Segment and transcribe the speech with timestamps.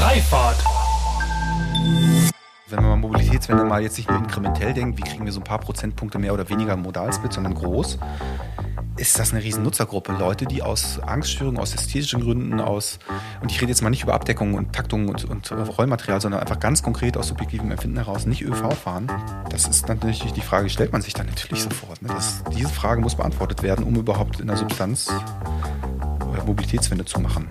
[0.00, 0.56] Freifahrt.
[2.68, 5.58] Wenn man Mobilitätswende mal jetzt nicht nur inkrementell denkt, wie kriegen wir so ein paar
[5.58, 7.98] Prozentpunkte mehr oder weniger Modalsplit, sondern groß,
[8.96, 10.12] ist das eine riesen Nutzergruppe.
[10.18, 12.98] Leute, die aus Angststörungen, aus ästhetischen Gründen, aus,
[13.42, 16.58] und ich rede jetzt mal nicht über Abdeckung und Taktung und, und Rollmaterial, sondern einfach
[16.58, 19.06] ganz konkret aus subjektivem Empfinden heraus nicht ÖV fahren.
[19.50, 22.00] Das ist natürlich die Frage, die stellt man sich dann natürlich sofort.
[22.00, 22.08] Ne?
[22.08, 27.50] Das, diese Frage muss beantwortet werden, um überhaupt in der Substanz äh, Mobilitätswende zu machen.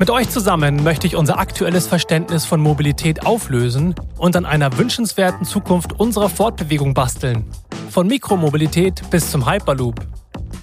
[0.00, 5.44] Mit euch zusammen möchte ich unser aktuelles Verständnis von Mobilität auflösen und an einer wünschenswerten
[5.44, 7.44] Zukunft unserer Fortbewegung basteln.
[7.90, 10.00] Von Mikromobilität bis zum Hyperloop.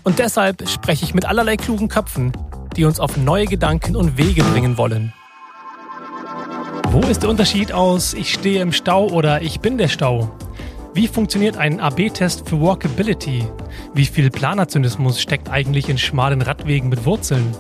[0.03, 2.31] Und deshalb spreche ich mit allerlei klugen Köpfen,
[2.75, 5.13] die uns auf neue Gedanken und Wege bringen wollen.
[6.89, 10.31] Wo ist der Unterschied aus ich stehe im Stau oder ich bin der Stau?
[10.95, 13.45] Wie funktioniert ein AB-Test für Walkability?
[13.93, 17.53] Wie viel Planerzynismus steckt eigentlich in schmalen Radwegen mit Wurzeln?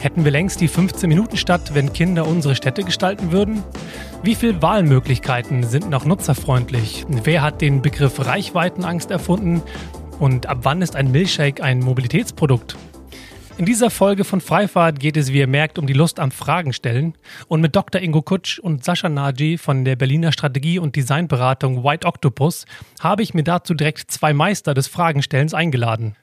[0.00, 3.64] Hätten wir längst die 15-Minuten-Stadt, wenn Kinder unsere Städte gestalten würden?
[4.22, 7.04] Wie viele Wahlmöglichkeiten sind noch nutzerfreundlich?
[7.24, 9.60] Wer hat den Begriff Reichweitenangst erfunden?
[10.20, 12.76] Und ab wann ist ein Milchshake ein Mobilitätsprodukt?
[13.56, 16.72] In dieser Folge von Freifahrt geht es, wie ihr merkt, um die Lust am Fragen
[16.72, 17.14] stellen.
[17.48, 18.00] Und mit Dr.
[18.00, 22.66] Ingo Kutsch und Sascha Naji von der Berliner Strategie- und Designberatung White Octopus
[23.00, 26.14] habe ich mir dazu direkt zwei Meister des Fragenstellens eingeladen.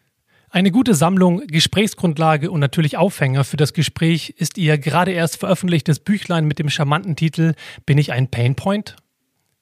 [0.55, 5.99] Eine gute Sammlung, Gesprächsgrundlage und natürlich Aufhänger für das Gespräch ist ihr gerade erst veröffentlichtes
[5.99, 8.95] Büchlein mit dem charmanten Titel Bin ich ein Painpoint?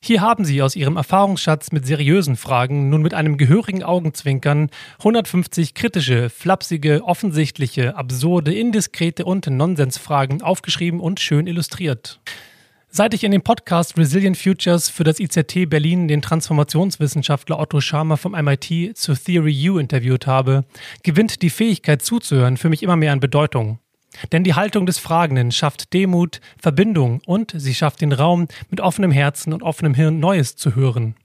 [0.03, 5.73] Hier haben Sie aus Ihrem Erfahrungsschatz mit seriösen Fragen nun mit einem gehörigen Augenzwinkern 150
[5.73, 12.19] kritische, flapsige, offensichtliche, absurde, indiskrete und Nonsensfragen aufgeschrieben und schön illustriert.
[12.95, 18.17] Seit ich in dem Podcast Resilient Futures für das IZT Berlin den Transformationswissenschaftler Otto Scharmer
[18.17, 20.63] vom MIT zu Theory U interviewt habe,
[21.01, 23.79] gewinnt die Fähigkeit zuzuhören für mich immer mehr an Bedeutung.
[24.31, 29.09] Denn die Haltung des Fragenden schafft Demut, Verbindung und sie schafft den Raum, mit offenem
[29.09, 31.15] Herzen und offenem Hirn Neues zu hören.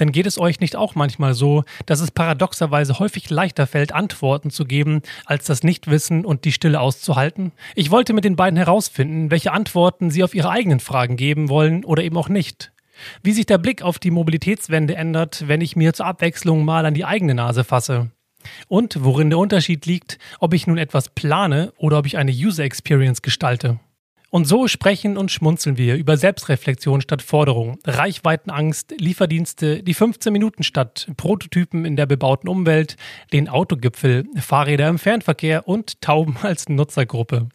[0.00, 4.50] Denn geht es euch nicht auch manchmal so, dass es paradoxerweise häufig leichter fällt, Antworten
[4.50, 7.52] zu geben, als das Nichtwissen und die Stille auszuhalten?
[7.74, 11.84] Ich wollte mit den beiden herausfinden, welche Antworten sie auf ihre eigenen Fragen geben wollen
[11.84, 12.72] oder eben auch nicht.
[13.22, 16.94] Wie sich der Blick auf die Mobilitätswende ändert, wenn ich mir zur Abwechslung mal an
[16.94, 18.10] die eigene Nase fasse.
[18.68, 22.64] Und worin der Unterschied liegt, ob ich nun etwas plane oder ob ich eine User
[22.64, 23.80] Experience gestalte.
[24.34, 30.64] Und so sprechen und schmunzeln wir über Selbstreflexion statt Forderung, Reichweitenangst, Lieferdienste, die 15 Minuten
[30.64, 32.96] statt Prototypen in der bebauten Umwelt,
[33.32, 37.48] den Autogipfel, Fahrräder im Fernverkehr und Tauben als Nutzergruppe.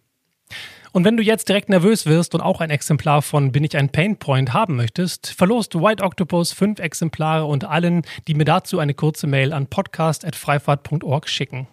[0.94, 3.90] Und wenn du jetzt direkt nervös wirst und auch ein Exemplar von Bin ich ein
[3.90, 9.28] Painpoint haben möchtest, verlost White Octopus fünf Exemplare und allen, die mir dazu eine kurze
[9.28, 11.67] Mail an podcast.freifahrt.org schicken.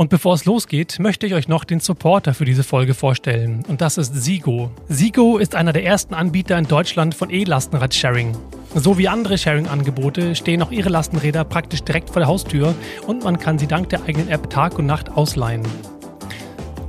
[0.00, 3.62] Und bevor es losgeht, möchte ich euch noch den Supporter für diese Folge vorstellen.
[3.68, 4.70] Und das ist Sigo.
[4.88, 8.34] Sigo ist einer der ersten Anbieter in Deutschland von E-Lastenrad-Sharing.
[8.74, 12.74] So wie andere Sharing-Angebote stehen auch ihre Lastenräder praktisch direkt vor der Haustür
[13.06, 15.64] und man kann sie dank der eigenen App Tag und Nacht ausleihen.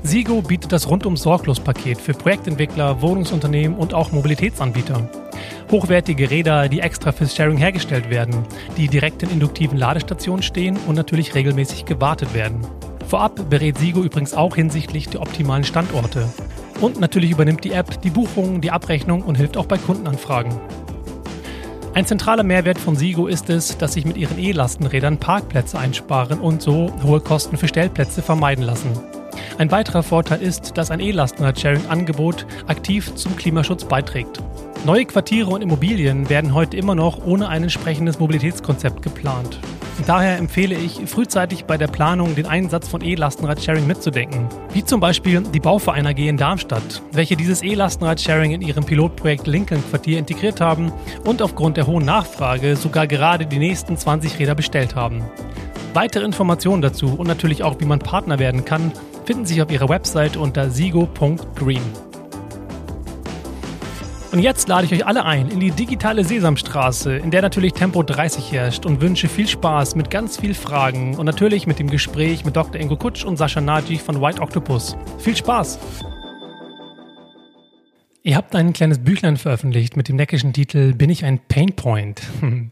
[0.03, 5.09] Sigo bietet das rundum sorglos Paket für Projektentwickler, Wohnungsunternehmen und auch Mobilitätsanbieter.
[5.69, 8.45] Hochwertige Räder, die extra fürs Sharing hergestellt werden,
[8.77, 12.65] die direkt in induktiven Ladestationen stehen und natürlich regelmäßig gewartet werden.
[13.11, 16.29] Vorab berät Sigo übrigens auch hinsichtlich der optimalen Standorte.
[16.79, 20.53] Und natürlich übernimmt die App die Buchung, die Abrechnung und hilft auch bei Kundenanfragen.
[21.93, 26.61] Ein zentraler Mehrwert von Sigo ist es, dass sich mit ihren E-Lastenrädern Parkplätze einsparen und
[26.61, 28.97] so hohe Kosten für Stellplätze vermeiden lassen.
[29.57, 34.41] Ein weiterer Vorteil ist, dass ein E-Lastenrad-Sharing-Angebot aktiv zum Klimaschutz beiträgt.
[34.85, 39.59] Neue Quartiere und Immobilien werden heute immer noch ohne ein entsprechendes Mobilitätskonzept geplant.
[40.07, 44.47] Daher empfehle ich, frühzeitig bei der Planung den Einsatz von E-Lastenrad-Sharing mitzudenken.
[44.73, 50.17] Wie zum Beispiel die Bauverein AG in Darmstadt, welche dieses E-Lastenrad-Sharing in ihrem Pilotprojekt Lincoln-Quartier
[50.17, 50.91] integriert haben
[51.25, 55.23] und aufgrund der hohen Nachfrage sogar gerade die nächsten 20 Räder bestellt haben.
[55.93, 58.91] Weitere Informationen dazu und natürlich auch, wie man Partner werden kann,
[59.25, 61.81] finden sich auf ihrer Website unter sigo.green.
[64.31, 68.01] Und jetzt lade ich euch alle ein in die digitale Sesamstraße, in der natürlich Tempo
[68.01, 72.45] 30 herrscht und wünsche viel Spaß mit ganz viel Fragen und natürlich mit dem Gespräch
[72.45, 72.79] mit Dr.
[72.79, 74.95] Ingo Kutsch und Sascha Naji von White Octopus.
[75.19, 75.79] Viel Spaß!
[78.23, 82.21] Ihr habt ein kleines Büchlein veröffentlicht mit dem neckischen Titel Bin ich ein Painpoint?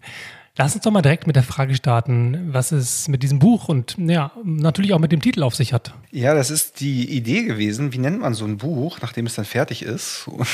[0.60, 3.96] Lass uns doch mal direkt mit der Frage starten, was es mit diesem Buch und
[3.98, 5.94] ja, natürlich auch mit dem Titel auf sich hat.
[6.12, 7.94] Ja, das ist die Idee gewesen.
[7.94, 10.28] Wie nennt man so ein Buch, nachdem es dann fertig ist?
[10.28, 10.48] Und,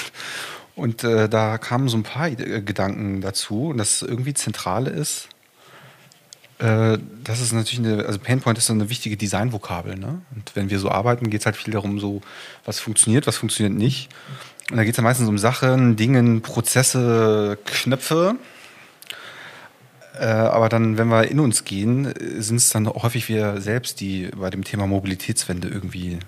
[0.76, 3.70] und äh, da kamen so ein paar äh, Gedanken dazu.
[3.70, 5.28] Und das irgendwie Zentrale ist,
[6.60, 9.96] äh, das ist natürlich eine, also Painpoint ist so eine wichtige Designvokabel.
[9.96, 10.22] Ne?
[10.36, 12.22] Und wenn wir so arbeiten, geht es halt viel darum, so,
[12.64, 14.10] was funktioniert, was funktioniert nicht.
[14.70, 18.36] Und da geht es ja meistens um Sachen, Dingen, Prozesse, Knöpfe.
[20.20, 24.30] Äh, aber dann, wenn wir in uns gehen, sind es dann häufig wir selbst, die
[24.36, 26.20] bei dem Thema Mobilitätswende irgendwie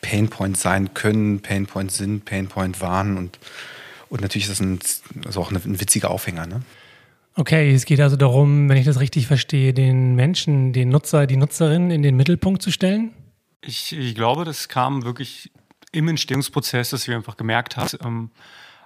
[0.00, 3.38] Painpoint sein können, Painpoint sind, Painpoint waren und,
[4.08, 4.78] und natürlich ist das ein,
[5.26, 6.46] also auch ein, ein witziger Aufhänger.
[6.46, 6.62] Ne?
[7.34, 11.36] Okay, es geht also darum, wenn ich das richtig verstehe, den Menschen, den Nutzer, die
[11.36, 13.12] Nutzerin in den Mittelpunkt zu stellen?
[13.60, 15.50] Ich, ich glaube, das kam wirklich
[15.92, 18.30] im Entstehungsprozess, dass wir einfach gemerkt haben, ähm,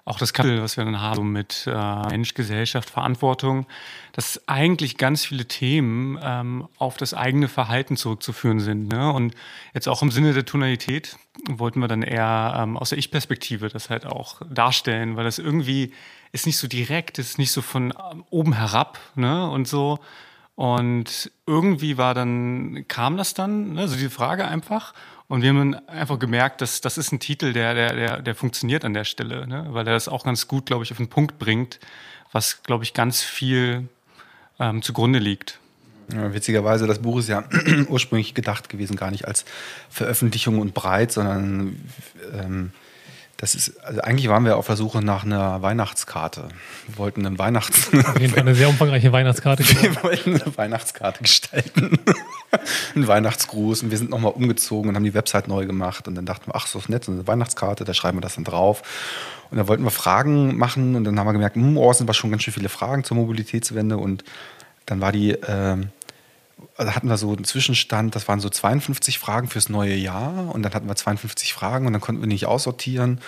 [0.04, 3.66] auch das Kapitel, was wir dann haben mit äh, Mensch, Gesellschaft, Verantwortung,
[4.12, 8.88] dass eigentlich ganz viele Themen ähm, auf das eigene Verhalten zurückzuführen sind.
[8.88, 9.12] Ne?
[9.12, 9.34] Und
[9.74, 11.16] jetzt auch im Sinne der Tonalität
[11.48, 15.92] wollten wir dann eher ähm, aus der Ich-Perspektive das halt auch darstellen, weil das irgendwie
[16.32, 19.48] ist nicht so direkt, ist nicht so von ähm, oben herab ne?
[19.50, 19.98] und so.
[20.54, 23.80] Und irgendwie war dann, kam das dann, ne?
[23.82, 24.92] also die Frage einfach.
[25.30, 28.84] Und wir haben einfach gemerkt, dass das ist ein Titel, der, der, der, der funktioniert
[28.84, 29.64] an der Stelle, ne?
[29.68, 31.78] weil er das auch ganz gut, glaube ich, auf den Punkt bringt,
[32.32, 33.88] was, glaube ich, ganz viel
[34.58, 35.60] ähm, zugrunde liegt.
[36.12, 37.44] Ja, witzigerweise, das Buch ist ja
[37.88, 39.44] ursprünglich gedacht gewesen, gar nicht als
[39.88, 41.80] Veröffentlichung und breit, sondern
[42.32, 42.72] ähm,
[43.40, 46.48] das ist, also eigentlich waren wir auf der Suche nach einer Weihnachtskarte.
[46.86, 47.88] Wir wollten eine Weihnachts...
[47.94, 49.64] Auf jeden Fall eine sehr umfangreiche Weihnachtskarte.
[49.66, 51.98] Wir wollten eine Weihnachtskarte gestalten.
[52.94, 53.82] Ein Weihnachtsgruß.
[53.82, 56.06] Und wir sind nochmal umgezogen und haben die Website neu gemacht.
[56.06, 58.34] Und dann dachten wir, ach, so ist nett, so eine Weihnachtskarte, da schreiben wir das
[58.34, 58.82] dann drauf.
[59.50, 62.06] Und da wollten wir Fragen machen und dann haben wir gemerkt, hm, oh, es sind
[62.06, 63.96] aber schon ganz schön viele Fragen zur Mobilitätswende.
[63.96, 64.22] Und
[64.84, 65.30] dann war die...
[65.30, 65.78] Äh,
[66.78, 70.72] hatten wir so einen Zwischenstand, das waren so 52 Fragen fürs neue Jahr und dann
[70.74, 73.20] hatten wir 52 Fragen und dann konnten wir nicht aussortieren.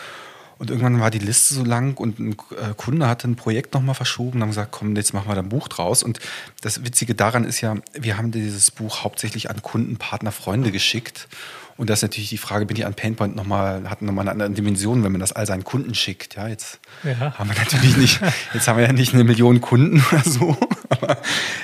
[0.59, 3.97] Und irgendwann war die Liste so lang und ein äh, Kunde hatte ein Projekt nochmal
[3.97, 6.05] verschoben und haben gesagt, komm, jetzt machen wir da ein Buch draus.
[6.05, 6.21] Und
[6.61, 11.27] das Witzige daran ist ja, wir haben dieses Buch hauptsächlich an Kunden, Partner, Freunde geschickt.
[11.77, 14.51] Und das ist natürlich die Frage, bin ich an Painpoint nochmal, hat nochmal eine andere
[14.51, 16.37] Dimension, wenn man das all seinen Kunden schickt.
[16.37, 17.39] Ja, jetzt ja.
[17.39, 18.21] haben wir natürlich nicht,
[18.55, 20.57] jetzt haben wir ja nicht eine Million Kunden oder so.
[20.89, 21.13] Aber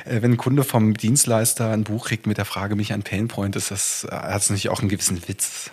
[0.05, 3.57] äh, wenn ein Kunde vom Dienstleister ein Buch kriegt mit der Frage, mich an Painpoint,
[3.57, 5.71] ist das, äh, hat es natürlich auch einen gewissen Witz.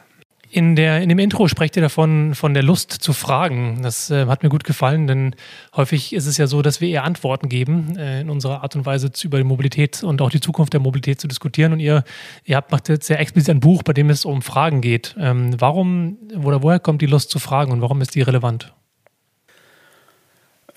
[0.56, 3.82] In, der, in dem Intro sprecht ihr davon, von der Lust zu fragen.
[3.82, 5.36] Das äh, hat mir gut gefallen, denn
[5.76, 8.86] häufig ist es ja so, dass wir eher Antworten geben, äh, in unserer Art und
[8.86, 11.74] Weise über die Mobilität und auch die Zukunft der Mobilität zu diskutieren.
[11.74, 12.06] Und ihr,
[12.46, 15.14] ihr habt, macht jetzt sehr explizit ein Buch, bei dem es um Fragen geht.
[15.20, 18.74] Ähm, warum oder woher kommt die Lust zu fragen und warum ist die relevant?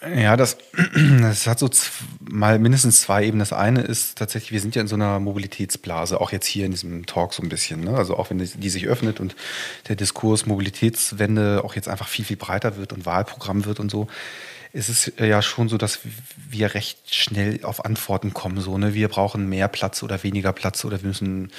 [0.06, 0.59] Ja, das,
[1.21, 1.69] das hat so
[2.21, 3.41] mal mindestens zwei Ebenen.
[3.41, 6.71] Das eine ist tatsächlich, wir sind ja in so einer Mobilitätsblase, auch jetzt hier in
[6.71, 7.81] diesem Talk so ein bisschen.
[7.81, 7.97] Ne?
[7.97, 9.35] Also auch wenn die, sich öffnet und
[9.89, 14.06] der Diskurs Mobilitätswende auch jetzt einfach viel, viel breiter wird und Wahlprogramm wird und so,
[14.73, 16.00] ist es ja schon so, dass
[16.49, 18.61] wir recht schnell auf Antworten kommen.
[18.61, 18.95] So, ne?
[18.95, 21.50] Wir brauchen mehr Platz oder weniger Platz oder wir müssen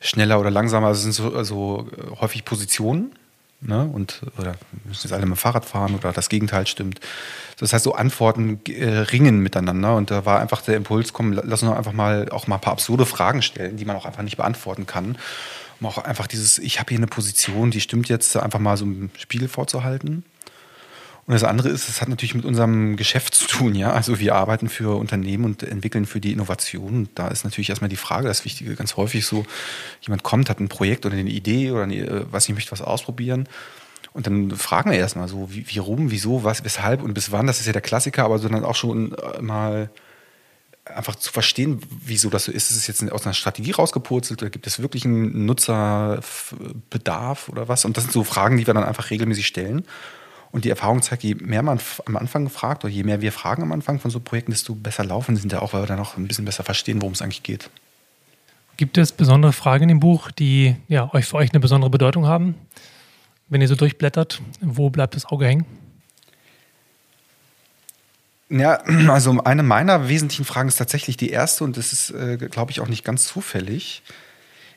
[0.00, 0.88] schneller oder langsamer.
[0.88, 1.88] Also es sind so also
[2.20, 3.12] häufig Positionen
[3.60, 3.88] Ne?
[3.90, 4.54] Und, oder
[4.84, 7.00] müssen jetzt alle mit dem Fahrrad fahren oder das Gegenteil stimmt.
[7.58, 11.62] Das heißt, so Antworten äh, ringen miteinander und da war einfach der Impuls, komm, lass
[11.62, 14.36] uns einfach mal auch mal ein paar absurde Fragen stellen, die man auch einfach nicht
[14.36, 15.16] beantworten kann.
[15.80, 18.84] Um auch einfach dieses, ich habe hier eine Position, die stimmt jetzt, einfach mal so
[18.84, 20.24] im Spiegel vorzuhalten.
[21.26, 23.92] Und das andere ist, es hat natürlich mit unserem Geschäft zu tun, ja.
[23.92, 27.08] Also wir arbeiten für Unternehmen und entwickeln für die Innovation.
[27.16, 29.44] Da ist natürlich erstmal die Frage, das Wichtige, ganz häufig so,
[30.02, 33.48] jemand kommt, hat ein Projekt oder eine Idee oder eine, was ich möchte was ausprobieren.
[34.12, 37.48] Und dann fragen wir erstmal so, wie, wie rum, wieso, was, weshalb und bis wann,
[37.48, 39.90] das ist ja der Klassiker, aber sondern auch schon äh, mal
[40.84, 42.70] einfach zu verstehen, wieso das so ist.
[42.70, 47.84] Ist es jetzt aus einer Strategie rausgepurzelt oder gibt es wirklich einen Nutzerbedarf oder was?
[47.84, 49.84] Und das sind so Fragen, die wir dann einfach regelmäßig stellen.
[50.56, 53.62] Und die Erfahrung zeigt, je mehr man am Anfang fragt oder je mehr wir fragen
[53.62, 56.16] am Anfang von so Projekten, desto besser laufen sind ja auch, weil wir dann auch
[56.16, 57.68] ein bisschen besser verstehen, worum es eigentlich geht.
[58.78, 62.24] Gibt es besondere Fragen in dem Buch, die ja, euch für euch eine besondere Bedeutung
[62.24, 62.54] haben?
[63.50, 65.66] Wenn ihr so durchblättert, wo bleibt das Auge hängen?
[68.48, 68.76] Ja,
[69.10, 72.80] also eine meiner wesentlichen Fragen ist tatsächlich die erste und das ist, äh, glaube ich,
[72.80, 74.02] auch nicht ganz zufällig.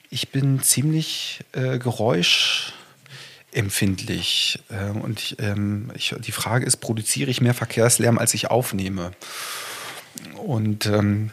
[0.09, 2.74] Ich bin ziemlich äh, geräusch
[3.51, 4.59] empfindlich.
[4.69, 9.11] Äh, und ich, ähm, ich, die Frage ist, produziere ich mehr Verkehrslärm, als ich aufnehme?
[10.35, 11.31] Und ähm,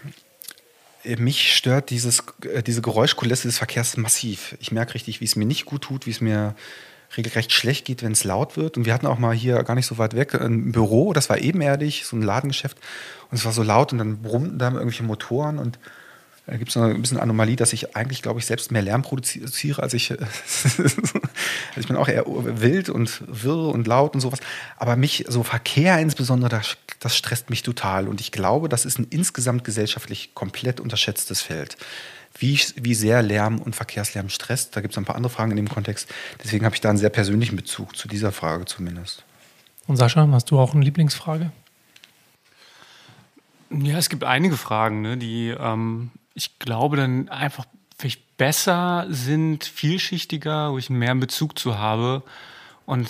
[1.19, 4.57] mich stört dieses, äh, diese Geräuschkulisse des Verkehrs massiv.
[4.61, 6.55] Ich merke richtig, wie es mir nicht gut tut, wie es mir
[7.17, 8.77] regelrecht schlecht geht, wenn es laut wird.
[8.77, 11.39] Und wir hatten auch mal hier gar nicht so weit weg ein Büro, das war
[11.39, 12.79] ebenerdig, so ein Ladengeschäft.
[13.31, 15.79] Und es war so laut und dann brummten da irgendwelche Motoren und
[16.47, 19.83] da gibt es ein bisschen Anomalie, dass ich eigentlich, glaube ich, selbst mehr Lärm produziere,
[19.83, 20.13] als ich.
[20.79, 21.01] also
[21.77, 24.39] ich bin auch eher wild und wirr und laut und sowas.
[24.77, 28.07] Aber mich, so Verkehr insbesondere, das, das stresst mich total.
[28.07, 31.77] Und ich glaube, das ist ein insgesamt gesellschaftlich komplett unterschätztes Feld.
[32.39, 34.77] Wie, wie sehr Lärm und Verkehrslärm stresst.
[34.77, 36.09] Da gibt es ein paar andere Fragen in dem Kontext.
[36.45, 39.25] Deswegen habe ich da einen sehr persönlichen Bezug zu dieser Frage zumindest.
[39.89, 41.51] Und Sascha, hast du auch eine Lieblingsfrage?
[43.71, 47.65] Ja, es gibt einige Fragen, ne, die ähm, ich glaube, dann einfach
[47.99, 52.23] vielleicht besser sind, vielschichtiger, wo ich mehr Bezug zu habe
[52.85, 53.09] und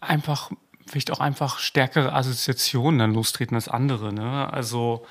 [0.00, 0.50] einfach
[0.86, 4.12] vielleicht auch einfach stärkere Assoziationen dann lostreten als andere.
[4.12, 4.52] Ne?
[4.52, 5.06] Also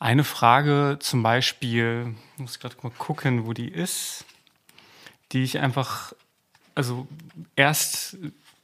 [0.00, 4.24] eine Frage zum Beispiel, muss gerade mal gucken, wo die ist,
[5.30, 6.12] die ich einfach,
[6.74, 7.06] also
[7.54, 8.16] erst,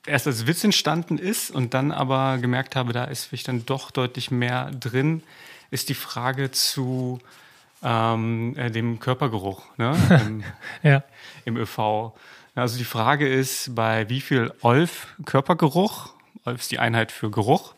[0.05, 3.93] erst als Witz entstanden ist und dann aber gemerkt habe, da ist vielleicht dann doch
[3.93, 5.23] deutlich mehr drin,
[5.71, 7.21] ist die Frage zu
[7.83, 9.97] ähm, äh, dem Körpergeruch ne?
[10.27, 10.45] Im,
[10.83, 11.05] ja.
[11.45, 12.13] im ÖV.
[12.55, 17.75] Also die Frage ist, bei wie viel Olf Körpergeruch, Olf ist die Einheit für Geruch,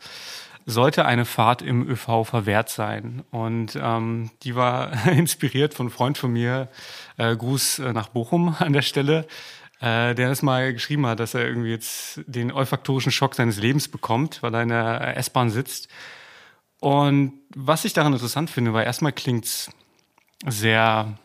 [0.65, 3.23] sollte eine Fahrt im ÖV verwehrt sein?
[3.31, 6.69] Und ähm, die war inspiriert von einem Freund von mir,
[7.17, 9.27] äh, Gruß äh, nach Bochum an der Stelle,
[9.81, 13.87] äh, der das mal geschrieben hat, dass er irgendwie jetzt den olfaktorischen Schock seines Lebens
[13.87, 15.89] bekommt, weil er in der S-Bahn sitzt.
[16.79, 19.69] Und was ich daran interessant finde, weil erstmal klingt's
[20.47, 21.17] sehr,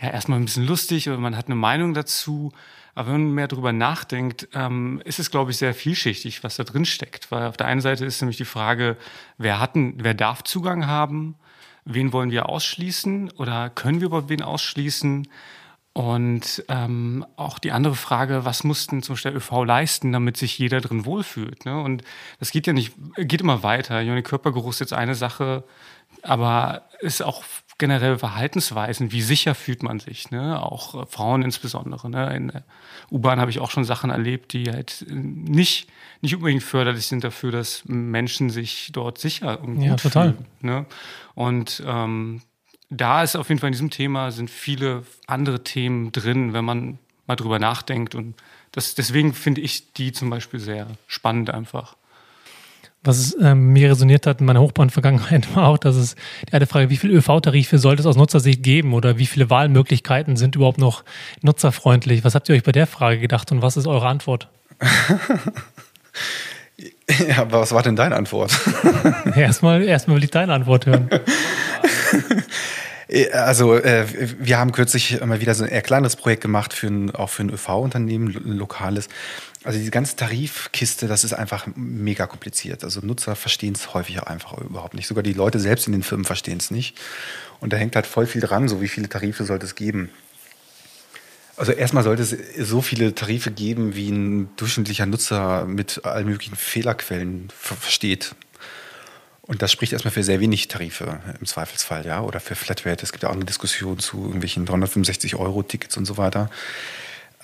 [0.00, 2.52] ja, erstmal ein bisschen lustig oder man hat eine Meinung dazu.
[2.94, 6.64] Aber wenn man mehr darüber nachdenkt, ähm, ist es, glaube ich, sehr vielschichtig, was da
[6.64, 7.30] drin steckt.
[7.30, 8.96] Weil auf der einen Seite ist nämlich die Frage,
[9.38, 11.36] wer hat, wer darf Zugang haben?
[11.84, 13.30] Wen wollen wir ausschließen?
[13.32, 15.26] Oder können wir überhaupt wen ausschließen?
[15.94, 20.58] Und ähm, auch die andere Frage, was mussten zum Beispiel der ÖV leisten, damit sich
[20.58, 21.66] jeder drin wohlfühlt?
[21.66, 21.80] Ne?
[21.80, 22.02] Und
[22.38, 24.00] das geht ja nicht, geht immer weiter.
[24.00, 25.64] Johnny Körpergeruch ist jetzt eine Sache,
[26.22, 27.44] aber ist auch
[27.82, 30.62] generell Verhaltensweisen, wie sicher fühlt man sich, ne?
[30.62, 32.08] auch äh, Frauen insbesondere.
[32.08, 32.32] Ne?
[32.36, 32.62] In der
[33.10, 35.88] U-Bahn habe ich auch schon Sachen erlebt, die halt äh, nicht,
[36.20, 40.34] nicht unbedingt förderlich sind dafür, dass Menschen sich dort sicher und gut ja, total.
[40.34, 40.46] fühlen.
[40.60, 40.86] Ne?
[41.34, 42.42] Und ähm,
[42.88, 47.00] da ist auf jeden Fall in diesem Thema sind viele andere Themen drin, wenn man
[47.26, 48.14] mal drüber nachdenkt.
[48.14, 48.36] Und
[48.70, 51.96] das, deswegen finde ich die zum Beispiel sehr spannend einfach.
[53.04, 56.14] Was ähm, mir resoniert hat in meiner Hochbahn-Vergangenheit war auch, dass es
[56.48, 60.36] die eine Frage, wie viele ÖV-Tarife sollte es aus Nutzersicht geben oder wie viele Wahlmöglichkeiten
[60.36, 61.02] sind überhaupt noch
[61.42, 62.24] nutzerfreundlich?
[62.24, 64.48] Was habt ihr euch bei der Frage gedacht und was ist eure Antwort?
[67.28, 68.52] ja, aber was war denn deine Antwort?
[69.36, 71.08] erstmal, erstmal will ich deine Antwort hören.
[73.32, 74.06] Also äh,
[74.38, 77.42] wir haben kürzlich mal wieder so ein eher kleines Projekt gemacht für ein, auch für
[77.42, 79.08] ein ÖV-Unternehmen, ein lokales.
[79.64, 82.84] Also die ganze Tarifkiste, das ist einfach mega kompliziert.
[82.84, 85.06] Also Nutzer verstehen es häufig auch einfach überhaupt nicht.
[85.06, 86.98] Sogar die Leute selbst in den Firmen verstehen es nicht.
[87.60, 90.10] Und da hängt halt voll viel dran, so wie viele Tarife sollte es geben.
[91.56, 96.56] Also erstmal sollte es so viele Tarife geben, wie ein durchschnittlicher Nutzer mit allen möglichen
[96.56, 98.34] Fehlerquellen versteht.
[99.42, 103.02] Und das spricht erstmal für sehr wenig Tarife im Zweifelsfall, ja, oder für Flatrate.
[103.02, 106.48] Es gibt ja auch eine Diskussion zu irgendwelchen 365 Euro Tickets und so weiter.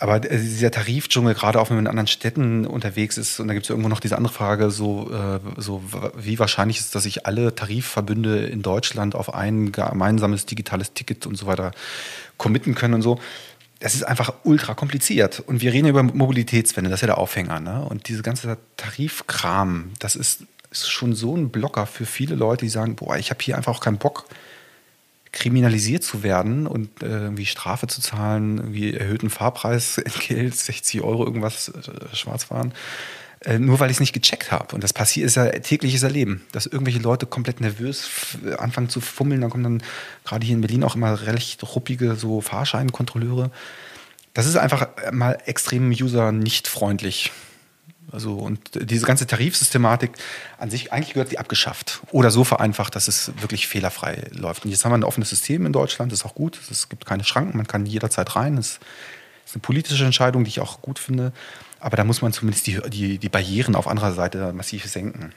[0.00, 3.54] Aber äh, dieser Tarifdschungel, gerade auch wenn man in anderen Städten unterwegs ist, und da
[3.54, 5.82] gibt es ja irgendwo noch diese andere Frage, so, äh, so
[6.16, 11.26] wie wahrscheinlich ist, es, dass sich alle Tarifverbünde in Deutschland auf ein gemeinsames digitales Ticket
[11.26, 11.72] und so weiter
[12.36, 13.18] committen können und so.
[13.80, 15.40] Das ist einfach ultra kompliziert.
[15.40, 17.60] Und wir reden über Mobilitätswende, das ist ja der Aufhänger.
[17.60, 17.84] Ne?
[17.84, 22.70] Und diese ganze Tarifkram, das ist, ist schon so ein Blocker für viele Leute, die
[22.70, 24.24] sagen, boah, ich habe hier einfach auch keinen Bock,
[25.32, 31.24] kriminalisiert zu werden und äh, irgendwie Strafe zu zahlen, irgendwie erhöhten Fahrpreis, Entgelt, 60 Euro
[31.24, 32.72] irgendwas äh, schwarz fahren,
[33.44, 34.74] äh, nur weil ich es nicht gecheckt habe.
[34.74, 38.08] Und das passiert ist ja tägliches Erleben, dass irgendwelche Leute komplett nervös
[38.58, 39.40] anfangen zu fummeln.
[39.40, 39.82] Dann kommen dann
[40.24, 43.50] gerade hier in Berlin auch immer recht ruppige so Fahrscheinkontrolleure.
[44.34, 47.32] Das ist einfach mal extrem user nicht freundlich.
[48.10, 50.12] Also und diese ganze Tarifsystematik
[50.58, 54.64] an sich, eigentlich gehört die abgeschafft oder so vereinfacht, dass es wirklich fehlerfrei läuft.
[54.64, 56.58] Und jetzt haben wir ein offenes System in Deutschland, das ist auch gut.
[56.70, 58.56] Es gibt keine Schranken, man kann jederzeit rein.
[58.56, 58.78] Das
[59.44, 61.32] ist eine politische Entscheidung, die ich auch gut finde.
[61.80, 65.32] Aber da muss man zumindest die, die, die Barrieren auf anderer Seite massiv senken.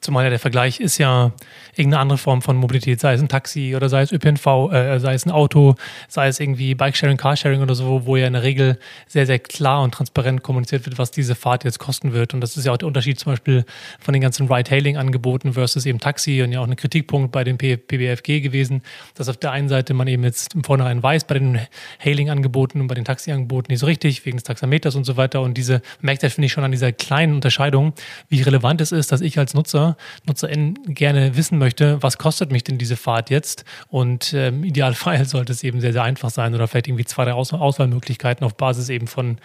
[0.00, 1.32] Zumal ja der Vergleich ist ja
[1.76, 5.14] irgendeine andere Form von Mobilität, sei es ein Taxi oder sei es ÖPNV, äh, sei
[5.14, 5.74] es ein Auto,
[6.08, 9.82] sei es irgendwie Bikesharing, Carsharing oder so, wo ja in der Regel sehr, sehr klar
[9.82, 12.32] und transparent kommuniziert wird, was diese Fahrt jetzt kosten wird.
[12.34, 13.64] Und das ist ja auch der Unterschied zum Beispiel
[13.98, 18.40] von den ganzen Ride-Hailing-Angeboten versus eben Taxi und ja auch ein Kritikpunkt bei dem PBFG
[18.40, 18.82] gewesen,
[19.14, 21.60] dass auf der einen Seite man eben jetzt im Vornherein weiß, bei den
[22.02, 25.42] Hailing-Angeboten und bei den Taxi-Angeboten nicht so richtig, wegen des Taxameters und so weiter.
[25.42, 27.92] Und diese, merkt das, finde ich, schon an dieser kleinen Unterscheidung,
[28.28, 29.89] wie relevant es ist, dass ich als Nutzer,
[30.26, 33.64] Nutzerin gerne wissen möchte, was kostet mich denn diese Fahrt jetzt?
[33.88, 37.32] Und ähm, idealfall sollte es eben sehr, sehr einfach sein oder vielleicht irgendwie zwei, drei
[37.32, 39.38] Aus Auswahlmöglichkeiten auf Basis eben von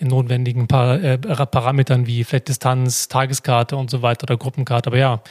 [0.00, 4.88] notwendigen Par äh, Parametern wie vielleicht Distanz, Tageskarte und so weiter oder Gruppenkarte.
[4.88, 5.22] Aber ja,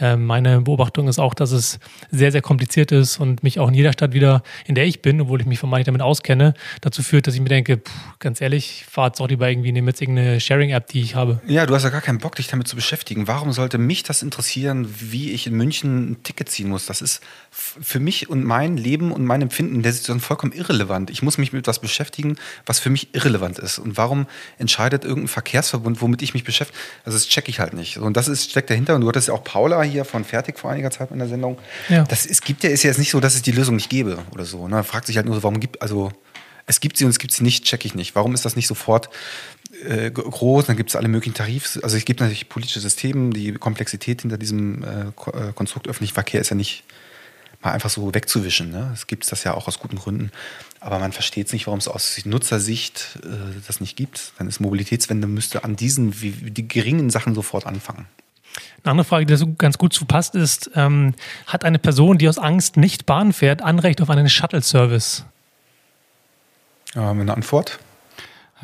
[0.00, 1.78] äh, meine Beobachtung ist auch, dass es
[2.10, 5.20] sehr, sehr kompliziert ist und mich auch in jeder Stadt wieder, in der ich bin,
[5.20, 8.84] obwohl ich mich vermeintlich damit auskenne, dazu führt, dass ich mir denke, pff, ganz ehrlich,
[8.88, 11.40] fahre jetzt auch lieber irgendwie, nehme jetzt irgendeine Sharing-App, die ich habe.
[11.46, 13.28] Ja, du hast ja gar keinen Bock, dich damit zu beschäftigen.
[13.28, 16.86] Warum sollte mich das interessieren, wie ich in München ein Ticket ziehen muss?
[16.86, 21.10] Das ist für mich und mein Leben und mein Empfinden der Situation vollkommen irrelevant.
[21.10, 23.78] Ich muss mich mit etwas beschäftigen, was für mich irrelevant ist.
[23.78, 24.26] Und warum
[24.58, 26.78] entscheidet irgendein Verkehrsverbund, womit ich mich beschäftige?
[27.04, 27.98] Also das checke ich halt nicht.
[27.98, 28.94] Und das ist, steckt dahinter.
[28.94, 31.58] Und du hattest ja auch Paula hier von Fertig vor einiger Zeit in der Sendung.
[31.88, 32.04] Ja.
[32.04, 34.18] Das, es gibt ja, ist ja jetzt nicht so, dass es die Lösung nicht gäbe
[34.32, 34.68] oder so.
[34.68, 34.84] Ne?
[34.84, 36.12] Fragt sich halt nur, warum gibt, also
[36.66, 38.14] es gibt sie und es gibt sie nicht, checke ich nicht.
[38.14, 39.10] Warum ist das nicht sofort
[39.82, 40.66] äh, groß?
[40.66, 41.78] Dann gibt es alle möglichen Tarifs.
[41.78, 46.40] Also es gibt natürlich politische Systeme, die Komplexität hinter diesem äh, äh Konstrukt öffentlicher Verkehr
[46.40, 46.84] ist ja nicht
[47.64, 48.70] mal einfach so wegzuwischen.
[48.70, 48.90] Ne?
[48.92, 50.30] Es gibt das ja auch aus guten Gründen.
[50.80, 53.28] Aber man versteht es nicht, warum es aus Nutzersicht äh,
[53.66, 54.32] das nicht gibt.
[54.38, 58.06] Dann ist Mobilitätswende müsste an diesen wie, die geringen Sachen sofort anfangen.
[58.82, 61.14] Eine andere Frage, die so ganz gut zu passt, ist, ähm,
[61.46, 65.24] hat eine Person, die aus Angst nicht Bahn fährt, Anrecht auf einen Shuttle-Service?
[66.94, 67.80] wir eine Antwort?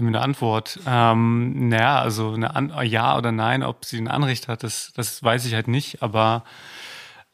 [0.01, 0.81] Haben wir eine Antwort?
[0.87, 5.23] Ähm, naja, also eine An ja oder nein, ob sie ein Anrecht hat, das, das
[5.23, 6.03] weiß ich halt nicht.
[6.03, 6.45] Aber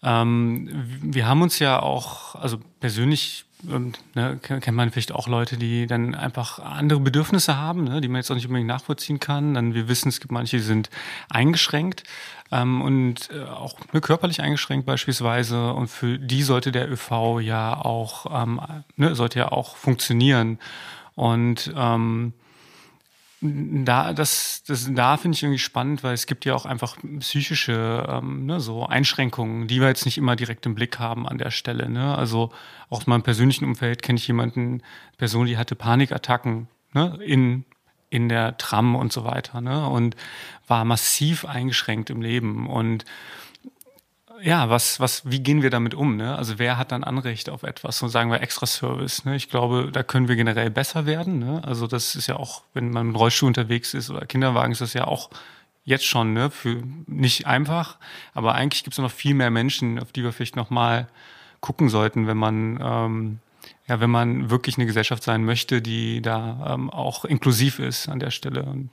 [0.03, 0.69] ähm,
[1.01, 6.17] wir haben uns ja auch, also persönlich ne, kennt man vielleicht auch Leute, die dann
[6.17, 9.55] einfach andere Bedürfnisse haben, ne, die man jetzt auch nicht unbedingt nachvollziehen kann.
[9.55, 10.91] Dann wir wissen, es gibt manche, die sind
[11.31, 12.03] eingeschränkt
[12.51, 15.73] ähm, und äh, auch ne, körperlich eingeschränkt beispielsweise.
[15.73, 18.61] Und für die sollte der ÖV ja auch ähm,
[18.97, 20.59] ne, sollte ja auch funktionieren.
[21.15, 22.35] Und ähm,
[23.85, 28.07] da, das, das, da finde ich irgendwie spannend, weil es gibt ja auch einfach psychische
[28.09, 31.51] ähm, ne, so Einschränkungen, die wir jetzt nicht immer direkt im Blick haben an der
[31.51, 31.89] Stelle.
[31.89, 32.17] Ne?
[32.17, 32.51] Also
[32.89, 34.83] auch aus meinem persönlichen Umfeld kenne ich jemanden,
[35.19, 37.65] Person, die hatte Panikattacken ne, in,
[38.11, 39.89] in der Tram und so weiter ne?
[39.89, 40.17] und
[40.67, 42.69] war massiv eingeschränkt im Leben.
[42.69, 43.05] Und
[44.43, 46.17] ja, was, was, wie gehen wir damit um?
[46.17, 46.37] Ne?
[46.37, 47.99] Also wer hat dann Anrecht auf etwas?
[47.99, 49.25] So sagen wir Extra Service.
[49.25, 49.37] Ne?
[49.37, 51.39] Ich glaube, da können wir generell besser werden.
[51.39, 51.63] Ne?
[51.65, 54.95] Also das ist ja auch, wenn man mit Rollstuhl unterwegs ist oder Kinderwagen, ist das
[54.95, 55.31] ja auch
[55.85, 57.97] jetzt schon ne, für nicht einfach.
[58.35, 61.09] Aber eigentlich gibt es noch viel mehr Menschen, auf die wir vielleicht noch mal
[61.61, 63.39] gucken sollten, wenn man ähm,
[63.89, 68.19] ja, wenn man wirklich eine Gesellschaft sein möchte, die da ähm, auch inklusiv ist an
[68.19, 68.65] der Stelle.
[68.65, 68.91] Und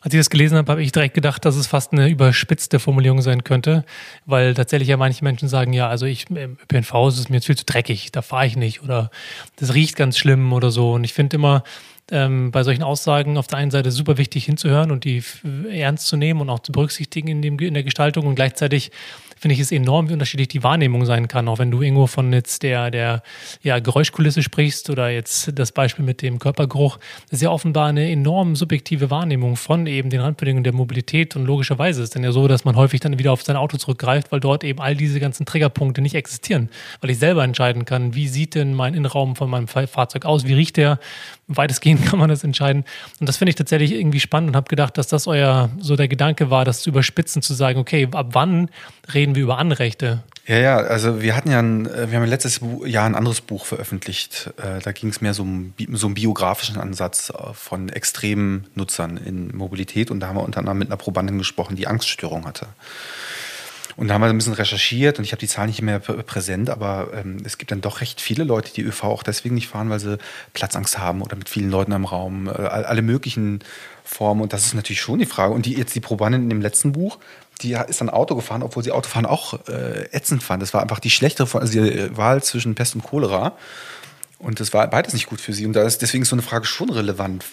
[0.00, 3.20] als ich das gelesen habe, habe ich direkt gedacht, dass es fast eine überspitzte Formulierung
[3.20, 3.84] sein könnte,
[4.26, 7.46] weil tatsächlich ja manche Menschen sagen, ja, also ich, im ÖPNV ist es mir jetzt
[7.46, 9.10] viel zu dreckig, da fahre ich nicht oder
[9.56, 10.92] das riecht ganz schlimm oder so.
[10.92, 11.64] Und ich finde immer,
[12.10, 15.22] ähm, bei solchen Aussagen auf der einen Seite super wichtig hinzuhören und die
[15.70, 18.90] ernst zu nehmen und auch zu berücksichtigen in, dem, in der Gestaltung und gleichzeitig
[19.38, 21.48] finde ich es enorm, wie unterschiedlich die Wahrnehmung sein kann.
[21.48, 23.22] Auch wenn du irgendwo von jetzt der, der
[23.62, 28.10] ja, Geräuschkulisse sprichst oder jetzt das Beispiel mit dem Körpergeruch, das ist ja offenbar eine
[28.10, 31.36] enorm subjektive Wahrnehmung von eben den Randbedingungen der Mobilität.
[31.36, 33.76] Und logischerweise ist es dann ja so, dass man häufig dann wieder auf sein Auto
[33.76, 36.68] zurückgreift, weil dort eben all diese ganzen Triggerpunkte nicht existieren.
[37.00, 40.54] Weil ich selber entscheiden kann, wie sieht denn mein Innenraum von meinem Fahrzeug aus, wie
[40.54, 40.98] riecht der,
[41.48, 42.84] weitestgehend kann man das entscheiden.
[43.20, 46.08] Und das finde ich tatsächlich irgendwie spannend und habe gedacht, dass das euer so der
[46.08, 48.70] Gedanke war, das zu überspitzen, zu sagen, okay, ab wann
[49.12, 50.22] reden wir über Anrechte?
[50.46, 53.66] Ja, ja, also wir hatten ja ein, äh, wir haben letztes Jahr ein anderes Buch
[53.66, 54.50] veröffentlicht.
[54.56, 59.18] Äh, da ging es mehr so um so einen biografischen Ansatz äh, von extremen Nutzern
[59.18, 62.66] in Mobilität und da haben wir unter anderem mit einer Probandin gesprochen, die Angststörung hatte.
[63.98, 66.70] Und da haben wir ein bisschen recherchiert und ich habe die Zahlen nicht mehr präsent,
[66.70, 69.90] aber ähm, es gibt dann doch recht viele Leute, die ÖV auch deswegen nicht fahren,
[69.90, 70.18] weil sie
[70.52, 73.58] Platzangst haben oder mit vielen Leuten im Raum, äh, alle möglichen
[74.04, 74.42] Formen.
[74.42, 75.52] Und das ist natürlich schon die Frage.
[75.52, 77.18] Und die, jetzt die Probandin in dem letzten Buch,
[77.60, 80.62] die ist dann Auto gefahren, obwohl sie Autofahren auch äh, ätzend fand.
[80.62, 83.56] Das war einfach die schlechtere also die Wahl zwischen Pest und Cholera.
[84.38, 85.66] Und das war beides nicht gut für sie.
[85.66, 87.44] Und da ist deswegen so eine Frage schon relevant.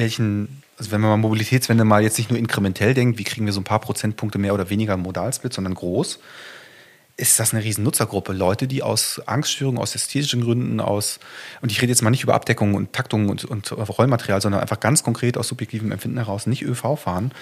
[0.00, 3.52] Welchen also wenn man mal Mobilitätswende mal jetzt nicht nur inkrementell denkt, wie kriegen wir
[3.52, 6.18] so ein paar Prozentpunkte mehr oder weniger Modalsplit, sondern groß,
[7.18, 8.32] ist das eine riesen Nutzergruppe.
[8.32, 11.20] Leute, die aus Angststörungen, aus ästhetischen Gründen, aus,
[11.60, 14.80] und ich rede jetzt mal nicht über Abdeckung und Taktung und, und Rollmaterial, sondern einfach
[14.80, 17.32] ganz konkret aus subjektivem Empfinden heraus nicht ÖV fahren.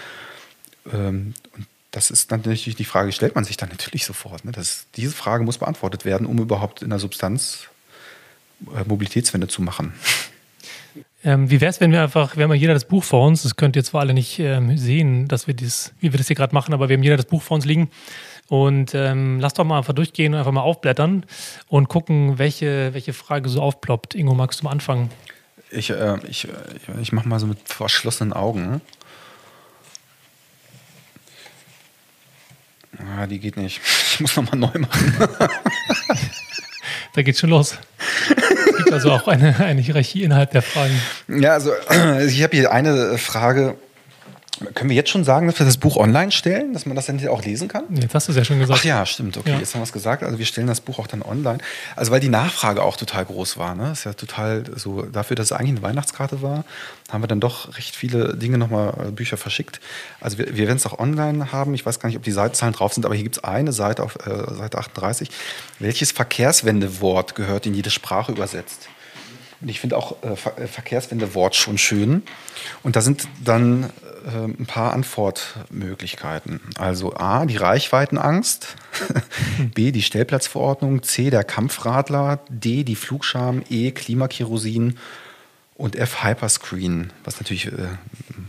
[0.93, 4.45] Ähm, und das ist dann natürlich die Frage, stellt man sich dann natürlich sofort.
[4.45, 4.51] Ne?
[4.51, 7.69] Das, diese Frage muss beantwortet werden, um überhaupt in der Substanz
[8.75, 9.93] äh, Mobilitätswende zu machen.
[11.25, 13.43] Ähm, wie wäre es, wenn wir einfach, wir haben ja jeder das Buch vor uns,
[13.43, 16.37] das könnt ihr zwar alle nicht ähm, sehen, dass wir das, wie wir das hier
[16.37, 17.91] gerade machen, aber wir haben jeder das Buch vor uns liegen.
[18.49, 21.27] Und ähm, lass doch mal einfach durchgehen und einfach mal aufblättern
[21.67, 24.15] und gucken, welche, welche Frage so aufploppt.
[24.15, 25.11] Ingo, magst du mal anfangen?
[25.71, 26.49] Ich, äh, ich,
[27.03, 28.81] ich mache mal so mit verschlossenen Augen.
[32.99, 33.81] Ah, die geht nicht.
[34.19, 35.39] Ich muss nochmal neu machen.
[37.15, 37.77] da geht's schon los.
[38.29, 41.01] Es gibt also auch eine, eine Hierarchie innerhalb der Fragen.
[41.29, 41.73] Ja, also
[42.27, 43.77] ich habe hier eine Frage
[44.75, 47.27] können wir jetzt schon sagen, dass wir das Buch online stellen, dass man das dann
[47.29, 47.85] auch lesen kann?
[47.91, 48.81] Jetzt hast du es ja schon gesagt.
[48.81, 49.37] Ach ja, stimmt.
[49.37, 49.59] Okay, ja.
[49.59, 50.23] jetzt haben wir es gesagt.
[50.23, 51.59] Also wir stellen das Buch auch dann online.
[51.97, 53.75] Also weil die Nachfrage auch total groß war.
[53.75, 53.93] Ne?
[53.93, 56.65] ist ja total so, dafür, dass es eigentlich eine Weihnachtskarte war,
[57.11, 59.81] haben wir dann doch recht viele Dinge nochmal, äh, Bücher verschickt.
[60.21, 61.75] Also wir, wir werden es auch online haben.
[61.75, 64.03] Ich weiß gar nicht, ob die Seitenzahlen drauf sind, aber hier gibt es eine Seite
[64.03, 65.31] auf äh, Seite 38.
[65.79, 68.89] Welches Verkehrswendewort gehört in jede Sprache übersetzt?
[69.61, 72.23] Und ich finde auch äh, äh, Verkehrswendewort schon schön.
[72.83, 73.91] Und da sind dann
[74.25, 76.61] äh, ein paar Antwortmöglichkeiten.
[76.79, 78.77] Also A, die Reichweitenangst,
[79.75, 84.99] B, die Stellplatzverordnung, C, der Kampfradler, D, die Flugscham, E, Klimakerosin
[85.75, 87.89] und F, Hyperscreen, was natürlich äh,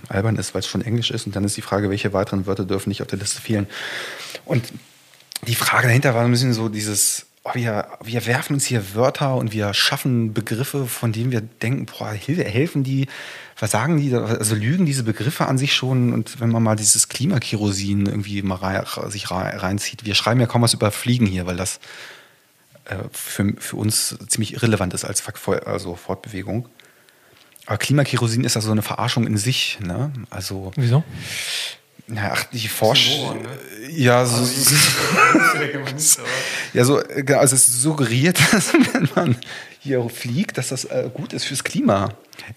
[0.09, 1.25] albern ist, weil es schon Englisch ist.
[1.25, 3.67] Und dann ist die Frage, welche weiteren Wörter dürfen nicht auf der Liste fehlen.
[4.45, 4.73] Und
[5.47, 9.53] die Frage dahinter war ein bisschen so dieses, wir, wir werfen uns hier Wörter und
[9.53, 13.07] wir schaffen Begriffe, von denen wir denken, boah, helfen die
[13.61, 17.09] was sagen die, also lügen diese Begriffe an sich schon und wenn man mal dieses
[17.09, 21.57] Klimakerosin irgendwie mal rein, sich reinzieht, wir schreiben ja kaum was über Fliegen hier, weil
[21.57, 21.79] das
[22.85, 25.23] äh, für, für uns ziemlich irrelevant ist als
[25.65, 26.69] also Fortbewegung.
[27.65, 30.11] Aber Klimakerosin ist ja so eine Verarschung in sich, ne?
[30.31, 30.71] Also.
[30.75, 31.03] Wieso?
[32.11, 33.41] Na, ach, die Forschung.
[33.43, 33.49] Ne?
[33.91, 36.21] Ja, so, also,
[36.73, 36.97] ja, so,
[37.37, 39.35] also es suggeriert, dass wenn man
[39.79, 42.09] hier fliegt, dass das äh, gut ist fürs Klima.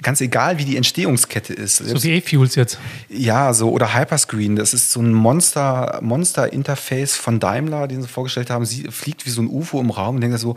[0.02, 1.76] Ganz egal, wie die Entstehungskette ist.
[1.76, 2.78] So wie E-Fuels jetzt.
[3.08, 4.56] Ja, so oder Hyperscreen.
[4.56, 8.64] Das ist so ein Monster, Monster-Interface von Daimler, den sie vorgestellt haben.
[8.64, 10.56] Sie fliegt wie so ein UFO im Raum und denkt so,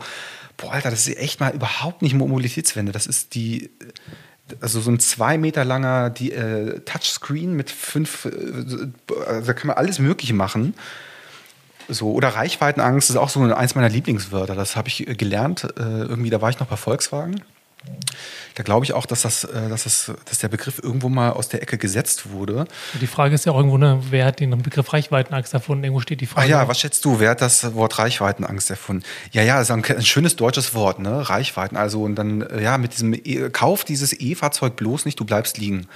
[0.56, 2.92] boah, Alter, das ist echt mal überhaupt nicht Mobilitätswende.
[2.92, 3.70] Das ist die,
[4.60, 8.30] also so ein zwei Meter langer die, äh, Touchscreen mit fünf, äh,
[9.26, 10.74] also da kann man alles Mögliche machen.
[11.88, 14.54] So, oder Reichweitenangst ist auch so eins meiner Lieblingswörter.
[14.54, 15.64] Das habe ich gelernt.
[15.78, 17.42] Äh, irgendwie, da war ich noch bei Volkswagen.
[18.54, 21.48] Da glaube ich auch, dass, das, äh, dass, das, dass der Begriff irgendwo mal aus
[21.48, 22.66] der Ecke gesetzt wurde.
[23.00, 25.84] Die Frage ist ja auch irgendwo, ne, wer hat den Begriff Reichweitenangst erfunden?
[25.84, 26.46] Irgendwo steht die Frage.
[26.46, 27.20] Ah ja, was schätzt du?
[27.20, 29.04] Wer hat das Wort Reichweitenangst erfunden?
[29.32, 31.28] Ja, ja, das ist ein, ein schönes deutsches Wort, ne?
[31.28, 31.76] Reichweiten.
[31.76, 35.58] Also, und dann, äh, ja, mit diesem, e Kauf dieses E-Fahrzeug bloß nicht, du bleibst
[35.58, 35.86] liegen.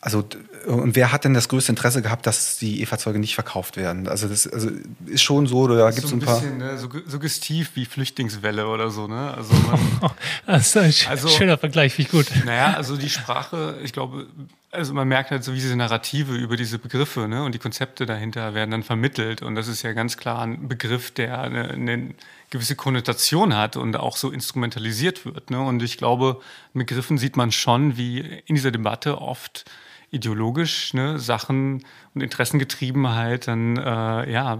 [0.00, 0.24] Also,
[0.66, 4.06] und wer hat denn das größte Interesse gehabt, dass die E-Fahrzeuge nicht verkauft werden?
[4.06, 4.70] Also, das also
[5.06, 6.40] ist schon so, da gibt es so ein, ein paar.
[6.40, 9.34] Bisschen, ne, suggestiv wie Flüchtlingswelle oder so, ne?
[9.34, 10.10] Also, man,
[10.46, 12.44] das ist ein also, schöner Vergleich, finde ich gut.
[12.44, 14.28] Naja, also die Sprache, ich glaube,
[14.70, 18.06] also man merkt halt so, wie diese Narrative über diese Begriffe ne, und die Konzepte
[18.06, 19.42] dahinter werden dann vermittelt.
[19.42, 22.14] Und das ist ja ganz klar ein Begriff, der eine, eine
[22.50, 25.50] gewisse Konnotation hat und auch so instrumentalisiert wird.
[25.50, 25.60] Ne?
[25.60, 26.40] Und ich glaube,
[26.74, 29.64] mit Begriffen sieht man schon, wie in dieser Debatte oft
[30.10, 34.58] ideologisch ne, Sachen und Interessengetriebenheit dann äh, ja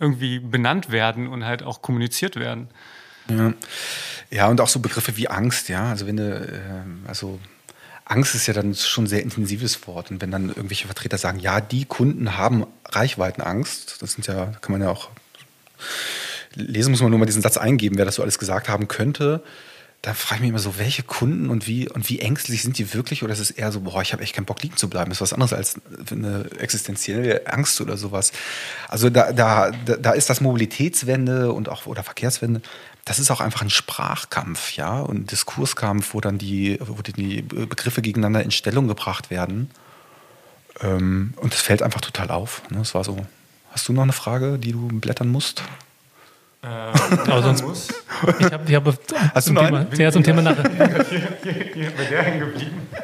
[0.00, 2.68] irgendwie benannt werden und halt auch kommuniziert werden.
[3.28, 3.54] Ja.
[4.30, 5.90] ja, und auch so Begriffe wie Angst, ja.
[5.90, 7.38] Also wenn du, äh, also
[8.04, 10.10] Angst ist ja dann schon ein sehr intensives Wort.
[10.10, 14.72] Und wenn dann irgendwelche Vertreter sagen, ja, die Kunden haben Reichweitenangst, das sind ja, kann
[14.72, 15.08] man ja auch
[16.54, 19.42] lesen, muss man nur mal diesen Satz eingeben, wer das so alles gesagt haben könnte
[20.04, 22.92] da frage ich mich immer so, welche Kunden und wie und wie ängstlich sind die
[22.92, 23.22] wirklich?
[23.22, 25.08] Oder ist es eher so, boah, ich habe echt keinen Bock liegen zu bleiben?
[25.08, 28.32] Das ist was anderes als eine existenzielle Angst oder sowas.
[28.88, 32.60] Also da, da, da ist das Mobilitätswende und auch oder Verkehrswende,
[33.06, 38.02] das ist auch einfach ein Sprachkampf, ja, und Diskurskampf, wo dann die, wo die Begriffe
[38.02, 39.70] gegeneinander in Stellung gebracht werden.
[40.82, 42.60] Ähm, und das fällt einfach total auf.
[42.68, 42.82] Ne?
[42.92, 43.26] War so.
[43.70, 45.62] Hast du noch eine Frage, die du blättern musst?
[46.64, 47.88] Äh, aber sonst muss.
[48.38, 48.86] Ich habe ich hab
[49.34, 51.04] Hast zum, Thema, ja, zum Thema Narrative.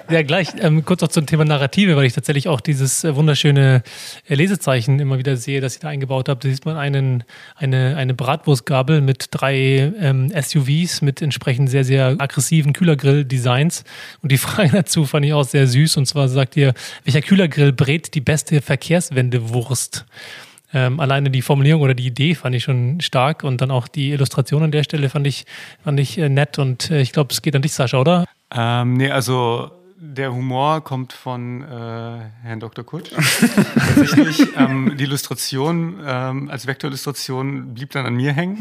[0.09, 0.49] Ja, gleich.
[0.61, 3.83] Ähm, kurz noch zum Thema Narrative, weil ich tatsächlich auch dieses äh, wunderschöne
[4.29, 6.41] äh, Lesezeichen immer wieder sehe, das ich da eingebaut habe.
[6.41, 12.17] Da sieht man einen, eine, eine Bratwurstgabel mit drei ähm, SUVs mit entsprechend sehr, sehr
[12.19, 13.85] aggressiven Kühlergrill-Designs.
[14.23, 15.99] Und die Frage dazu fand ich auch sehr süß.
[15.99, 16.73] Und zwar sagt ihr,
[17.05, 20.07] welcher Kühlergrill brät die beste Verkehrswendewurst?
[20.73, 24.11] Ähm, alleine die Formulierung oder die Idee fand ich schon stark und dann auch die
[24.11, 25.45] Illustration an der Stelle fand ich,
[25.83, 28.25] fand ich äh, nett und äh, ich glaube, es geht an dich, Sascha, oder?
[28.53, 29.71] Ähm, nee, also
[30.03, 31.67] der Humor kommt von äh,
[32.43, 32.85] Herrn Dr.
[32.85, 33.11] Kutsch.
[33.15, 38.61] Tatsächlich, ähm, die Illustration ähm, als Vektorillustration blieb dann an mir hängen.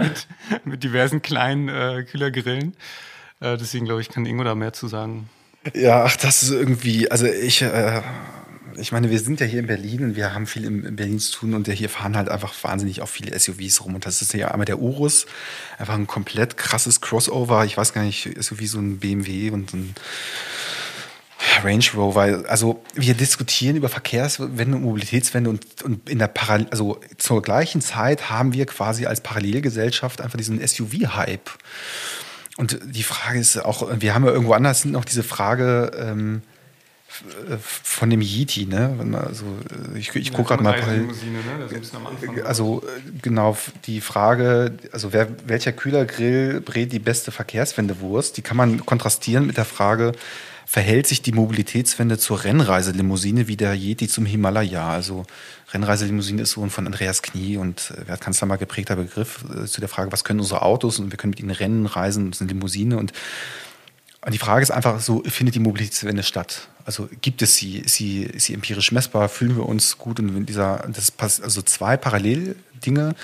[0.00, 0.26] mit,
[0.64, 2.74] mit, diversen kleinen äh, Kühlergrillen.
[3.40, 5.28] Äh, deswegen glaube ich, kann Ingo da mehr zu sagen.
[5.74, 8.02] Ja, ach, das ist irgendwie, also ich, äh,
[8.76, 11.32] ich meine, wir sind ja hier in Berlin und wir haben viel in Berlin zu
[11.32, 13.94] tun und hier fahren halt einfach wahnsinnig auch viele SUVs rum.
[13.94, 15.26] Und das ist ja einmal der Urus,
[15.78, 17.64] einfach ein komplett krasses Crossover.
[17.64, 19.94] Ich weiß gar nicht, SUV so ein BMW und ein
[21.62, 22.44] Range Rover.
[22.48, 27.80] Also wir diskutieren über Verkehrswende und Mobilitätswende und, und in der Paral also zur gleichen
[27.80, 31.50] Zeit haben wir quasi als Parallelgesellschaft einfach diesen SUV-Hype.
[32.56, 36.42] Und die Frage ist auch, wir haben ja irgendwo anders noch diese Frage, ähm,
[37.58, 38.96] von dem Yeti, ne?
[39.12, 39.44] Also,
[39.94, 40.80] ich, ich gucke gerade mal.
[40.80, 41.08] Ne?
[42.44, 42.82] Also
[43.20, 43.56] genau
[43.86, 48.36] die Frage, also wer, welcher Kühlergrill brät die beste Verkehrswendewurst?
[48.36, 50.12] Die kann man kontrastieren mit der Frage,
[50.66, 54.90] verhält sich die Mobilitätswende zur Rennreiselimousine wie der Yeti zum Himalaya?
[54.90, 55.24] Also
[55.72, 59.80] Rennreiselimousine ist so ein von Andreas Knie und äh, Kanzler mal geprägter Begriff äh, zu
[59.80, 62.42] der Frage, was können unsere Autos und wir können mit ihnen rennen, reisen, das ist
[62.42, 63.12] eine Limousine und
[64.22, 66.68] und die Frage ist einfach so, findet die Mobilitätswende statt?
[66.84, 67.78] Also gibt es sie?
[67.78, 69.28] Ist sie, ist sie empirisch messbar?
[69.28, 70.20] Fühlen wir uns gut?
[70.20, 73.14] Und in dieser, das passt, also zwei Paralleldinge.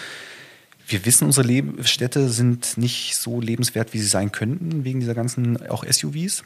[0.88, 5.69] Wir wissen, unsere Städte sind nicht so lebenswert, wie sie sein könnten, wegen dieser ganzen
[5.69, 6.45] auch SUVs.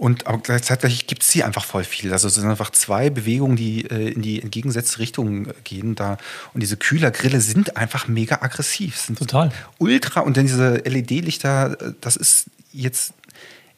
[0.00, 2.10] Und aber gleichzeitig gibt es sie einfach voll viel.
[2.10, 5.94] Also es sind einfach zwei Bewegungen, die äh, in die entgegengesetzte Richtung gehen.
[5.94, 6.16] Da.
[6.54, 8.96] Und diese Kühlergrille sind einfach mega aggressiv.
[8.96, 9.52] Sind Total.
[9.76, 10.20] Ultra.
[10.20, 13.12] Und dann diese LED-Lichter, äh, das ist jetzt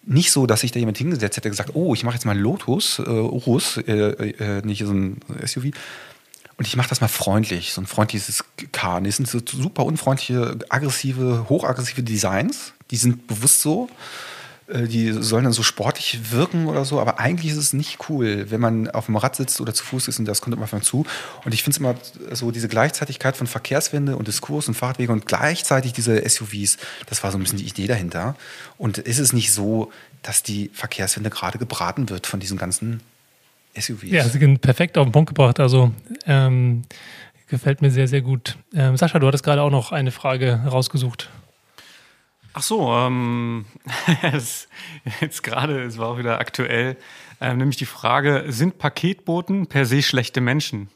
[0.04, 2.98] nicht so, dass sich da jemand hingesetzt hätte gesagt, oh, ich mache jetzt mal Lotus,
[2.98, 5.66] äh, Urus, äh, äh, nicht so ein SUV.
[6.56, 9.00] Und ich mache das mal freundlich, so ein freundliches Car.
[9.00, 12.72] Das sind so super unfreundliche, aggressive, hochaggressive Designs.
[12.90, 13.88] Die sind bewusst so.
[14.72, 18.50] Äh, die sollen dann so sportlich wirken oder so, aber eigentlich ist es nicht cool,
[18.50, 20.82] wenn man auf dem Rad sitzt oder zu Fuß ist und das kommt am Anfang
[20.82, 21.04] zu.
[21.44, 21.94] Und ich finde es immer
[22.34, 27.30] so, diese Gleichzeitigkeit von Verkehrswende und Diskurs und Fahrradwege und gleichzeitig diese SUVs, das war
[27.30, 28.36] so ein bisschen die Idee dahinter.
[28.78, 33.00] Und ist es nicht so, dass die Verkehrswende gerade gebraten wird von diesen ganzen
[33.76, 34.10] SUVs?
[34.10, 35.60] Ja, sie sind perfekt auf den Punkt gebracht.
[35.60, 35.92] Also
[36.26, 36.82] ähm,
[37.48, 38.56] gefällt mir sehr, sehr gut.
[38.74, 41.28] Ähm, Sascha, du hattest gerade auch noch eine Frage rausgesucht.
[42.54, 43.64] Ach so, ähm,
[45.20, 46.96] jetzt gerade, es war auch wieder aktuell,
[47.40, 50.88] ähm, nämlich die Frage, sind Paketboten per se schlechte Menschen?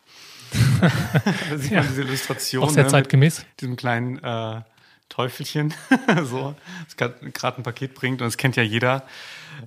[0.81, 2.65] da sieht man diese Illustration.
[2.65, 3.39] Auch sehr ne, zeitgemäß.
[3.39, 4.61] Mit diesem kleinen äh,
[5.09, 5.73] Teufelchen,
[6.25, 9.05] so, das gerade ein Paket bringt und das kennt ja jeder.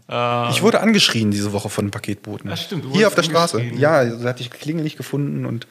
[0.08, 2.49] Äh, ich wurde angeschrien diese Woche von Paketboten.
[2.49, 2.86] Das stimmt.
[2.93, 3.62] Hier auf der Straße.
[3.62, 5.67] Ja, da hatte ich Klingel nicht gefunden und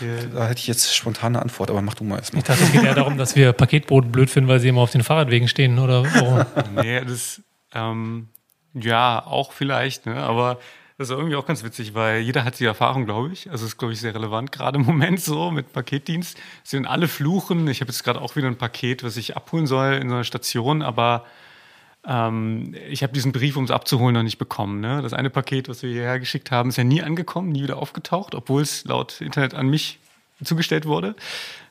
[0.00, 2.40] da hätte ich jetzt spontane Antwort, aber mach du mal erstmal.
[2.40, 4.90] Ich dachte, es geht eher darum, dass wir Paketboten blöd finden, weil sie immer auf
[4.90, 6.44] den Fahrradwegen stehen, oder warum?
[6.74, 8.28] nee, das, ähm,
[8.74, 10.16] ja, auch vielleicht, ne?
[10.16, 10.58] aber
[10.96, 13.50] das ist irgendwie auch ganz witzig, weil jeder hat die Erfahrung, glaube ich.
[13.50, 16.36] Also ist, glaube ich, sehr relevant, gerade im Moment so mit Paketdienst.
[16.62, 17.66] Sie sind alle fluchen.
[17.66, 20.24] Ich habe jetzt gerade auch wieder ein Paket, was ich abholen soll in so einer
[20.24, 21.24] Station, aber
[22.06, 24.80] ähm, ich habe diesen Brief, um es abzuholen, noch nicht bekommen.
[24.80, 25.02] Ne?
[25.02, 28.34] Das eine Paket, was wir hierher geschickt haben, ist ja nie angekommen, nie wieder aufgetaucht,
[28.34, 29.98] obwohl es laut Internet an mich
[30.42, 31.14] zugestellt wurde.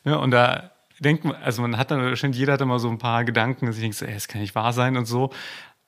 [0.06, 2.98] Ja, und da denkt man, also man hat dann wahrscheinlich jeder hat immer so ein
[2.98, 5.32] paar Gedanken, dass ich denke, so, ey, das kann nicht wahr sein und so.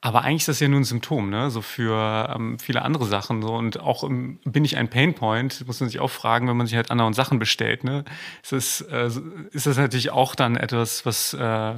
[0.01, 1.49] Aber eigentlich ist das ja nur ein Symptom, ne?
[1.49, 3.41] So für ähm, viele andere Sachen.
[3.41, 3.55] So.
[3.55, 6.75] Und auch im, bin ich ein Painpoint, muss man sich auch fragen, wenn man sich
[6.75, 7.83] halt anderen Sachen bestellt.
[7.83, 8.05] Ne?
[8.43, 9.09] Ist, das, äh,
[9.51, 11.73] ist das natürlich auch dann etwas, was äh,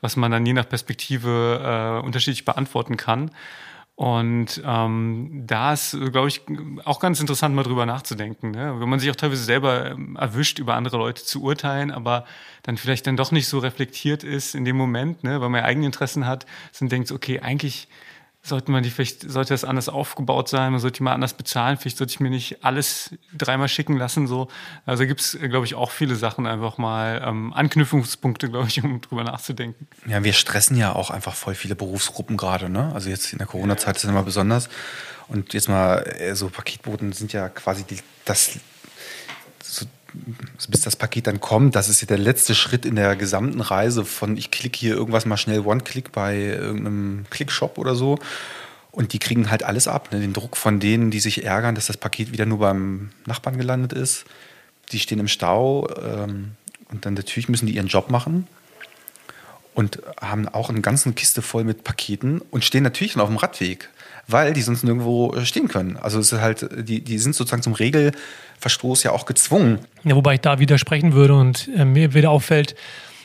[0.00, 3.30] was man dann je nach Perspektive äh, unterschiedlich beantworten kann.
[3.96, 6.42] Und ähm, da ist, glaube ich,
[6.84, 8.50] auch ganz interessant, mal drüber nachzudenken.
[8.50, 8.78] Ne?
[8.78, 12.26] Wenn man sich auch teilweise selber ähm, erwischt, über andere Leute zu urteilen, aber
[12.62, 15.40] dann vielleicht dann doch nicht so reflektiert ist in dem Moment, ne?
[15.40, 16.44] weil man ja eigene Interessen hat,
[16.78, 17.88] dann denkt, okay, eigentlich
[18.46, 21.76] sollte man die vielleicht, sollte das anders aufgebaut sein, man sollte die mal anders bezahlen,
[21.76, 24.26] vielleicht sollte ich mir nicht alles dreimal schicken lassen.
[24.26, 24.48] So.
[24.84, 29.00] Also gibt es, glaube ich, auch viele Sachen, einfach mal ähm, Anknüpfungspunkte, glaube ich, um
[29.00, 29.88] drüber nachzudenken.
[30.06, 32.92] Ja, wir stressen ja auch einfach voll viele Berufsgruppen gerade, ne?
[32.94, 34.68] Also jetzt in der Corona-Zeit ist es immer besonders.
[35.28, 38.58] Und jetzt mal, äh, so Paketboten sind ja quasi die, das
[40.68, 44.04] bis das Paket dann kommt, das ist ja der letzte Schritt in der gesamten Reise
[44.04, 48.18] von ich klicke hier irgendwas mal schnell One-Click bei irgendeinem Click-Shop oder so.
[48.90, 50.10] Und die kriegen halt alles ab.
[50.10, 50.20] Ne?
[50.20, 53.92] Den Druck von denen, die sich ärgern, dass das Paket wieder nur beim Nachbarn gelandet
[53.92, 54.24] ist.
[54.92, 56.52] Die stehen im Stau ähm,
[56.90, 58.46] und dann natürlich müssen die ihren Job machen
[59.76, 63.88] und haben auch eine ganze Kiste voll mit Paketen und stehen natürlich auf dem Radweg
[64.28, 65.96] weil die sonst nirgendwo äh, stehen können.
[65.96, 69.78] Also es ist halt, die, die sind sozusagen zum Regelverstoß ja auch gezwungen.
[70.04, 72.74] Ja, wobei ich da widersprechen würde und äh, mir wieder auffällt,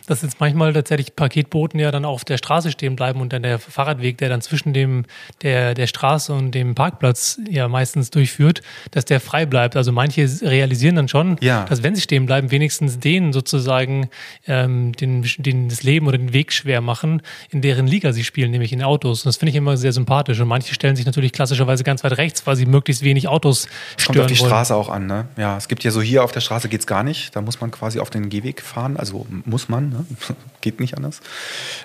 [0.07, 3.59] dass jetzt manchmal tatsächlich Paketboten ja dann auf der Straße stehen bleiben und dann der
[3.59, 5.05] Fahrradweg, der dann zwischen dem,
[5.41, 8.61] der, der Straße und dem Parkplatz ja meistens durchführt,
[8.91, 9.75] dass der frei bleibt.
[9.75, 11.65] Also manche realisieren dann schon, ja.
[11.65, 14.09] dass wenn sie stehen bleiben, wenigstens denen sozusagen
[14.47, 18.51] ähm, den, den, das Leben oder den Weg schwer machen, in deren Liga sie spielen,
[18.51, 19.21] nämlich in Autos.
[19.21, 20.39] Und das finde ich immer sehr sympathisch.
[20.39, 24.15] Und manche stellen sich natürlich klassischerweise ganz weit rechts, weil sie möglichst wenig Autos stören
[24.15, 24.49] Kommt auf die wollen.
[24.49, 25.27] Straße auch an, ne?
[25.37, 27.35] Ja, es gibt ja so hier auf der Straße geht es gar nicht.
[27.35, 28.97] Da muss man quasi auf den Gehweg fahren.
[28.97, 30.05] Also muss man, ne?
[30.61, 31.21] geht nicht anders.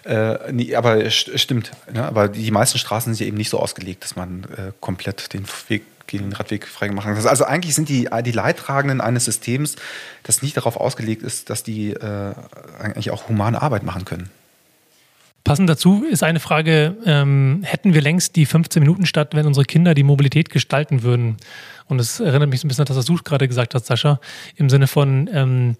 [0.05, 1.73] Äh, nee, aber stimmt.
[1.93, 2.05] Ne?
[2.05, 5.45] Aber die meisten Straßen sind ja eben nicht so ausgelegt, dass man äh, komplett den
[5.69, 7.27] Weg den Radweg frei machen kann.
[7.27, 9.77] Also eigentlich sind die, die Leidtragenden eines Systems,
[10.23, 12.33] das nicht darauf ausgelegt ist, dass die äh,
[12.79, 14.31] eigentlich auch humane Arbeit machen können.
[15.47, 19.65] Passend dazu ist eine Frage, ähm, hätten wir längst die 15 Minuten statt, wenn unsere
[19.65, 21.37] Kinder die Mobilität gestalten würden?
[21.87, 24.21] Und es erinnert mich so ein bisschen an das, was du gerade gesagt hast, Sascha,
[24.57, 25.77] im Sinne von, ähm,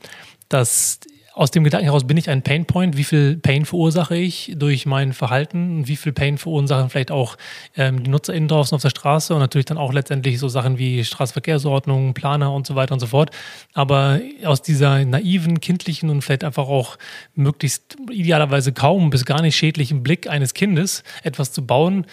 [0.49, 1.01] dass
[1.37, 2.97] aus dem Gedanken heraus bin ich ein Painpoint.
[2.97, 5.87] Wie viel Pain verursache ich durch mein Verhalten?
[5.87, 7.37] Wie viel Pain verursachen vielleicht auch
[7.77, 11.05] ähm, die NutzerInnen draußen auf der Straße und natürlich dann auch letztendlich so Sachen wie
[11.05, 13.33] Straßenverkehrsordnung, Planer und so weiter und so fort.
[13.75, 16.97] Aber aus dieser naiven, kindlichen und vielleicht einfach auch
[17.35, 22.07] möglichst idealerweise kaum bis gar nicht schädlichen Blick eines Kindes etwas zu bauen,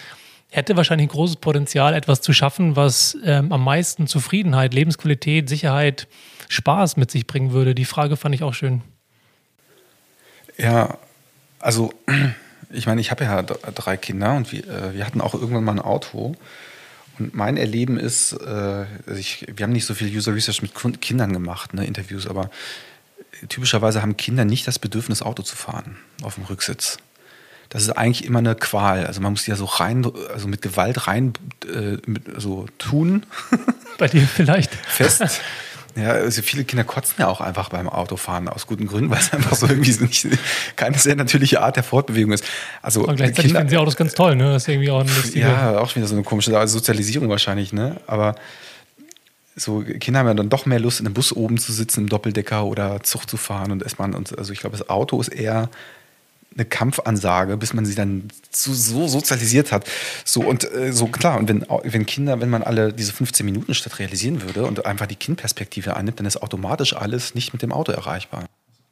[0.50, 6.08] hätte wahrscheinlich ein großes Potenzial, etwas zu schaffen, was ähm, am meisten Zufriedenheit, Lebensqualität, Sicherheit,
[6.50, 7.74] Spaß mit sich bringen würde.
[7.74, 8.82] Die Frage fand ich auch schön.
[10.56, 10.98] Ja,
[11.58, 11.92] also
[12.70, 15.72] ich meine, ich habe ja drei Kinder und wir, äh, wir, hatten auch irgendwann mal
[15.72, 16.34] ein Auto.
[17.18, 18.44] Und mein Erleben ist, äh,
[19.06, 22.50] also ich, wir haben nicht so viel User Research mit Kindern gemacht, ne, Interviews, aber
[23.48, 26.98] typischerweise haben Kinder nicht das Bedürfnis, Auto zu fahren auf dem Rücksitz.
[27.68, 29.06] Das ist eigentlich immer eine Qual.
[29.06, 31.32] Also man muss ja so rein, also mit Gewalt rein
[31.66, 33.26] äh, mit, so tun.
[33.98, 34.74] Bei dir vielleicht.
[34.74, 35.40] Fest.
[35.96, 39.32] Ja, also viele Kinder kotzen ja auch einfach beim Autofahren aus guten Gründen, weil es
[39.32, 40.26] einfach so irgendwie so nicht,
[40.76, 42.44] keine sehr natürliche Art der Fortbewegung ist.
[42.82, 44.52] Also Und gleichzeitig Kinder, finden sie Autos ganz toll, ne?
[44.52, 45.40] Das ist irgendwie auch eine lustige...
[45.40, 48.00] Ja, auch wieder so eine komische also Sozialisierung wahrscheinlich, ne?
[48.06, 48.34] Aber
[49.56, 52.08] so Kinder haben ja dann doch mehr Lust, in einem Bus oben zu sitzen, im
[52.08, 54.14] Doppeldecker oder Zug zu fahren und S-Bahn.
[54.14, 55.70] Und also ich glaube, das Auto ist eher
[56.56, 59.88] eine Kampfansage, bis man sie dann so, so sozialisiert hat.
[60.24, 61.38] So und äh, so klar.
[61.38, 65.06] Und wenn, wenn Kinder, wenn man alle diese 15 Minuten statt realisieren würde und einfach
[65.06, 68.44] die Kindperspektive annimmt, dann ist automatisch alles nicht mit dem Auto erreichbar.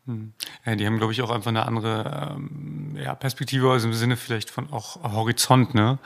[0.07, 0.33] Hm.
[0.67, 4.17] Ja, die haben, glaube ich, auch einfach eine andere ähm, ja, Perspektive, also im Sinne
[4.17, 5.99] vielleicht von auch Horizont, ne?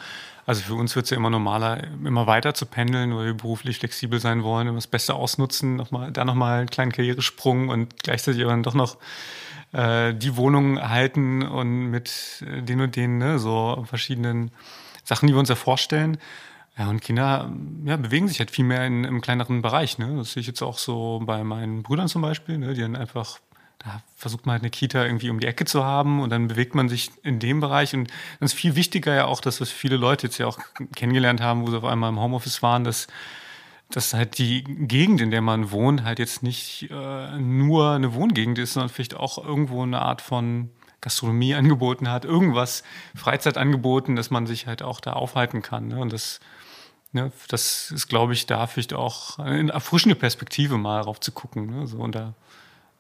[0.45, 3.79] Also für uns wird es ja immer normaler, immer weiter zu pendeln, weil wir beruflich
[3.79, 8.42] flexibel sein wollen, immer das Beste ausnutzen, nochmal, da nochmal einen kleinen Karrieresprung und gleichzeitig
[8.42, 8.97] aber dann doch noch
[9.77, 14.51] äh, die Wohnung halten und mit den und den, ne, so verschiedenen
[15.05, 16.19] Sachen, die wir uns ja vorstellen.
[16.79, 17.51] Ja, und Kinder
[17.85, 19.99] ja, bewegen sich halt viel mehr in, im kleineren Bereich.
[19.99, 20.17] Ne?
[20.17, 22.75] Das sehe ich jetzt auch so bei meinen Brüdern zum Beispiel, ne?
[22.75, 23.39] die dann einfach,
[23.79, 26.75] da versucht man halt eine Kita irgendwie um die Ecke zu haben und dann bewegt
[26.75, 27.95] man sich in dem Bereich.
[27.95, 28.11] Und
[28.41, 30.59] dann ist viel wichtiger ja auch, dass was viele Leute jetzt ja auch
[30.95, 33.07] kennengelernt haben, wo sie auf einmal im Homeoffice waren, dass
[33.90, 38.59] dass halt die Gegend, in der man wohnt, halt jetzt nicht äh, nur eine Wohngegend
[38.59, 40.70] ist, sondern vielleicht auch irgendwo eine Art von
[41.01, 42.83] Gastronomie angeboten hat, irgendwas
[43.14, 45.88] Freizeit angeboten, dass man sich halt auch da aufhalten kann.
[45.88, 45.99] Ne?
[45.99, 46.40] Und das,
[47.12, 51.66] ne, das ist, glaube ich, da vielleicht auch eine erfrischende Perspektive mal darauf zu gucken.
[51.66, 51.87] Ne?
[51.87, 52.35] So, und da,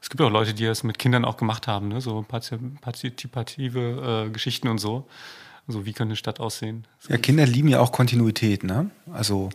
[0.00, 2.00] es gibt auch Leute, die das mit Kindern auch gemacht haben, ne?
[2.00, 5.08] so partizipative äh, Geschichten und so.
[5.66, 6.86] Also wie kann eine Stadt aussehen?
[7.08, 8.90] Ja, Kinder lieben ja auch Kontinuität, ne?
[9.12, 9.50] Also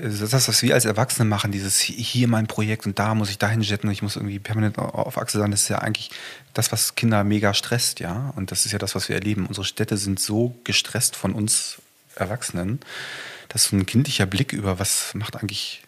[0.00, 3.60] das, was wir als Erwachsene machen, dieses hier mein Projekt und da muss ich dahin
[3.60, 6.10] jetten und ich muss irgendwie permanent auf Achse sein, das ist ja eigentlich
[6.54, 8.32] das, was Kinder mega stresst, ja.
[8.36, 9.46] Und das ist ja das, was wir erleben.
[9.46, 11.78] Unsere Städte sind so gestresst von uns
[12.16, 12.80] Erwachsenen,
[13.48, 15.82] dass so ein kindlicher Blick über was macht eigentlich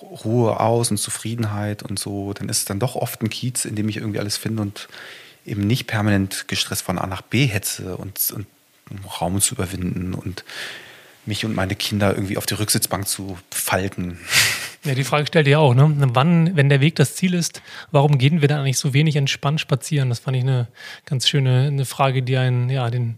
[0.00, 3.74] Ruhe aus und Zufriedenheit und so, dann ist es dann doch oft ein Kiez, in
[3.74, 4.88] dem ich irgendwie alles finde und
[5.46, 8.46] eben nicht permanent gestresst von A nach B hetze und, und
[9.20, 10.44] Raum zu überwinden und
[11.26, 14.18] mich und meine Kinder irgendwie auf die Rücksitzbank zu falten.
[14.84, 15.94] Ja, die Frage stellt ihr auch, ne?
[16.12, 19.60] Wann, wenn der Weg das Ziel ist, warum gehen wir dann eigentlich so wenig entspannt
[19.60, 20.10] spazieren?
[20.10, 20.68] Das fand ich eine
[21.06, 23.16] ganz schöne eine Frage, die einen, ja, den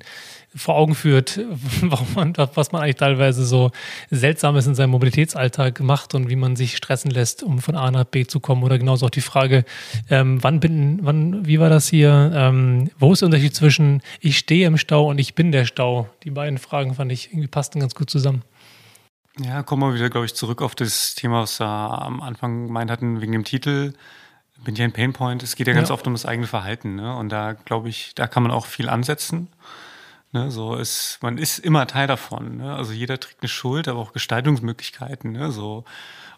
[0.56, 1.38] vor Augen führt,
[1.82, 3.70] warum man, was man eigentlich teilweise so
[4.10, 8.04] Seltsames in seinem Mobilitätsalltag macht und wie man sich stressen lässt, um von A nach
[8.04, 8.62] B zu kommen.
[8.62, 9.64] Oder genauso auch die Frage,
[10.10, 12.32] ähm, wann bin, wann, wie war das hier?
[12.34, 16.08] Ähm, wo ist der Unterschied zwischen ich stehe im Stau und ich bin der Stau?
[16.24, 18.42] Die beiden Fragen fand ich irgendwie passten ganz gut zusammen.
[19.38, 22.90] Ja, kommen wir wieder, glaube ich, zurück auf das Thema, was wir am Anfang gemeint
[22.90, 23.92] hatten, wegen dem Titel.
[24.64, 25.42] Bin ja ein Painpoint.
[25.42, 25.94] Es geht ja ganz ja.
[25.94, 26.94] oft um das eigene Verhalten.
[26.94, 27.14] Ne?
[27.14, 29.48] Und da, glaube ich, da kann man auch viel ansetzen.
[30.32, 32.58] Ne, so ist, man ist immer Teil davon.
[32.58, 32.74] Ne?
[32.74, 35.32] Also jeder trägt eine Schuld, aber auch Gestaltungsmöglichkeiten.
[35.32, 35.53] Ne?
[35.53, 35.84] So.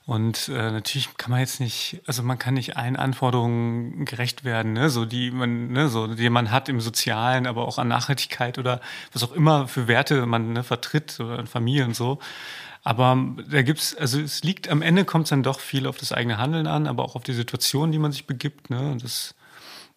[0.05, 4.73] Und äh, natürlich kann man jetzt nicht, also man kann nicht allen Anforderungen gerecht werden,
[4.73, 4.89] ne?
[4.89, 8.81] so die man, ne, so die man hat im Sozialen, aber auch an Nachhaltigkeit oder
[9.13, 12.19] was auch immer für Werte man ne, vertritt oder in Familie und so.
[12.85, 13.19] Aber
[13.51, 16.39] da gibt's, also es liegt am Ende kommt es dann doch viel auf das eigene
[16.39, 18.71] Handeln an, aber auch auf die Situation, die man sich begibt.
[18.71, 18.97] Ne?
[19.03, 19.35] Das,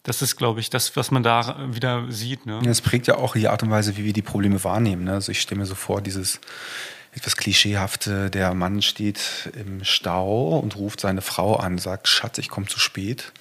[0.03, 2.45] das ist, glaube ich, das, was man da wieder sieht.
[2.45, 2.59] Ne?
[2.63, 5.03] Ja, es prägt ja auch die Art und Weise, wie wir die Probleme wahrnehmen.
[5.03, 5.13] Ne?
[5.13, 6.39] Also ich stelle mir so vor, dieses
[7.13, 12.49] etwas klischeehafte, der Mann steht im Stau und ruft seine Frau an, sagt, Schatz, ich
[12.49, 13.33] komme zu spät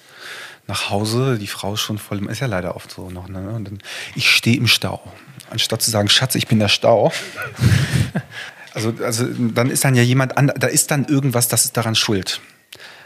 [0.67, 3.49] nach Hause, die Frau ist schon voll, ist ja leider oft so noch, ne?
[3.49, 3.79] Und dann,
[4.15, 5.01] ich stehe im Stau.
[5.49, 7.11] Anstatt zu sagen, Schatz, ich bin der Stau,
[8.73, 11.95] Also, also dann ist dann ja jemand an, da ist dann irgendwas, das ist daran
[11.95, 12.39] schuld.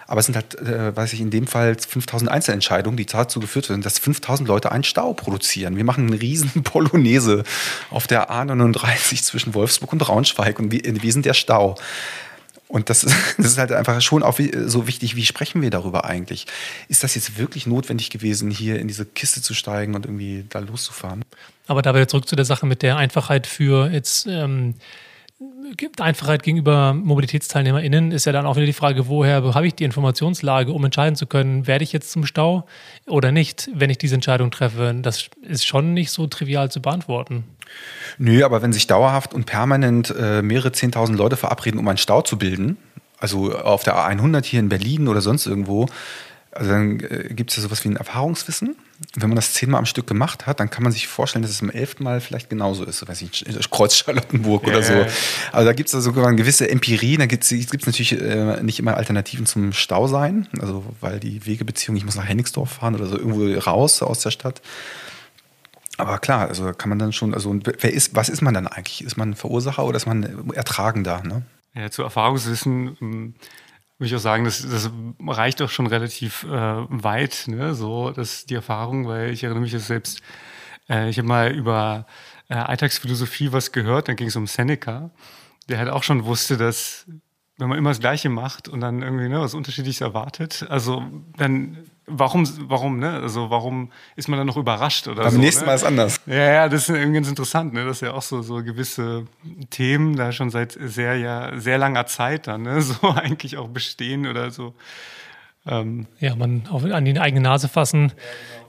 [0.07, 3.69] Aber es sind halt, äh, weiß ich, in dem Fall 5000 Einzelentscheidungen, die dazu geführt
[3.69, 5.77] werden, dass 5000 Leute einen Stau produzieren.
[5.77, 7.43] Wir machen eine riesen Polonaise
[7.89, 11.75] auf der A39 zwischen Wolfsburg und Braunschweig und wir, wir sind der Stau.
[12.67, 16.05] Und das ist, das ist halt einfach schon auch so wichtig, wie sprechen wir darüber
[16.05, 16.45] eigentlich?
[16.87, 20.59] Ist das jetzt wirklich notwendig gewesen, hier in diese Kiste zu steigen und irgendwie da
[20.59, 21.23] loszufahren?
[21.67, 24.75] Aber da wieder zurück zu der Sache mit der Einfachheit für jetzt ähm,
[25.99, 30.71] Einfachheit gegenüber MobilitätsteilnehmerInnen ist ja dann auch wieder die Frage, woher habe ich die Informationslage,
[30.71, 32.65] um entscheiden zu können, werde ich jetzt zum Stau
[33.05, 34.95] oder nicht, wenn ich diese Entscheidung treffe.
[35.01, 37.43] Das ist schon nicht so trivial zu beantworten.
[38.17, 42.21] Nö, aber wenn sich dauerhaft und permanent äh, mehrere Zehntausend Leute verabreden, um einen Stau
[42.21, 42.77] zu bilden,
[43.19, 45.87] also auf der A100 hier in Berlin oder sonst irgendwo,
[46.55, 48.77] also dann äh, gibt es ja sowas wie ein Erfahrungswissen.
[49.13, 51.61] Wenn man das zehnmal am Stück gemacht hat, dann kann man sich vorstellen, dass es
[51.61, 52.99] im elften Mal vielleicht genauso ist.
[52.99, 54.93] So, weiß ich, Kreuz Charlottenburg ja, oder so.
[55.51, 57.17] Also da gibt es da sogar eine gewisse Empirie.
[57.17, 60.47] Da gibt es natürlich äh, nicht immer Alternativen zum Stau sein.
[60.61, 64.31] Also weil die Wegebeziehung, ich muss nach Hennigsdorf fahren oder so irgendwo raus aus der
[64.31, 64.61] Stadt.
[65.97, 69.03] Aber klar, also kann man dann schon, also wer ist, was ist man dann eigentlich?
[69.03, 71.21] Ist man Verursacher oder ist man Ertragender?
[71.21, 71.41] Ne?
[71.73, 73.33] Ja, zu Erfahrungswissen ähm,
[73.97, 74.89] würde ich auch sagen, das, das
[75.25, 77.73] reicht doch schon relativ äh, weit, ne?
[77.75, 80.21] so dass die Erfahrung, weil ich erinnere mich jetzt selbst,
[80.89, 82.05] äh, ich habe mal über
[82.49, 85.11] äh, Alltagsphilosophie was gehört, dann ging es um Seneca,
[85.69, 87.07] der halt auch schon wusste, dass
[87.57, 91.03] wenn man immer das Gleiche macht und dann irgendwie ne, was Unterschiedliches erwartet, also
[91.37, 91.77] dann
[92.07, 93.19] warum, warum, ne?
[93.21, 95.39] Also warum ist man dann noch überrascht oder Beim so?
[95.39, 95.67] nächsten ne?
[95.67, 96.21] Mal ist anders.
[96.25, 97.85] Ja, ja, das ist irgendwie ganz interessant, ne?
[97.85, 99.25] Das ist ja auch so, so gewisse
[99.69, 102.81] Themen da schon seit sehr, ja, sehr langer Zeit dann, ne?
[102.85, 104.73] So eigentlich auch bestehen oder so.
[105.67, 106.05] Ähm.
[106.19, 108.11] Ja, man auf, an die eigene Nase fassen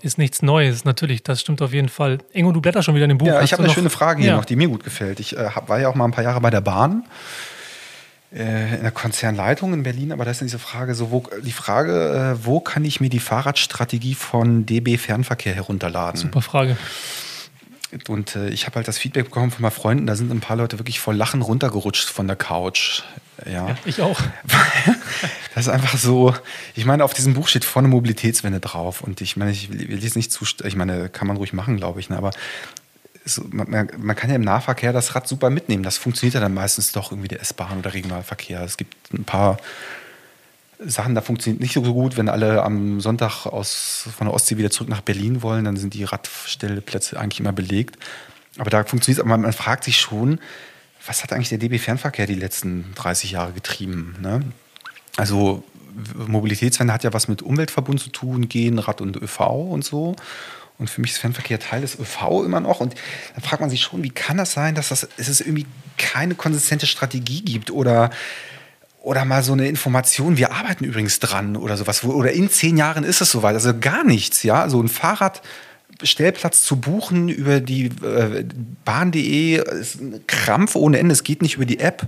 [0.02, 2.18] ist nichts Neues, natürlich, das stimmt auf jeden Fall.
[2.32, 3.26] Ingo, du blätterst schon wieder in dem Buch.
[3.26, 4.36] Ja, ich habe eine schöne Frage hier ja.
[4.36, 5.20] noch, die mir gut gefällt.
[5.20, 7.04] Ich äh, war ja auch mal ein paar Jahre bei der Bahn
[8.32, 12.36] in der Konzernleitung in Berlin, aber da ist dann diese Frage, so wo, die Frage,
[12.40, 16.20] äh, wo kann ich mir die Fahrradstrategie von DB Fernverkehr herunterladen?
[16.20, 16.76] Super Frage.
[18.08, 20.56] Und äh, ich habe halt das Feedback bekommen von meinen Freunden, da sind ein paar
[20.56, 23.02] Leute wirklich vor Lachen runtergerutscht von der Couch.
[23.44, 24.20] Ja, ja ich auch.
[25.54, 26.34] das ist einfach so,
[26.74, 30.16] ich meine, auf diesem Buch steht vorne Mobilitätswende drauf und ich meine, ich will jetzt
[30.16, 32.32] nicht zu, ich meine, kann man ruhig machen, glaube ich, ne, aber
[33.28, 35.82] so, man, man, kann ja im Nahverkehr das Rad super mitnehmen.
[35.82, 38.62] Das funktioniert ja dann meistens doch irgendwie der S-Bahn oder Regionalverkehr.
[38.62, 39.58] Es gibt ein paar
[40.78, 42.16] Sachen, da funktioniert nicht so gut.
[42.16, 45.94] Wenn alle am Sonntag aus, von der Ostsee wieder zurück nach Berlin wollen, dann sind
[45.94, 47.98] die Radstellplätze eigentlich immer belegt.
[48.58, 50.38] Aber da funktioniert es, aber man fragt sich schon,
[51.04, 54.16] was hat eigentlich der DB Fernverkehr die letzten 30 Jahre getrieben?
[54.20, 54.40] Ne?
[55.16, 55.64] Also
[56.14, 60.14] Mobilitätswende hat ja was mit Umweltverbund zu tun, Gehen, Rad und ÖV und so.
[60.78, 62.80] Und für mich ist Fernverkehr Teil des ÖV immer noch.
[62.80, 62.94] Und
[63.34, 65.66] dann fragt man sich schon, wie kann das sein, dass das, es irgendwie
[65.96, 68.10] keine konsistente Strategie gibt oder,
[69.00, 72.04] oder mal so eine Information, wir arbeiten übrigens dran oder sowas.
[72.04, 73.54] Oder in zehn Jahren ist es soweit.
[73.54, 74.68] Also gar nichts, ja.
[74.68, 75.42] So ein Fahrrad.
[76.02, 78.44] Stellplatz zu buchen über die äh,
[78.84, 81.14] Bahn.de ist ein Krampf ohne Ende.
[81.14, 82.06] Es geht nicht über die App.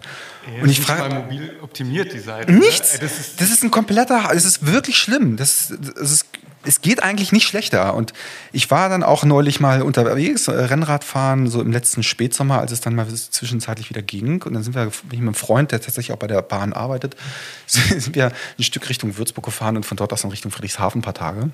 [0.56, 2.52] Ja, und ich frage, mobil optimiert die Seite.
[2.52, 2.98] Nichts.
[2.98, 4.28] Das ist, das ist ein kompletter.
[4.34, 5.36] Es ist wirklich schlimm.
[5.36, 6.26] Das, das ist
[6.68, 7.94] es geht eigentlich nicht schlechter.
[7.94, 8.12] Und
[8.52, 12.80] ich war dann auch neulich mal unterwegs, äh, Rennradfahren, so im letzten Spätsommer, als es
[12.80, 14.42] dann mal zwischenzeitlich wieder ging.
[14.42, 17.16] Und dann sind wir mit einem Freund, der tatsächlich auch bei der Bahn arbeitet,
[17.66, 21.02] sind wir ein Stück Richtung Würzburg gefahren und von dort aus dann Richtung Friedrichshafen ein
[21.02, 21.50] paar Tage.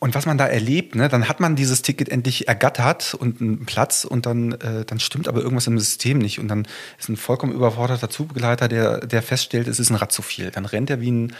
[0.00, 3.64] Und was man da erlebt, ne, dann hat man dieses Ticket endlich ergattert und einen
[3.64, 6.38] Platz und dann, äh, dann stimmt aber irgendwas im System nicht.
[6.40, 10.20] Und dann ist ein vollkommen überforderter Zugbegleiter, der, der feststellt, es ist ein Rad zu
[10.20, 10.50] viel.
[10.50, 11.32] Dann rennt er wie ein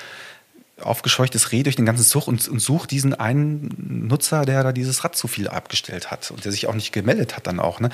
[0.83, 3.68] aufgescheuchtes Reh durch den ganzen Zug und, und, sucht diesen einen
[4.09, 7.37] Nutzer, der da dieses Rad zu viel abgestellt hat und der sich auch nicht gemeldet
[7.37, 7.79] hat dann auch.
[7.79, 7.91] Ne?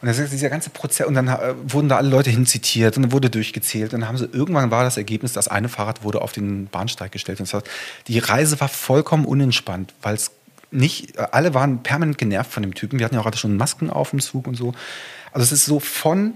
[0.00, 3.04] Und das ist dieser ganze Prozess und dann äh, wurden da alle Leute hinzitiert und
[3.04, 6.22] dann wurde durchgezählt und dann haben sie irgendwann war das Ergebnis, das eine Fahrrad wurde
[6.22, 7.62] auf den Bahnsteig gestellt und das
[8.08, 10.32] die Reise war vollkommen unentspannt, weil es
[10.72, 12.98] nicht, alle waren permanent genervt von dem Typen.
[12.98, 14.74] Wir hatten ja auch gerade schon Masken auf dem Zug und so.
[15.30, 16.34] Also es ist so von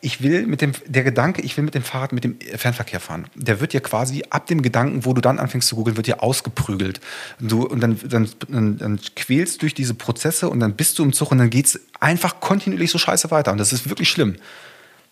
[0.00, 3.26] ich will mit dem, der Gedanke, ich will mit dem Fahrrad mit dem Fernverkehr fahren,
[3.34, 6.18] der wird ja quasi ab dem Gedanken, wo du dann anfängst zu googeln, wird ja
[6.18, 7.00] ausgeprügelt.
[7.40, 11.12] Du, und dann, dann, dann, dann quälst durch diese Prozesse und dann bist du im
[11.12, 13.52] Zug und dann geht es einfach kontinuierlich so scheiße weiter.
[13.52, 14.36] Und das ist wirklich schlimm.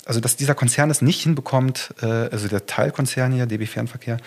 [0.05, 4.18] Also, dass dieser Konzern es nicht hinbekommt, äh, also der Teilkonzern hier, DB Fernverkehr,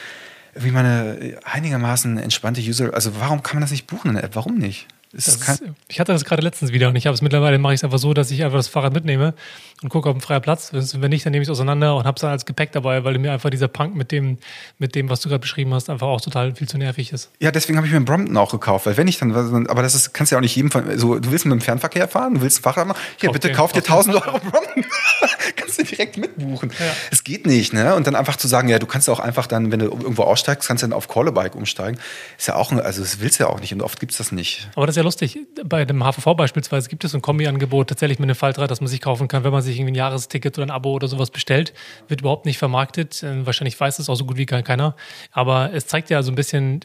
[0.55, 4.35] wie meine einigermaßen entspannte User, also warum kann man das nicht buchen in der App?
[4.35, 4.87] Warum nicht?
[5.17, 7.83] Ist, ich hatte das gerade letztens wieder und ich habe es mittlerweile, mache ich es
[7.83, 9.33] einfach so, dass ich einfach das Fahrrad mitnehme
[9.81, 11.01] und gucke, ob ein freier Platz ist.
[11.01, 13.17] Wenn nicht, dann nehme ich es auseinander und habe es dann als Gepäck dabei, weil
[13.17, 14.37] mir einfach dieser Punk mit dem,
[14.77, 17.31] mit dem, was du gerade beschrieben hast, einfach auch total viel zu nervig ist.
[17.39, 19.95] Ja, deswegen habe ich mir einen Brompton auch gekauft, weil wenn ich dann, aber das
[19.95, 22.41] ist, kannst du ja auch nicht jedem, so, du willst mit dem Fernverkehr fahren, du
[22.41, 24.85] willst ein Fahrrad machen, hier, bitte kauf dir 1000 Euro Brompton.
[25.55, 26.71] kannst du direkt mitbuchen.
[26.77, 26.85] Ja.
[27.11, 27.95] Es geht nicht, ne?
[27.95, 30.67] Und dann einfach zu sagen, ja, du kannst auch einfach dann, wenn du irgendwo aussteigst,
[30.67, 31.99] kannst du dann auf Callabike umsteigen.
[32.37, 34.31] Ist ja auch, also das willst du ja auch nicht und oft gibt es das
[34.31, 34.69] nicht.
[34.75, 35.39] Aber das ist ja lustig.
[35.63, 38.99] Bei dem HVV beispielsweise gibt es ein Kombi-Angebot tatsächlich mit einem Faltrad, das man sich
[38.99, 41.73] kaufen kann, wenn man sich irgendwie ein Jahresticket oder ein Abo oder sowas bestellt.
[42.09, 43.23] Wird überhaupt nicht vermarktet.
[43.23, 44.95] Äh, wahrscheinlich weiß es auch so gut wie keiner.
[45.31, 46.81] Aber es zeigt ja so ein bisschen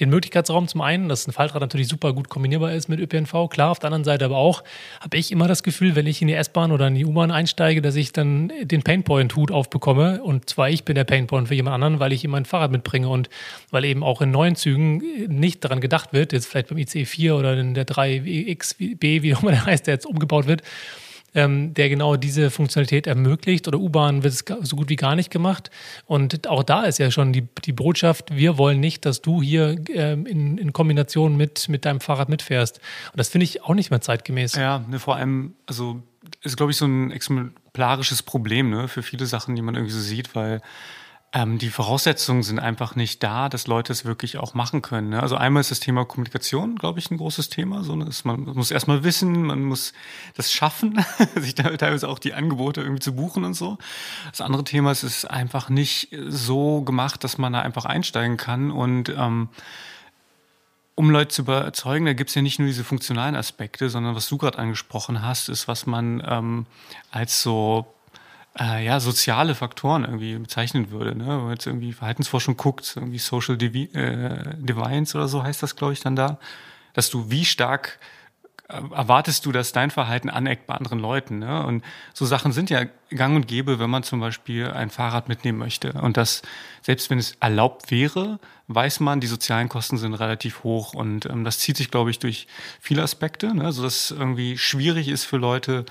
[0.00, 3.70] den Möglichkeitsraum zum einen, dass ein Faltrad natürlich super gut kombinierbar ist mit ÖPNV, klar,
[3.70, 4.62] auf der anderen Seite aber auch,
[5.00, 7.82] habe ich immer das Gefühl, wenn ich in die S-Bahn oder in die U-Bahn einsteige,
[7.82, 12.00] dass ich dann den Painpoint-Hut aufbekomme und zwar ich bin der Painpoint für jemand anderen,
[12.00, 13.28] weil ich immer ein Fahrrad mitbringe und
[13.70, 17.36] weil eben auch in neuen Zügen nicht daran gedacht wird, jetzt vielleicht beim ICE 4
[17.36, 20.62] oder in der 3XB, wie auch immer der heißt, der jetzt umgebaut wird,
[21.34, 23.68] ähm, der genau diese Funktionalität ermöglicht.
[23.68, 25.70] Oder U-Bahn wird es so gut wie gar nicht gemacht.
[26.06, 29.76] Und auch da ist ja schon die, die Botschaft, wir wollen nicht, dass du hier
[29.92, 32.80] ähm, in, in Kombination mit, mit deinem Fahrrad mitfährst.
[33.12, 34.54] Und das finde ich auch nicht mehr zeitgemäß.
[34.54, 36.02] Ja, ne, vor allem, also
[36.42, 40.00] ist, glaube ich, so ein exemplarisches Problem ne, für viele Sachen, die man irgendwie so
[40.00, 40.60] sieht, weil
[41.32, 45.10] ähm, die Voraussetzungen sind einfach nicht da, dass Leute es wirklich auch machen können.
[45.10, 45.22] Ne?
[45.22, 47.84] Also einmal ist das Thema Kommunikation, glaube ich, ein großes Thema.
[47.84, 49.92] So, dass man, man muss erstmal wissen, man muss
[50.36, 51.04] das schaffen,
[51.36, 53.76] sich teilweise auch die Angebote irgendwie zu buchen und so.
[54.30, 58.38] Das andere Thema ist, es ist einfach nicht so gemacht, dass man da einfach einsteigen
[58.38, 59.50] kann und ähm,
[60.94, 64.28] um Leute zu überzeugen, da gibt es ja nicht nur diese funktionalen Aspekte, sondern was
[64.28, 66.66] du gerade angesprochen hast, ist, was man ähm,
[67.12, 67.86] als so
[68.60, 71.16] äh, ja, soziale Faktoren irgendwie bezeichnen würde.
[71.16, 71.26] Ne?
[71.26, 75.76] Wenn man jetzt irgendwie Verhaltensforschung guckt, irgendwie Social Devi äh, Deviance oder so heißt das,
[75.76, 76.38] glaube ich, dann da,
[76.92, 77.98] dass du wie stark
[78.68, 81.38] äh, erwartest du, dass dein Verhalten aneckt bei anderen Leuten.
[81.38, 81.64] Ne?
[81.64, 85.58] Und so Sachen sind ja gang und gäbe, wenn man zum Beispiel ein Fahrrad mitnehmen
[85.58, 85.92] möchte.
[85.92, 86.42] Und das,
[86.82, 90.94] selbst wenn es erlaubt wäre, weiß man, die sozialen Kosten sind relativ hoch.
[90.94, 92.46] Und ähm, das zieht sich, glaube ich, durch
[92.80, 93.72] viele Aspekte, ne?
[93.72, 95.86] sodass es irgendwie schwierig ist für Leute,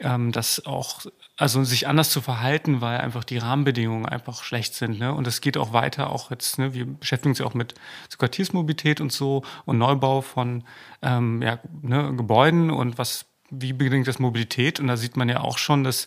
[0.00, 1.02] ähm, das auch,
[1.36, 4.98] also sich anders zu verhalten, weil einfach die Rahmenbedingungen einfach schlecht sind.
[4.98, 5.12] Ne?
[5.12, 7.74] Und das geht auch weiter, auch jetzt, ne, wir beschäftigen uns ja auch mit
[8.16, 10.64] Quartiersmobilität und so und Neubau von
[11.02, 14.80] ähm, ja, ne, Gebäuden und was, wie bedingt das Mobilität?
[14.80, 16.06] Und da sieht man ja auch schon, dass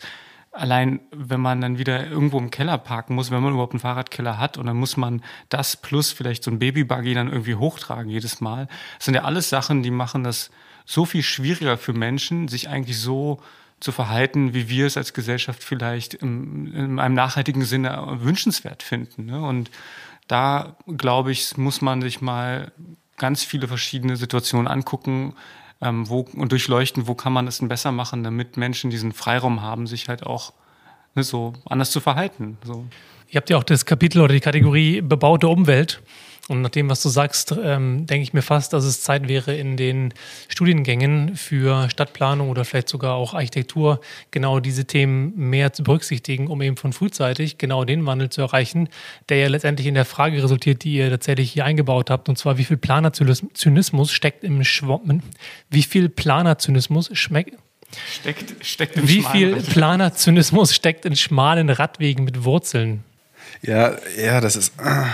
[0.52, 4.40] allein wenn man dann wieder irgendwo im Keller parken muss, wenn man überhaupt einen Fahrradkeller
[4.40, 8.42] hat und dann muss man das plus vielleicht so ein Babybuggy dann irgendwie hochtragen jedes
[8.42, 8.68] Mal.
[8.98, 10.50] Das sind ja alles Sachen, die machen das
[10.86, 13.40] so viel schwieriger für Menschen, sich eigentlich so
[13.80, 19.26] zu verhalten, wie wir es als Gesellschaft vielleicht im, in einem nachhaltigen Sinne wünschenswert finden.
[19.26, 19.42] Ne?
[19.42, 19.72] Und
[20.28, 22.72] da, glaube ich, muss man sich mal
[23.18, 25.34] ganz viele verschiedene Situationen angucken
[25.82, 29.62] ähm, wo, und durchleuchten, wo kann man es denn besser machen, damit Menschen diesen Freiraum
[29.62, 30.54] haben, sich halt auch
[31.16, 32.58] so anders zu verhalten.
[32.64, 32.86] So.
[33.30, 36.02] Ihr habt ja auch das Kapitel oder die Kategorie bebaute Umwelt.
[36.50, 39.56] Und nach dem, was du sagst, ähm, denke ich mir fast, dass es Zeit wäre,
[39.56, 40.16] in den
[40.48, 44.02] Studiengängen für Stadtplanung oder vielleicht sogar auch Architektur
[44.32, 48.90] genau diese Themen mehr zu berücksichtigen, um eben von frühzeitig genau den Wandel zu erreichen,
[49.30, 52.58] der ja letztendlich in der Frage resultiert, die ihr tatsächlich hier eingebaut habt, und zwar
[52.58, 55.22] wie viel Planerzynismus steckt im Schwammen,
[55.70, 57.60] wie viel Planerzynismus schmeckt,
[58.12, 63.04] Steckt, steckt im Wie viel Planerzynismus steckt in schmalen Radwegen mit Wurzeln?
[63.62, 64.74] Ja, ja, das ist.
[64.80, 65.06] Äh,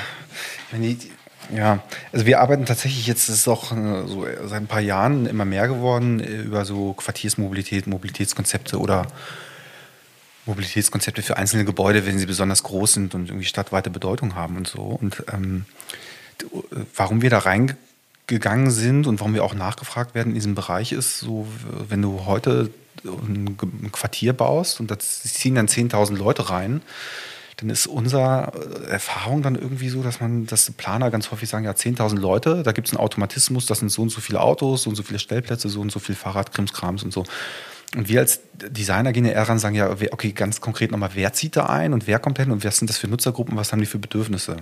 [1.56, 5.26] ja, also wir arbeiten tatsächlich jetzt, das ist auch äh, so seit ein paar Jahren
[5.26, 9.08] immer mehr geworden, äh, über so Quartiersmobilität, Mobilitätskonzepte oder
[10.46, 14.68] Mobilitätskonzepte für einzelne Gebäude, wenn sie besonders groß sind und irgendwie stadtweite Bedeutung haben und
[14.68, 14.82] so.
[14.82, 15.66] Und ähm,
[16.96, 17.40] warum wir da
[18.26, 21.48] reingegangen sind und warum wir auch nachgefragt werden in diesem Bereich ist, so,
[21.88, 22.70] wenn du heute
[23.04, 26.82] ein Quartier baust und da ziehen dann 10.000 Leute rein,
[27.58, 28.52] dann ist unsere
[28.88, 32.64] äh, Erfahrung dann irgendwie so, dass man, dass Planer ganz häufig sagen, ja, 10.000 Leute,
[32.64, 35.04] da gibt es einen Automatismus, das sind so und so viele Autos, so und so
[35.04, 37.24] viele Stellplätze, so und so viel Fahrradkrimskrams und so.
[37.96, 41.32] Und wir als Designer gehen ja eher ran, sagen ja, okay, ganz konkret nochmal, wer
[41.32, 43.80] zieht da ein und wer kommt hin und was sind das für Nutzergruppen, was haben
[43.80, 44.58] die für Bedürfnisse?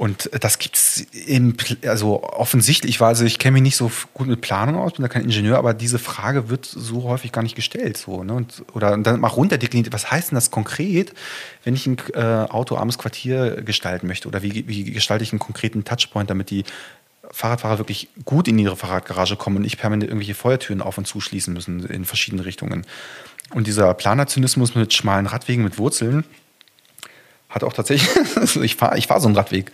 [0.00, 4.40] Und das gibt's im, also offensichtlich, war also ich kenne mich nicht so gut mit
[4.40, 7.98] Planung aus, bin da kein Ingenieur, aber diese Frage wird so häufig gar nicht gestellt,
[7.98, 8.32] so, ne?
[8.32, 11.12] Und, oder dann mal runterdekliniert, was heißt denn das konkret,
[11.64, 14.26] wenn ich ein äh, autoarmes Quartier gestalten möchte?
[14.26, 16.64] Oder wie, wie gestalte ich einen konkreten Touchpoint, damit die
[17.30, 21.52] Fahrradfahrer wirklich gut in ihre Fahrradgarage kommen und nicht permanent irgendwelche Feuertüren auf und zuschließen
[21.52, 22.86] müssen in verschiedene Richtungen.
[23.52, 26.24] Und dieser Planerzynismus mit schmalen Radwegen, mit Wurzeln,
[27.50, 29.70] hat auch tatsächlich, also ich fahre ich fahr so einen Radweg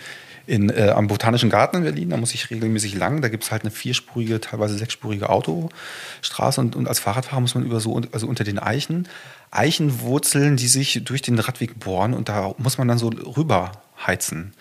[0.46, 3.20] in, äh, am Botanischen Garten in Berlin, da muss ich regelmäßig lang.
[3.20, 7.64] Da gibt es halt eine vierspurige, teilweise sechsspurige Autostraße und, und als Fahrradfahrer muss man
[7.64, 9.08] über so, also unter den Eichen,
[9.50, 13.72] Eichenwurzeln, die sich durch den Radweg bohren und da muss man dann so rüber
[14.06, 14.54] heizen.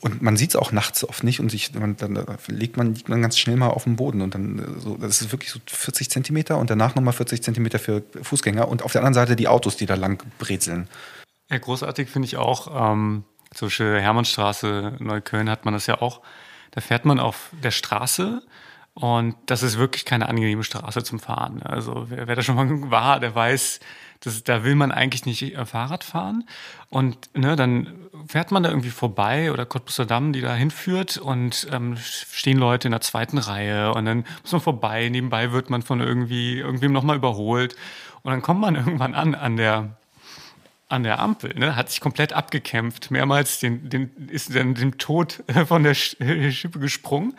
[0.00, 3.10] Und man sieht es auch nachts oft nicht und sich, man, dann legt man, liegt
[3.10, 5.58] man ganz schnell mal auf dem Boden und dann äh, so, das ist wirklich so
[5.66, 9.48] 40 Zentimeter und danach nochmal 40 Zentimeter für Fußgänger und auf der anderen Seite die
[9.48, 10.88] Autos, die da lang brezeln.
[11.50, 16.20] Ja, großartig finde ich auch, ähm, zum Beispiel Hermannstraße, Neukölln hat man das ja auch.
[16.70, 18.42] Da fährt man auf der Straße
[18.94, 21.62] und das ist wirklich keine angenehme Straße zum Fahren.
[21.62, 23.80] Also wer, wer da schon mal war, der weiß,
[24.20, 26.44] dass, da will man eigentlich nicht äh, Fahrrad fahren.
[26.88, 31.66] Und ne, dann fährt man da irgendwie vorbei oder Cottbusser Damm, die da hinführt und
[31.72, 35.08] ähm, stehen Leute in der zweiten Reihe und dann muss man vorbei.
[35.08, 37.74] Nebenbei wird man von irgendwie irgendwem nochmal überholt
[38.22, 39.96] und dann kommt man irgendwann an an der
[40.90, 45.42] an der Ampel, ne, hat sich komplett abgekämpft, mehrmals den, den, ist dann dem Tod
[45.66, 47.34] von der Schippe gesprungen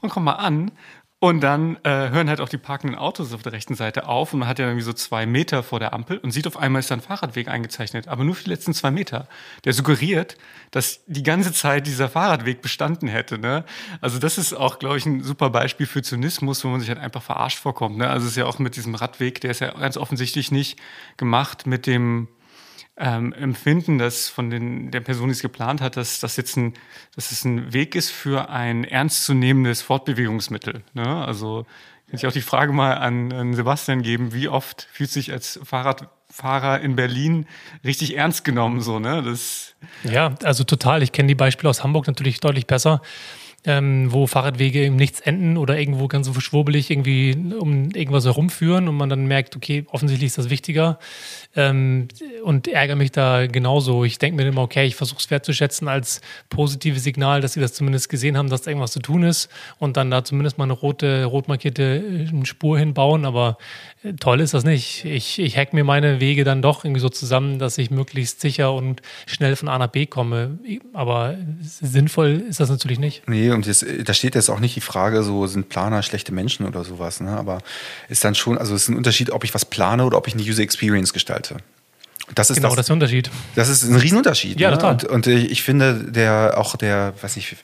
[0.00, 0.72] und kommt mal an
[1.18, 4.40] und dann äh, hören halt auch die parkenden Autos auf der rechten Seite auf und
[4.40, 6.90] man hat ja irgendwie so zwei Meter vor der Ampel und sieht auf einmal ist
[6.90, 9.26] da ein Fahrradweg eingezeichnet, aber nur für die letzten zwei Meter.
[9.64, 10.36] Der suggeriert,
[10.72, 13.38] dass die ganze Zeit dieser Fahrradweg bestanden hätte.
[13.38, 13.64] Ne?
[14.02, 17.00] Also das ist auch, glaube ich, ein super Beispiel für Zynismus, wo man sich halt
[17.00, 17.96] einfach verarscht vorkommt.
[17.96, 18.10] Ne?
[18.10, 20.78] Also es ist ja auch mit diesem Radweg, der ist ja ganz offensichtlich nicht
[21.16, 22.28] gemacht mit dem
[22.98, 26.74] ähm, Empfinden, dass von den, der Person, die es geplant hat, dass das jetzt ein,
[27.14, 30.82] dass es ein Weg ist für ein ernstzunehmendes Fortbewegungsmittel.
[30.94, 31.24] Ne?
[31.24, 31.66] Also
[32.08, 35.58] kann ich auch die Frage mal an, an Sebastian geben, wie oft fühlt sich als
[35.64, 37.46] Fahrradfahrer in Berlin
[37.84, 39.24] richtig ernst genommen so, ne?
[39.24, 39.74] Das
[40.04, 41.02] ja, also total.
[41.02, 43.02] Ich kenne die Beispiele aus Hamburg natürlich deutlich besser
[43.66, 48.88] ähm, wo Fahrradwege im Nichts enden oder irgendwo ganz so verschwurbelig irgendwie um irgendwas herumführen
[48.88, 50.98] und man dann merkt, okay, offensichtlich ist das wichtiger
[51.56, 52.06] ähm,
[52.44, 54.04] und ärgere mich da genauso.
[54.04, 57.74] Ich denke mir immer, okay, ich versuche es wertzuschätzen als positives Signal, dass sie das
[57.74, 59.48] zumindest gesehen haben, dass da irgendwas zu tun ist
[59.78, 63.58] und dann da zumindest mal eine rote, rot markierte äh, Spur hinbauen, aber
[64.18, 65.04] toll ist das nicht.
[65.04, 68.72] Ich, ich hack mir meine Wege dann doch irgendwie so zusammen, dass ich möglichst sicher
[68.72, 70.58] und schnell von A nach B komme,
[70.92, 73.28] aber sinnvoll ist das natürlich nicht.
[73.28, 76.66] Nee, und jetzt, da steht jetzt auch nicht die Frage, so sind Planer schlechte Menschen
[76.66, 77.30] oder sowas, ne?
[77.30, 77.58] aber
[78.08, 80.34] ist dann schon, also es ist ein Unterschied, ob ich was plane oder ob ich
[80.34, 81.56] eine User Experience gestalte.
[82.34, 83.30] Das ist genau, das, das ist der Unterschied.
[83.54, 84.58] Das ist ein Riesenunterschied.
[84.58, 84.76] Ja, ne?
[84.78, 84.94] total.
[84.94, 87.56] Und, und, ich finde, der, auch der, weiß ich,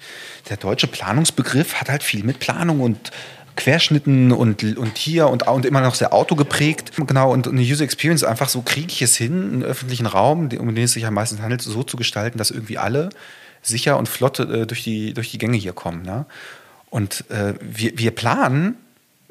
[0.49, 3.11] der deutsche Planungsbegriff hat halt viel mit Planung und
[3.57, 6.93] Querschnitten und, und hier und, und immer noch sehr Auto geprägt.
[6.97, 10.75] Genau, und eine User Experience einfach so kriege ich es hin, einen öffentlichen Raum, um
[10.75, 13.11] den es sich am meisten handelt, so zu gestalten, dass irgendwie alle
[13.63, 16.03] sicher und flott äh, durch, die, durch die Gänge hier kommen.
[16.03, 16.27] Ne?
[16.91, 18.77] Und äh, wir, wir planen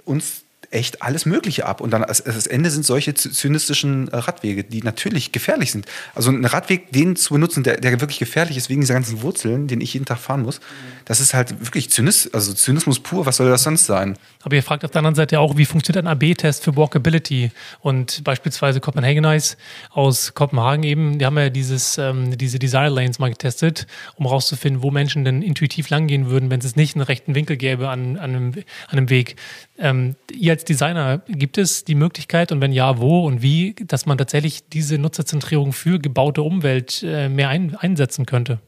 [0.06, 1.82] uns echt alles Mögliche ab.
[1.82, 5.86] Und dann als, als Ende sind solche zynistischen äh, Radwege, die natürlich gefährlich sind.
[6.14, 9.68] Also ein Radweg, den zu benutzen, der, der wirklich gefährlich ist wegen dieser ganzen Wurzeln,
[9.68, 10.62] den ich jeden Tag fahren muss,
[11.06, 13.26] das ist halt wirklich Zynis, also Zynismus pur.
[13.26, 14.18] Was soll das sonst sein?
[14.44, 17.52] Aber ihr fragt auf der anderen Seite auch, wie funktioniert ein AB-Test für Walkability?
[17.82, 19.58] Und beispielsweise Copenhagenize
[19.90, 24.82] aus Kopenhagen eben, die haben ja dieses, ähm, diese Desire Lanes mal getestet, um rauszufinden,
[24.82, 28.36] wo Menschen denn intuitiv langgehen würden, wenn es nicht einen rechten Winkel gäbe an, an,
[28.36, 28.54] einem,
[28.88, 29.36] an einem Weg.
[29.84, 34.06] Ähm, ihr als Designer, gibt es die Möglichkeit und wenn ja, wo und wie, dass
[34.06, 38.60] man tatsächlich diese Nutzerzentrierung für gebaute Umwelt äh, mehr ein, einsetzen könnte?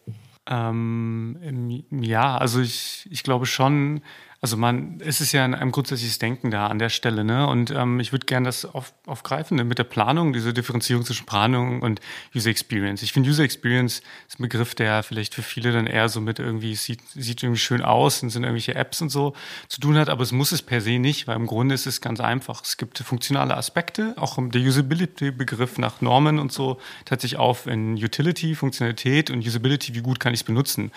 [0.49, 4.01] Ähm, ja, also ich, ich glaube schon,
[4.43, 7.47] also man, es ist ja ein, ein grundsätzliches Denken da an der Stelle, ne?
[7.47, 9.63] Und ähm, ich würde gerne das auf, aufgreifen ne?
[9.63, 12.01] mit der Planung, diese Differenzierung zwischen Planung und
[12.35, 13.03] User Experience.
[13.03, 16.39] Ich finde User Experience ist ein Begriff, der vielleicht für viele dann eher so mit
[16.39, 19.31] irgendwie sieht, sieht irgendwie schön aus und sind irgendwelche Apps und so
[19.69, 22.01] zu tun hat, aber es muss es per se nicht, weil im Grunde ist es
[22.01, 22.63] ganz einfach.
[22.65, 27.93] Es gibt funktionale Aspekte, auch der Usability-Begriff nach Normen und so teilt sich auf in
[27.93, 30.91] Utility, Funktionalität und Usability, wie gut kann ich es benutzen.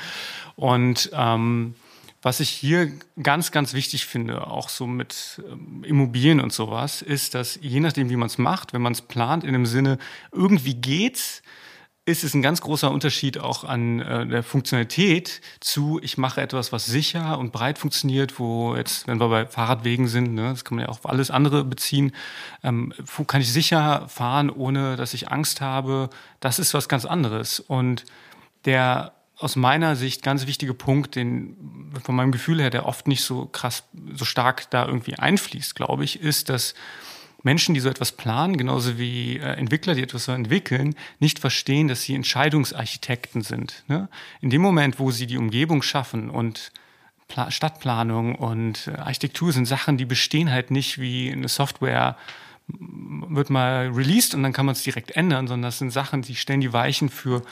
[0.57, 1.77] Und ähm,
[2.27, 2.91] was ich hier
[3.23, 8.11] ganz, ganz wichtig finde, auch so mit ähm, Immobilien und sowas, ist, dass je nachdem,
[8.11, 9.97] wie man es macht, wenn man es plant, in dem Sinne,
[10.33, 11.41] irgendwie geht's,
[12.05, 16.73] ist es ein ganz großer Unterschied auch an äh, der Funktionalität zu, ich mache etwas,
[16.73, 20.79] was sicher und breit funktioniert, wo jetzt, wenn wir bei Fahrradwegen sind, ne, das kann
[20.79, 22.11] man ja auch auf alles andere beziehen,
[22.65, 22.93] ähm,
[23.29, 26.11] kann ich sicher fahren, ohne dass ich Angst habe.
[26.41, 27.61] Das ist was ganz anderes.
[27.61, 28.05] Und
[28.65, 33.23] der aus meiner Sicht ganz wichtige Punkt, den von meinem Gefühl her, der oft nicht
[33.23, 33.85] so krass,
[34.15, 36.75] so stark da irgendwie einfließt, glaube ich, ist, dass
[37.43, 41.87] Menschen, die so etwas planen, genauso wie äh, Entwickler, die etwas so entwickeln, nicht verstehen,
[41.87, 43.85] dass sie Entscheidungsarchitekten sind.
[43.89, 44.09] Ne?
[44.41, 46.73] In dem Moment, wo sie die Umgebung schaffen und
[47.29, 52.17] Pla Stadtplanung und äh, Architektur sind Sachen, die bestehen halt nicht wie eine Software
[52.69, 56.35] wird mal released und dann kann man es direkt ändern, sondern das sind Sachen, die
[56.35, 57.43] stellen die Weichen für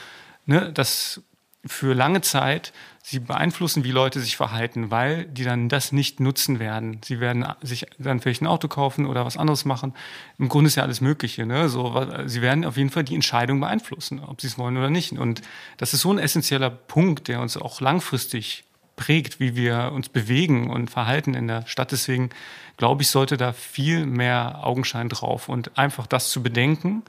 [0.45, 1.21] ne, das
[1.65, 6.59] für lange Zeit sie beeinflussen, wie Leute sich verhalten, weil die dann das nicht nutzen
[6.59, 7.01] werden.
[7.03, 9.93] Sie werden sich dann vielleicht ein Auto kaufen oder was anderes machen.
[10.39, 11.45] Im Grunde ist ja alles Mögliche.
[11.45, 11.69] Ne?
[11.69, 15.11] So, sie werden auf jeden Fall die Entscheidung beeinflussen, ob sie es wollen oder nicht.
[15.11, 15.43] Und
[15.77, 18.63] das ist so ein essentieller Punkt, der uns auch langfristig
[18.95, 21.91] prägt, wie wir uns bewegen und verhalten in der Stadt.
[21.91, 22.31] Deswegen
[22.77, 25.47] glaube ich, sollte da viel mehr Augenschein drauf.
[25.47, 27.03] Und einfach das zu bedenken,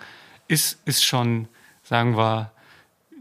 [0.48, 1.48] ist, ist schon,
[1.82, 2.52] sagen wir,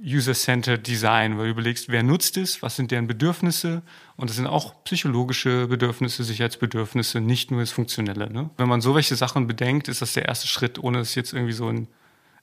[0.03, 3.81] User-Centered Design, weil du überlegst, wer nutzt es, was sind deren Bedürfnisse
[4.17, 8.31] und das sind auch psychologische Bedürfnisse, Sicherheitsbedürfnisse, nicht nur das Funktionelle.
[8.31, 8.49] Ne?
[8.57, 11.53] Wenn man so welche Sachen bedenkt, ist das der erste Schritt, ohne es jetzt irgendwie
[11.53, 11.87] so in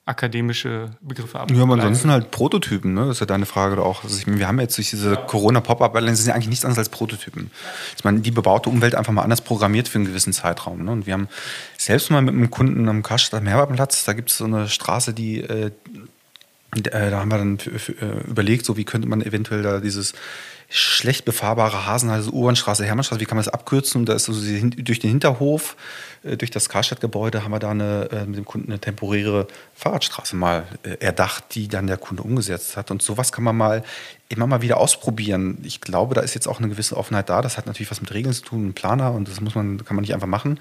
[0.05, 1.49] akademische Begriffe ab.
[1.51, 3.01] Ja, aber ansonsten halt Prototypen, ne?
[3.01, 4.03] Das ist ja deine Frage auch.
[4.03, 6.89] Also ich meine, wir haben jetzt durch diese Corona-Pop-Up-Airlines sind ja eigentlich nichts anderes als
[6.89, 7.51] Prototypen.
[7.95, 10.83] Ich meine, die bebaute Umwelt einfach mal anders programmiert für einen gewissen Zeitraum.
[10.83, 10.91] Ne?
[10.91, 11.29] Und wir haben
[11.77, 15.39] selbst mal mit einem Kunden am Karstadt Mehrwertplatz, da gibt es so eine Straße, die
[15.39, 15.71] äh,
[16.81, 20.13] da haben wir dann äh, überlegt, so wie könnte man eventuell da dieses
[20.69, 24.05] schlecht befahrbare Hasenhals U-Bahn-Straße, Hermannstraße, wie kann man das abkürzen?
[24.05, 25.75] Da ist so durch den Hinterhof,
[26.23, 30.63] äh, durch das Karstadt-Gebäude, haben wir da eine, mit dem Kunden eine temporäre Fahrradstraße mal
[30.99, 32.91] erdacht, die dann der Kunde umgesetzt hat.
[32.91, 33.83] Und sowas kann man mal
[34.29, 35.59] immer mal wieder ausprobieren.
[35.63, 37.41] Ich glaube, da ist jetzt auch eine gewisse Offenheit da.
[37.41, 40.01] Das hat natürlich was mit Regeln zu tun, Planer und das muss man, kann man
[40.01, 40.59] nicht einfach machen.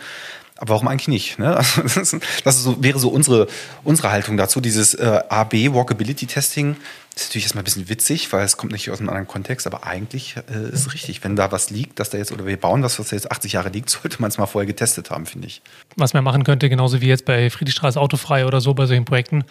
[0.62, 1.38] Aber warum eigentlich nicht?
[1.40, 1.56] Ne?
[1.56, 3.48] Also das, das so, wäre so unsere,
[3.82, 4.60] unsere Haltung dazu.
[4.60, 6.76] Dieses äh, AB Walkability Testing
[7.16, 9.84] ist natürlich erstmal ein bisschen witzig, weil es kommt nicht aus einem anderen Kontext, aber
[9.84, 11.24] eigentlich äh, ist es richtig.
[11.24, 13.54] Wenn da was liegt, dass da jetzt, oder wir bauen was, was da jetzt 80
[13.54, 15.62] Jahre liegt, sollte man es mal vorher getestet haben, finde ich.
[15.96, 19.42] Was man machen könnte, genauso wie jetzt bei Friedrichstraße Autofrei oder so bei solchen Projekten,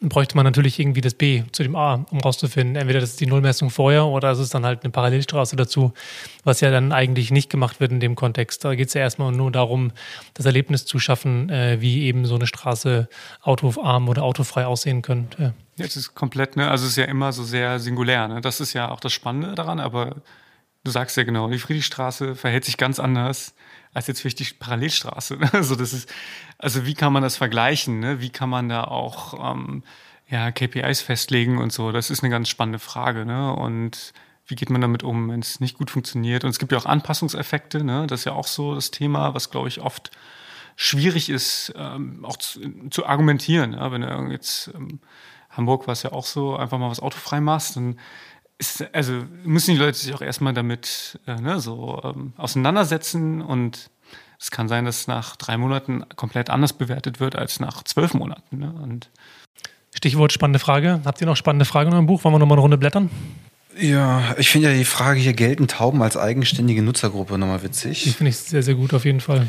[0.00, 2.76] bräuchte man natürlich irgendwie das B zu dem A, um rauszufinden.
[2.76, 5.92] Entweder das ist die Nullmessung vorher oder es ist dann halt eine Parallelstraße dazu,
[6.44, 8.64] was ja dann eigentlich nicht gemacht wird in dem Kontext.
[8.64, 9.90] Da geht es ja erstmal nur darum,
[10.34, 13.08] das Erlebnis zu schaffen, äh, wie eben so eine Straße
[13.42, 15.54] autoarm oder autofrei aussehen könnte.
[15.76, 16.70] Ja, es ist komplett, ne?
[16.70, 18.40] Also es ist ja immer so sehr singulär, ne?
[18.40, 20.16] Das ist ja auch das Spannende daran, aber
[20.88, 23.54] du sagst ja genau, die Friedrichstraße verhält sich ganz anders
[23.92, 25.38] als jetzt vielleicht die Parallelstraße.
[25.52, 26.12] Also das ist,
[26.58, 28.00] also wie kann man das vergleichen?
[28.00, 28.20] Ne?
[28.20, 29.82] Wie kann man da auch ähm,
[30.28, 31.92] ja, KPIs festlegen und so?
[31.92, 33.24] Das ist eine ganz spannende Frage.
[33.24, 33.54] Ne?
[33.54, 34.12] Und
[34.46, 36.44] wie geht man damit um, wenn es nicht gut funktioniert?
[36.44, 37.84] Und es gibt ja auch Anpassungseffekte.
[37.84, 38.06] Ne?
[38.06, 40.10] Das ist ja auch so das Thema, was glaube ich oft
[40.76, 42.60] schwierig ist, ähm, auch zu,
[42.90, 43.74] zu argumentieren.
[43.74, 43.90] Ja?
[43.90, 45.00] Wenn du jetzt ähm,
[45.50, 47.98] Hamburg war es ja auch so, einfach mal was autofrei machst, dann
[48.58, 53.90] ist, also müssen die Leute sich auch erstmal damit äh, ne, so ähm, auseinandersetzen und
[54.40, 58.58] es kann sein, dass nach drei Monaten komplett anders bewertet wird als nach zwölf Monaten.
[58.58, 58.72] Ne?
[58.72, 59.10] Und
[59.94, 61.00] Stichwort spannende Frage.
[61.04, 62.22] Habt ihr noch spannende Fragen in eurem Buch?
[62.22, 63.10] Wollen wir nochmal eine Runde blättern?
[63.76, 68.02] Ja, ich finde ja die Frage hier, gelten Tauben als eigenständige Nutzergruppe nochmal witzig.
[68.04, 69.46] Die finde ich sehr, sehr gut auf jeden Fall.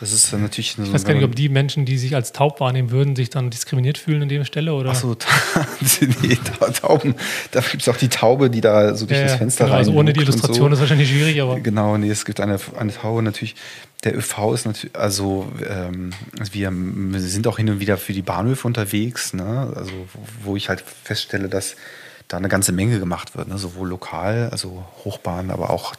[0.00, 0.82] Das ist dann natürlich so.
[0.82, 3.50] Ich weiß gar nicht, ob die Menschen, die sich als taub wahrnehmen würden, sich dann
[3.50, 4.90] diskriminiert fühlen an der Stelle oder.
[4.90, 5.16] Achso,
[6.22, 6.38] nee,
[6.80, 7.14] Tauben.
[7.52, 9.86] Da gibt es auch die Taube, die da so durch ja, das Fenster genau, rein.
[9.86, 10.74] Also ohne die Illustration so.
[10.74, 11.60] ist wahrscheinlich schwierig, aber.
[11.60, 13.54] Genau, nee, es gibt eine, eine Taube natürlich.
[14.02, 16.10] Der ÖV ist natürlich, also ähm,
[16.52, 19.72] wir, wir sind auch hin und wieder für die Bahnhöfe unterwegs, ne?
[19.74, 19.92] Also
[20.42, 21.76] wo ich halt feststelle, dass
[22.28, 23.58] da eine ganze Menge gemacht wird, ne?
[23.58, 25.94] sowohl lokal, also Hochbahn, aber auch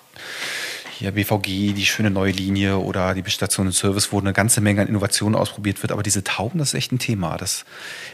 [0.97, 4.81] hier BVG, die schöne neue Linie oder die Station und Service, wo eine ganze Menge
[4.81, 5.91] an Innovationen ausprobiert wird.
[5.91, 7.37] Aber diese Tauben, das ist echt ein Thema.
[7.37, 7.65] Das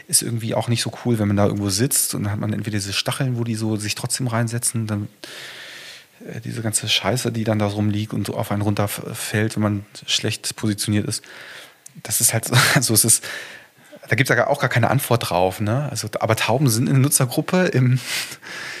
[0.08, 2.52] ist irgendwie auch nicht so cool, wenn man da irgendwo sitzt und dann hat man
[2.52, 5.08] entweder diese Stacheln, wo die so sich trotzdem reinsetzen, dann
[6.26, 9.86] äh, diese ganze Scheiße, die dann da rumliegt und so auf einen runterfällt, wenn man
[10.06, 11.22] schlecht positioniert ist.
[12.02, 13.24] Das ist halt so, also es ist
[14.12, 15.62] da gibt es ja auch gar keine Antwort drauf.
[15.62, 15.88] Ne?
[15.90, 17.98] Also, aber Tauben sind eine Nutzergruppe im,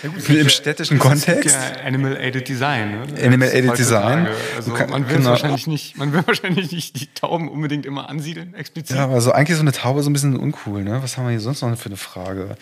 [0.02, 1.56] ja gut, im städtischen Kontext.
[1.56, 2.90] Ja Animal Aided Design.
[2.90, 3.24] Ne?
[3.24, 4.28] Animal Aided Design.
[4.56, 5.30] Also kann, man, will genau.
[5.30, 8.94] wahrscheinlich nicht, man will wahrscheinlich nicht die Tauben unbedingt immer ansiedeln, explizit.
[8.94, 10.84] Ja, aber so eigentlich so eine Taube so ein bisschen uncool.
[10.84, 11.02] Ne?
[11.02, 12.58] Was haben wir hier sonst noch für eine Frage?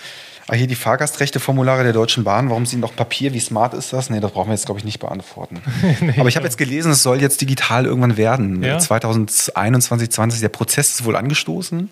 [0.46, 2.50] Ah, hier die Fahrgastrechteformulare der Deutschen Bahn.
[2.50, 3.32] Warum sind noch Papier?
[3.34, 4.10] Wie smart ist das?
[4.10, 5.60] Nee, das brauchen wir jetzt, glaube ich, nicht beantworten.
[6.02, 8.62] nee, aber ich habe jetzt gelesen, es soll jetzt digital irgendwann werden.
[8.62, 8.78] Ja?
[8.78, 10.40] 2021, 20.
[10.40, 11.90] Der Prozess ist wohl angestoßen.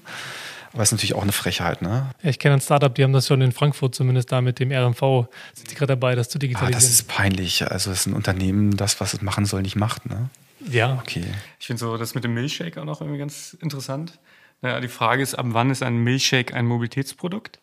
[0.72, 2.10] Aber ist natürlich auch eine Frechheit, ne?
[2.22, 4.70] Ja, ich kenne ein Startup, die haben das schon in Frankfurt zumindest da mit dem
[4.70, 5.26] RMV.
[5.54, 6.74] Sind die gerade dabei, das zu digitalisieren?
[6.74, 7.70] Ah, das ist peinlich.
[7.70, 10.28] Also ist ein Unternehmen, das, was es machen soll, nicht macht, ne?
[10.60, 10.98] Ja.
[11.02, 11.24] Okay.
[11.60, 14.18] Ich finde so das mit dem Milchshake auch noch irgendwie ganz interessant.
[14.60, 17.60] Naja, die Frage ist, ab wann ist ein Milchshake ein Mobilitätsprodukt?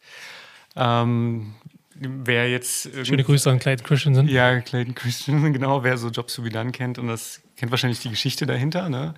[0.76, 1.54] Ähm,
[1.96, 2.90] wer jetzt.
[3.06, 4.28] Schöne Grüße an Clayton Christensen.
[4.28, 5.84] Ja, Clayton Christensen, genau.
[5.84, 8.90] Wer so Jobs wie dann kennt und das kennt wahrscheinlich die Geschichte dahinter.
[8.90, 9.14] Ne?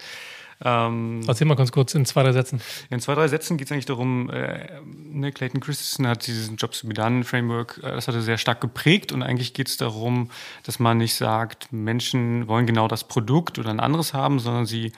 [0.64, 2.62] Ähm, Erzähl mal ganz kurz in zwei, drei Sätzen.
[2.90, 6.82] In zwei, drei Sätzen geht es eigentlich darum, äh, ne, Clayton Christensen hat diesen Jobs
[6.82, 9.78] to be done Framework, äh, das hat er sehr stark geprägt und eigentlich geht es
[9.78, 10.32] darum,
[10.64, 14.94] dass man nicht sagt, Menschen wollen genau das Produkt oder ein anderes haben, sondern sie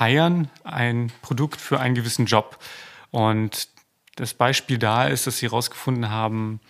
[0.00, 2.58] heiern ein Produkt für einen gewissen Job.
[3.10, 3.68] Und
[4.16, 6.60] das Beispiel da ist, dass sie herausgefunden haben,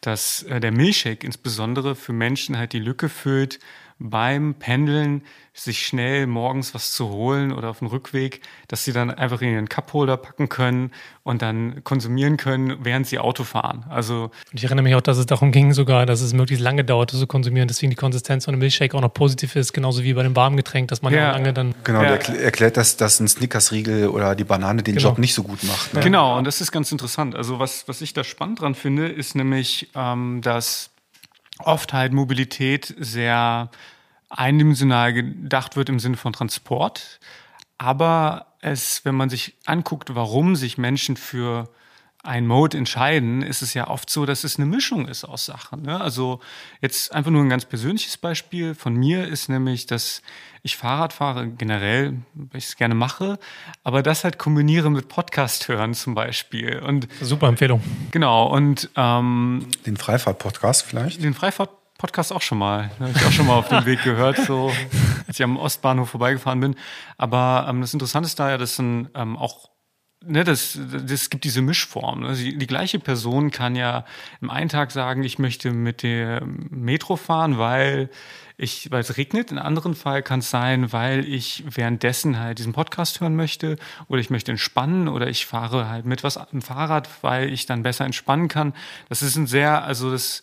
[0.00, 3.58] dass äh, der Milchshake insbesondere für Menschen halt die Lücke füllt
[3.98, 5.22] beim Pendeln
[5.54, 9.52] sich schnell morgens was zu holen oder auf dem Rückweg, dass sie dann einfach in
[9.52, 10.90] ihren Cupholder packen können
[11.22, 13.86] und dann konsumieren können, während sie Auto fahren.
[13.88, 16.84] Also und ich erinnere mich auch, dass es darum ging sogar, dass es möglichst lange
[16.84, 20.12] dauerte zu konsumieren, deswegen die Konsistenz von einem Milchshake auch noch positiv ist, genauso wie
[20.12, 21.74] bei dem warmen Getränk, dass man ja, lange dann...
[21.84, 22.18] Genau, ja.
[22.18, 25.08] der erklärt, dass, dass ein Snickers-Riegel oder die Banane den genau.
[25.08, 25.94] Job nicht so gut macht.
[25.94, 26.00] Ne?
[26.00, 27.34] Genau, und das ist ganz interessant.
[27.34, 30.90] Also was, was ich da spannend dran finde, ist nämlich, ähm, dass
[31.58, 33.70] oft halt Mobilität sehr
[34.28, 37.20] eindimensional gedacht wird im Sinne von Transport.
[37.78, 41.68] Aber es, wenn man sich anguckt, warum sich Menschen für
[42.26, 45.82] ein Mode entscheiden, ist es ja oft so, dass es eine Mischung ist aus Sachen.
[45.82, 46.00] Ne?
[46.00, 46.40] Also
[46.80, 50.22] jetzt einfach nur ein ganz persönliches Beispiel von mir ist nämlich, dass
[50.62, 53.38] ich Fahrrad fahre generell, weil ich es gerne mache,
[53.84, 56.80] aber das halt kombiniere mit Podcast hören zum Beispiel.
[56.80, 57.80] Und super Empfehlung.
[58.10, 61.22] Genau und ähm, den Freifahrt-Podcast vielleicht.
[61.22, 62.90] Den Freifahrt Podcast auch schon mal.
[63.00, 64.70] Habe ich auch schon mal auf dem Weg gehört, so
[65.26, 66.76] als ich am Ostbahnhof vorbeigefahren bin.
[67.16, 69.70] Aber ähm, das Interessante ist da ja, dass dann ähm, auch
[70.26, 72.20] ne, das, das gibt diese Mischform.
[72.20, 72.34] Ne?
[72.34, 74.04] Die, die, gleiche Person kann ja
[74.40, 78.10] im einen Tag sagen, ich möchte mit der Metro fahren, weil
[78.58, 79.50] ich, weil es regnet.
[79.50, 83.76] In anderen Fall kann es sein, weil ich währenddessen halt diesen Podcast hören möchte
[84.08, 87.82] oder ich möchte entspannen oder ich fahre halt mit was am Fahrrad, weil ich dann
[87.82, 88.72] besser entspannen kann.
[89.08, 90.42] Das ist ein sehr, also das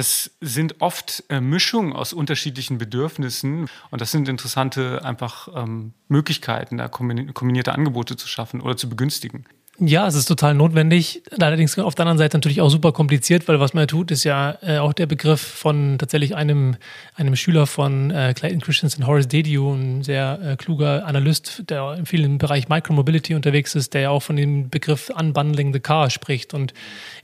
[0.00, 6.78] das sind oft äh, Mischungen aus unterschiedlichen Bedürfnissen und das sind interessante einfach ähm, Möglichkeiten,
[6.78, 9.44] da kombinierte Angebote zu schaffen oder zu begünstigen.
[9.82, 11.22] Ja, es ist total notwendig.
[11.40, 14.58] Allerdings auf der anderen Seite natürlich auch super kompliziert, weil was man tut, ist ja
[14.60, 16.76] äh, auch der Begriff von tatsächlich einem,
[17.14, 22.04] einem Schüler von äh, Clayton Christensen, Horace Dediu, ein sehr äh, kluger Analyst, der in
[22.04, 26.52] vielen Bereich Micromobility unterwegs ist, der ja auch von dem Begriff Unbundling the Car spricht.
[26.52, 26.74] Und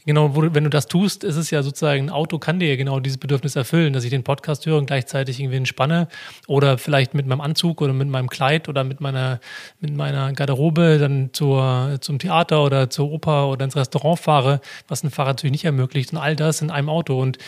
[0.06, 2.76] genau, wo, wenn du das tust, ist es ja sozusagen, ein Auto kann dir ja
[2.76, 6.08] genau dieses Bedürfnis erfüllen, dass ich den Podcast höre und gleichzeitig irgendwie entspanne
[6.46, 9.40] oder vielleicht mit meinem Anzug oder mit meinem Kleid oder mit meiner,
[9.78, 14.60] mit meiner Garderobe dann zur, zum Theater Theater oder zur Oper oder ins Restaurant fahre,
[14.88, 16.12] was ein Fahrrad natürlich nicht ermöglicht.
[16.12, 17.20] Und all das in einem Auto.
[17.20, 17.38] Und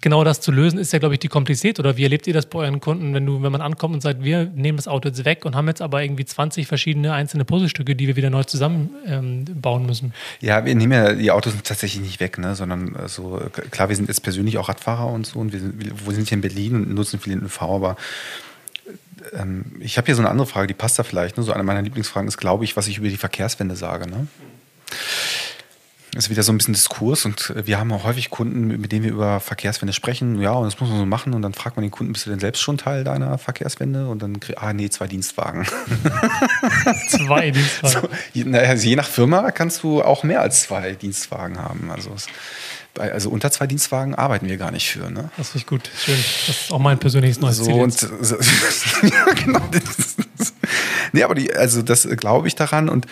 [0.00, 1.78] genau das zu lösen, ist ja, glaube ich, die Komplizität.
[1.78, 4.22] Oder wie erlebt ihr das bei euren Kunden, wenn du, wenn man ankommt und sagt,
[4.22, 7.94] wir nehmen das Auto jetzt weg und haben jetzt aber irgendwie 20 verschiedene einzelne Puzzlestücke,
[7.94, 10.14] die wir wieder neu zusammenbauen ähm, müssen?
[10.40, 12.54] Ja, wir nehmen ja die Autos tatsächlich nicht weg, ne?
[12.54, 13.40] sondern äh, so,
[13.70, 16.36] klar, wir sind jetzt persönlich auch Radfahrer und so und wir sind, wir sind hier
[16.36, 17.96] in Berlin und nutzen viel ÖV, aber
[19.32, 21.36] ähm, ich habe hier so eine andere Frage, die passt da vielleicht.
[21.36, 21.42] Ne?
[21.42, 24.08] So eine meiner Lieblingsfragen ist, glaube ich, was ich über die Verkehrswende sage.
[24.08, 24.26] Ne?
[26.16, 28.90] Das ist wieder so ein bisschen Diskurs und äh, wir haben auch häufig Kunden, mit
[28.90, 30.40] denen wir über Verkehrswende sprechen.
[30.40, 31.34] Ja, und das muss man so machen.
[31.34, 34.08] Und dann fragt man den Kunden, bist du denn selbst schon Teil deiner Verkehrswende?
[34.08, 35.66] Und dann, ah, nee, zwei Dienstwagen.
[37.08, 37.86] zwei Dienstwagen.
[37.86, 41.90] So, je, also je nach Firma kannst du auch mehr als zwei Dienstwagen haben.
[41.90, 42.26] Also es,
[42.98, 45.10] also unter zwei Dienstwagen arbeiten wir gar nicht für.
[45.10, 45.30] Ne?
[45.36, 45.90] Das finde ich gut.
[45.98, 46.16] Schön.
[46.46, 47.74] Das ist auch mein persönliches neues so, Ziel.
[47.74, 48.36] Und, so,
[49.02, 49.60] ja, genau.
[51.12, 53.06] nee, aber die, also das glaube ich daran und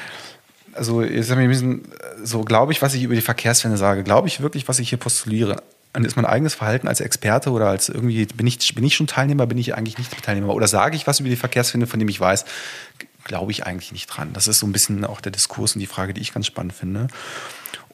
[0.73, 1.83] also jetzt haben wir ein bisschen,
[2.23, 4.99] so glaube ich, was ich über die Verkehrswende sage, glaube ich wirklich, was ich hier
[4.99, 5.63] postuliere.
[5.97, 9.07] Und ist mein eigenes Verhalten als Experte oder als irgendwie, bin ich, bin ich schon
[9.07, 10.53] Teilnehmer, bin ich eigentlich nicht Teilnehmer?
[10.53, 12.45] Oder sage ich was über die Verkehrswende, von dem ich weiß,
[13.23, 14.33] glaube ich eigentlich nicht dran.
[14.33, 16.73] Das ist so ein bisschen auch der Diskurs und die Frage, die ich ganz spannend
[16.73, 17.07] finde.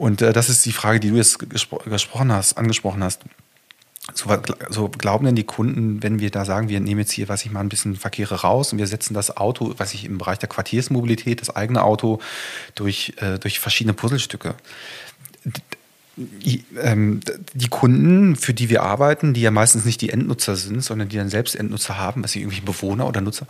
[0.00, 3.20] Und äh, das ist die Frage, die du jetzt gespro gesprochen hast, angesprochen hast.
[4.14, 4.34] So,
[4.70, 7.50] so, glauben denn die Kunden, wenn wir da sagen, wir nehmen jetzt hier, was ich
[7.50, 10.48] mal ein bisschen Verkehre raus und wir setzen das Auto, was ich im Bereich der
[10.48, 12.18] Quartiersmobilität, das eigene Auto
[12.74, 14.54] durch, äh, durch verschiedene Puzzlestücke.
[16.16, 17.20] Die, ähm,
[17.52, 21.18] die Kunden, für die wir arbeiten, die ja meistens nicht die Endnutzer sind, sondern die
[21.18, 23.46] dann selbst Endnutzer haben, was sie irgendwelche Bewohner oder Nutzer,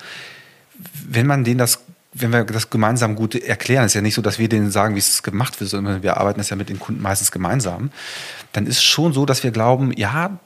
[1.09, 1.79] wenn man denen das
[2.13, 4.99] wenn wir das gemeinsam gut erklären, ist ja nicht so, dass wir denen sagen, wie
[4.99, 7.91] es gemacht wird, sondern wir arbeiten das ja mit den Kunden meistens gemeinsam,
[8.53, 10.39] dann ist es schon so, dass wir glauben, ja,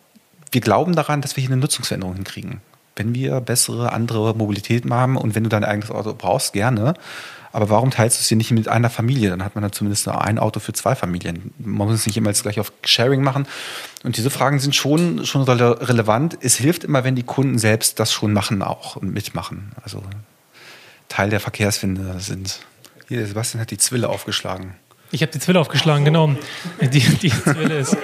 [0.52, 2.60] wir glauben daran, dass wir hier eine Nutzungsveränderung hinkriegen.
[2.96, 6.94] Wenn wir bessere, andere Mobilität haben und wenn du dein eigenes Auto brauchst, gerne.
[7.50, 9.30] Aber warum teilst du es dir nicht mit einer Familie?
[9.30, 11.52] Dann hat man dann zumindest ein Auto für zwei Familien.
[11.58, 13.46] Man muss es nicht immer jetzt gleich auf Sharing machen.
[14.02, 16.36] Und diese Fragen sind schon, schon relevant.
[16.40, 19.72] Es hilft immer, wenn die Kunden selbst das schon machen auch und mitmachen.
[19.82, 20.02] Also
[21.08, 22.60] Teil der Verkehrswende sind.
[23.08, 24.74] Hier, Sebastian hat die Zwille aufgeschlagen.
[25.10, 26.34] Ich habe die Zwille aufgeschlagen, genau.
[26.80, 27.96] Die, die Zwille ist.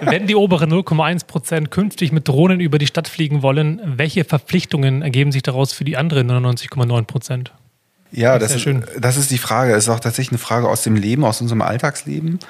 [0.00, 5.02] Wenn die oberen 0,1 Prozent künftig mit Drohnen über die Stadt fliegen wollen, welche Verpflichtungen
[5.02, 7.52] ergeben sich daraus für die anderen 99,9 Prozent?
[8.10, 9.72] Ja, das, das ist, das ist die Frage.
[9.72, 12.40] Es ist auch tatsächlich eine Frage aus dem Leben, aus unserem Alltagsleben.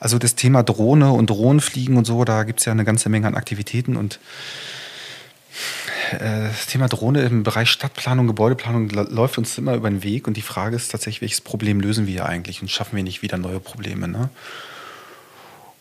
[0.00, 3.26] Also das Thema Drohne und Drohnenfliegen und so, da gibt es ja eine ganze Menge
[3.26, 4.20] an Aktivitäten und
[6.12, 10.42] das Thema Drohne im Bereich Stadtplanung, Gebäudeplanung läuft uns immer über den Weg und die
[10.42, 13.60] Frage ist tatsächlich, welches Problem lösen wir hier eigentlich und schaffen wir nicht wieder neue
[13.60, 14.08] Probleme.
[14.08, 14.28] Ne?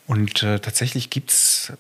[0.08, 1.74] Und äh, tatsächlich gibt es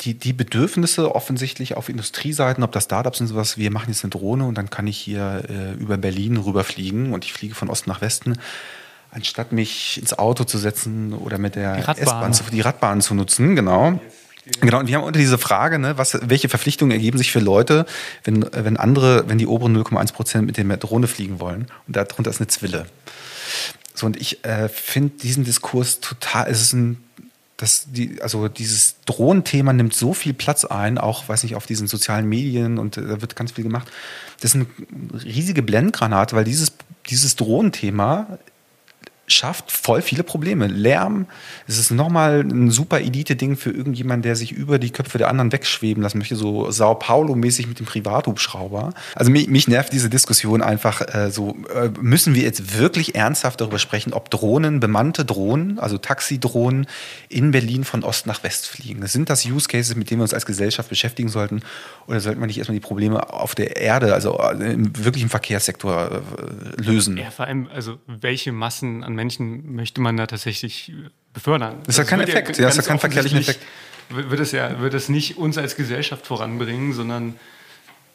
[0.00, 4.10] die, die Bedürfnisse offensichtlich auf Industrieseiten, ob das Startups und sowas, wir machen jetzt eine
[4.10, 7.90] Drohne und dann kann ich hier äh, über Berlin rüberfliegen und ich fliege von Osten
[7.90, 8.38] nach Westen,
[9.10, 14.00] anstatt mich ins Auto zu setzen oder mit der S-Bahn die Radbahn zu nutzen, genau.
[14.60, 17.86] Genau, und wir haben unter diese Frage, ne, was, welche Verpflichtungen ergeben sich für Leute,
[18.24, 21.68] wenn, wenn andere, wenn die oberen 0,1 Prozent mit der Drohne fliegen wollen.
[21.86, 22.86] Und darunter ist eine Zwille.
[23.94, 27.02] So, und ich äh, finde diesen Diskurs total, es ist ein,
[27.56, 31.86] das, die, also dieses Drohnenthema nimmt so viel Platz ein, auch, weiß nicht, auf diesen
[31.86, 33.90] sozialen Medien und äh, da wird ganz viel gemacht.
[34.40, 34.66] Das ist eine
[35.24, 36.72] riesige Blendgranate, weil dieses,
[37.08, 38.38] dieses Drohnenthema
[39.26, 40.66] schafft voll viele Probleme.
[40.66, 41.26] Lärm,
[41.66, 45.52] es ist nochmal ein super Elite-Ding für irgendjemand, der sich über die Köpfe der anderen
[45.52, 48.92] wegschweben lassen möchte, so Sao Paulo-mäßig mit dem Privathubschrauber.
[49.14, 53.60] Also mich, mich, nervt diese Diskussion einfach äh, so, äh, müssen wir jetzt wirklich ernsthaft
[53.60, 56.86] darüber sprechen, ob Drohnen, bemannte Drohnen, also Taxidrohnen
[57.28, 59.06] in Berlin von Ost nach West fliegen?
[59.06, 61.62] Sind das Use Cases, mit denen wir uns als Gesellschaft beschäftigen sollten?
[62.06, 66.10] Oder sollten wir nicht erstmal die Probleme auf der Erde, also äh, im wirklichen Verkehrssektor
[66.10, 67.16] äh, lösen?
[67.16, 70.92] Ja, vor allem, also welche Massen an Menschen möchte man da tatsächlich
[71.32, 71.80] befördern.
[71.86, 73.60] Das ist ja kein Effekt, ja, das ist ja kein verkehrlichen Effekt.
[74.10, 77.36] Wird es ja, wird es nicht uns als Gesellschaft voranbringen, sondern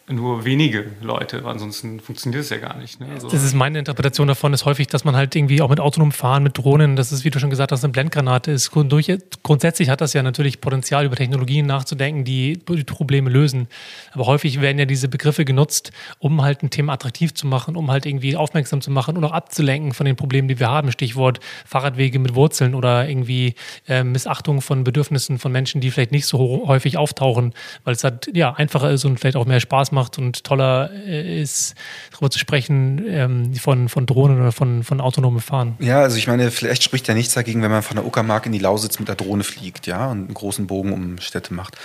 [0.10, 2.99] nur wenige Leute, ansonsten funktioniert es ja gar nicht.
[2.99, 3.07] Ne?
[3.14, 6.12] Also das ist meine Interpretation davon, ist häufig, dass man halt irgendwie auch mit autonomem
[6.12, 8.72] Fahren, mit Drohnen, das ist, wie du schon gesagt hast, eine Blendgranate ist.
[8.72, 13.68] Grundsätzlich hat das ja natürlich Potenzial, über Technologien nachzudenken, die Probleme lösen.
[14.12, 17.91] Aber häufig werden ja diese Begriffe genutzt, um halt ein Thema attraktiv zu machen, um
[17.91, 20.91] halt irgendwie aufmerksam zu machen und auch abzulenken von den Problemen, die wir haben.
[20.91, 23.53] Stichwort Fahrradwege mit Wurzeln oder irgendwie
[23.88, 27.53] äh, Missachtung von Bedürfnissen von Menschen, die vielleicht nicht so häufig auftauchen,
[27.84, 30.89] weil es halt ja einfacher ist und vielleicht auch mehr Spaß macht macht und toller
[31.05, 31.75] äh, ist,
[32.11, 35.75] darüber zu sprechen, ähm, von, von Drohnen oder von, von autonomen Fahren.
[35.79, 38.51] Ja, also ich meine, vielleicht spricht ja nichts dagegen, wenn man von der Uckermark in
[38.51, 41.77] die Lausitz mit der Drohne fliegt, ja, und einen großen Bogen um Städte macht.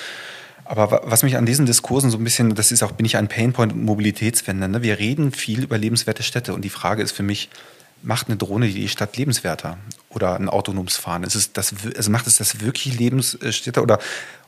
[0.64, 3.28] Aber was mich an diesen Diskursen so ein bisschen, das ist auch, bin ich ein
[3.28, 4.68] Painpoint Mobilitätswende.
[4.68, 4.82] Ne?
[4.82, 7.50] Wir reden viel über lebenswerte Städte und die Frage ist für mich,
[8.02, 9.78] macht eine Drohne die Stadt lebenswerter
[10.10, 11.22] oder ein autonomes Fahren?
[11.22, 13.98] Ist es das, also macht es das wirklich Lebensstädte oder,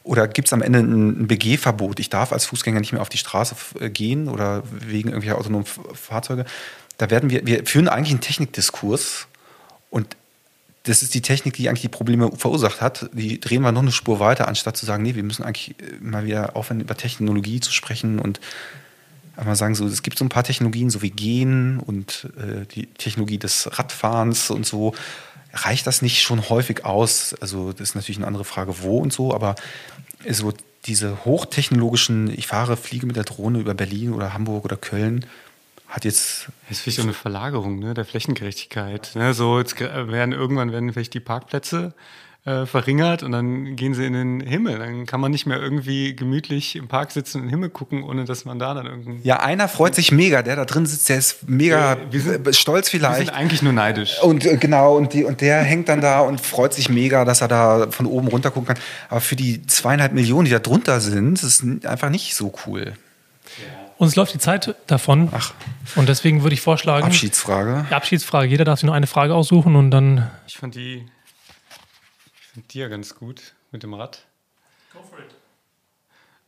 [0.07, 1.99] oder gibt es am Ende ein Begehverbot?
[1.99, 5.67] Ich darf als Fußgänger nicht mehr auf die Straße äh, gehen oder wegen irgendwelcher autonomen
[5.67, 6.45] Fahrzeuge.
[6.97, 9.27] Da werden wir, wir führen eigentlich einen Technikdiskurs
[9.91, 10.17] und
[10.85, 13.11] das ist die Technik, die eigentlich die Probleme verursacht hat.
[13.13, 15.99] Die drehen wir noch eine Spur weiter, anstatt zu sagen, nee, wir müssen eigentlich äh,
[16.01, 18.39] mal wieder aufhören, über Technologie zu sprechen und
[19.37, 22.87] einmal sagen, so, es gibt so ein paar Technologien, so wie Gehen und äh, die
[22.87, 24.95] Technologie des Radfahrens und so.
[25.57, 27.35] Reicht das nicht schon häufig aus?
[27.41, 29.57] Also, das ist natürlich eine andere Frage, wo und so, aber
[30.29, 30.53] so
[30.87, 35.27] diese hochtechnologischen, ich fahre, fliege mit der Drohne über Berlin oder Hamburg oder Köln,
[35.89, 36.49] hat jetzt.
[36.69, 39.13] Das ist vielleicht so eine Verlagerung ne, der Flächengerechtigkeit.
[39.15, 39.35] Ne?
[39.35, 41.95] So, jetzt werden irgendwann werden vielleicht die Parkplätze
[42.47, 44.79] äh, verringert und dann gehen sie in den Himmel.
[44.79, 48.05] Dann kann man nicht mehr irgendwie gemütlich im Park sitzen und in den Himmel gucken,
[48.05, 49.19] ohne dass man da dann irgendwie.
[49.25, 52.89] Ja, einer freut sich mega, der da drin sitzt, der ist mega wir sind, stolz
[52.89, 53.19] vielleicht.
[53.19, 54.23] Wir sind eigentlich nur neidisch.
[54.23, 57.41] Und äh, genau, und, die, und der hängt dann da und freut sich mega, dass
[57.41, 58.83] er da von oben runter gucken kann.
[59.09, 62.93] Aber für die zweieinhalb Millionen, die da drunter sind, ist es einfach nicht so cool.
[63.99, 65.31] Uns läuft die Zeit davon.
[65.33, 65.53] Ach.
[65.97, 67.07] Und deswegen würde ich vorschlagen.
[67.07, 67.87] Abschiedsfrage.
[67.91, 68.47] Abschiedsfrage.
[68.47, 70.31] Jeder darf sich nur eine Frage aussuchen und dann.
[70.47, 71.07] Ich fand die
[72.57, 74.25] mit dir ganz gut mit dem Rad.
[74.93, 75.35] Go for it.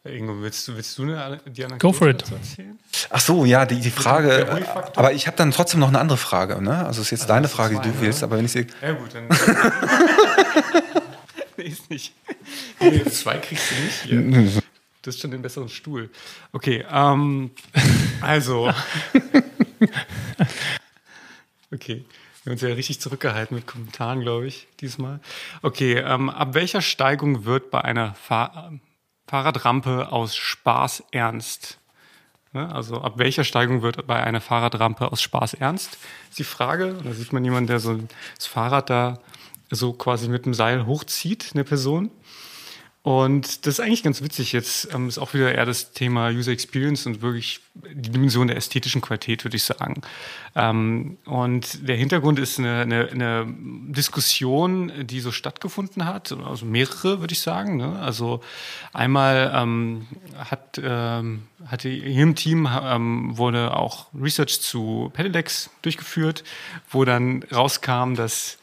[0.04, 2.22] Äh, Ingo, willst du, willst du eine, die Anekdote Go for it.
[2.30, 2.78] erzählen?
[3.11, 4.64] Ach so, ja, die, die Frage.
[4.96, 6.62] Aber ich habe dann trotzdem noch eine andere Frage.
[6.62, 6.86] Ne?
[6.86, 8.66] Also es ist jetzt also deine Frage, zwei, die du willst, aber wenn ich sie.
[8.80, 9.28] Ja, gut, dann.
[11.56, 12.14] nee, ist nicht.
[12.80, 14.62] Nee, zwei kriegst du nicht hier.
[15.02, 16.11] Das ist schon den besseren Stuhl.
[16.52, 17.52] Okay, ähm,
[18.20, 18.72] also.
[21.72, 22.04] okay.
[22.49, 25.20] Wir haben uns ja richtig zurückgehalten mit Kommentaren, glaube ich, diesmal.
[25.61, 28.72] Okay, ähm, ab welcher Steigung wird bei einer Fahr
[29.26, 31.78] Fahrradrampe aus Spaß ernst?
[32.55, 32.74] Ne?
[32.74, 35.99] Also ab welcher Steigung wird bei einer Fahrradrampe aus Spaß ernst?
[36.30, 36.99] Ist die Frage.
[37.05, 38.01] Da sieht man jemanden, der so
[38.36, 39.18] das Fahrrad da
[39.70, 42.11] so quasi mit dem Seil hochzieht, eine Person.
[43.09, 44.52] Und das ist eigentlich ganz witzig.
[44.52, 48.59] Jetzt ähm, ist auch wieder eher das Thema User Experience und wirklich die Dimension der
[48.59, 50.02] ästhetischen Qualität, würde ich sagen.
[50.54, 53.46] Ähm, und der Hintergrund ist eine, eine, eine,
[53.94, 57.78] Diskussion, die so stattgefunden hat, also mehrere, würde ich sagen.
[57.78, 57.98] Ne?
[57.98, 58.42] Also
[58.92, 60.06] einmal ähm,
[60.36, 66.44] hat, ähm, hatte hier im Team ähm, wurde auch Research zu Pedelecs durchgeführt,
[66.90, 68.57] wo dann rauskam, dass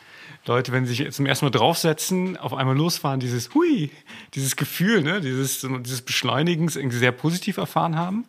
[0.46, 3.90] Leute, wenn sie sich zum ersten Mal draufsetzen, auf einmal losfahren, dieses Hui,
[4.36, 8.26] dieses Gefühl, ne, dieses, dieses Beschleunigens irgendwie sehr positiv erfahren haben.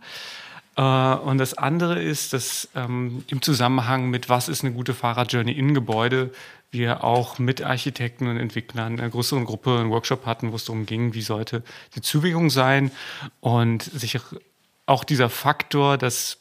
[0.77, 5.53] Äh, und das andere ist, dass ähm, im Zusammenhang mit was ist eine gute Fahrradjourney
[5.53, 6.33] in Gebäude,
[6.71, 10.87] wir auch mit Architekten und Entwicklern einer größeren Gruppe einen Workshop hatten, wo es darum
[10.87, 11.63] ging, wie sollte
[11.95, 12.91] die Zuwägung sein
[13.41, 14.19] und sich
[14.87, 16.39] auch dieser Faktor, dass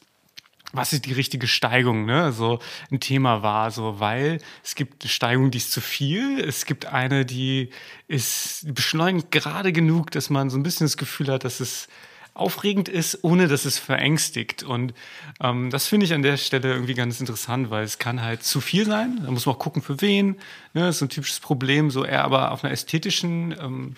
[0.76, 2.32] was ist die richtige Steigung, ne?
[2.32, 2.58] So
[2.90, 6.86] ein Thema war, so, weil es gibt eine Steigung, die ist zu viel, es gibt
[6.86, 7.70] eine, die
[8.08, 11.88] ist beschleunigt gerade genug, dass man so ein bisschen das Gefühl hat, dass es
[12.36, 14.62] aufregend ist, ohne dass es verängstigt.
[14.62, 14.94] Und
[15.40, 18.60] ähm, das finde ich an der Stelle irgendwie ganz interessant, weil es kann halt zu
[18.60, 19.20] viel sein.
[19.24, 20.36] Da muss man auch gucken, für wen.
[20.74, 20.82] Ne?
[20.82, 23.96] Das ist ein typisches Problem, so eher aber auf einer ästhetischen, ähm,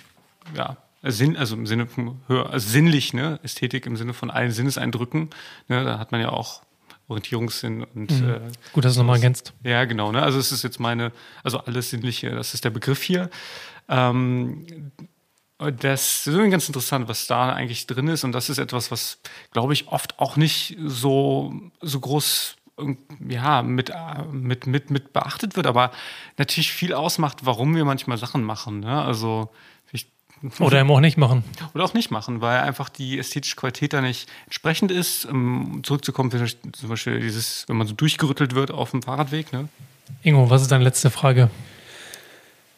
[0.55, 4.51] ja, Sinn, also im Sinne von höher, also sinnlich, ne, Ästhetik im Sinne von allen
[4.51, 5.31] Sinneseindrücken.
[5.69, 6.63] Ne, da hat man ja auch
[7.09, 8.29] Orientierungssinn und mhm.
[8.29, 8.41] äh,
[8.73, 9.55] gut, dass du nochmal ergänzt.
[9.65, 10.13] Ja, genau.
[10.13, 10.23] Ne?
[10.23, 13.31] Also es ist jetzt meine, also alles Sinnliche, das ist der Begriff hier.
[13.89, 14.93] Ähm,
[15.59, 18.23] das ist irgendwie ganz interessant, was da eigentlich drin ist.
[18.23, 19.19] Und das ist etwas, was,
[19.51, 22.55] glaube ich, oft auch nicht so, so groß
[23.29, 23.93] ja, mit,
[24.31, 25.91] mit, mit, mit beachtet wird, aber
[26.37, 28.81] natürlich viel ausmacht, warum wir manchmal Sachen machen.
[28.81, 29.03] Ne?
[29.03, 29.51] Also
[30.61, 31.45] oder eben auch nicht machen.
[31.75, 35.25] Oder auch nicht machen, weil einfach die ästhetische Qualität da nicht entsprechend ist.
[35.25, 39.53] Um zurückzukommen, zum Beispiel dieses, wenn man so durchgerüttelt wird auf dem Fahrradweg.
[39.53, 39.69] Ne?
[40.23, 41.51] Ingo, was ist deine letzte Frage?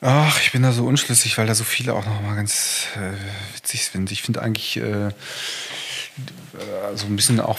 [0.02, 3.56] Ach, ich bin da so unschlüssig, weil da so viele auch noch mal ganz äh,
[3.56, 4.10] witzig sind.
[4.10, 5.10] Ich finde eigentlich äh,
[6.94, 7.58] so ein bisschen auch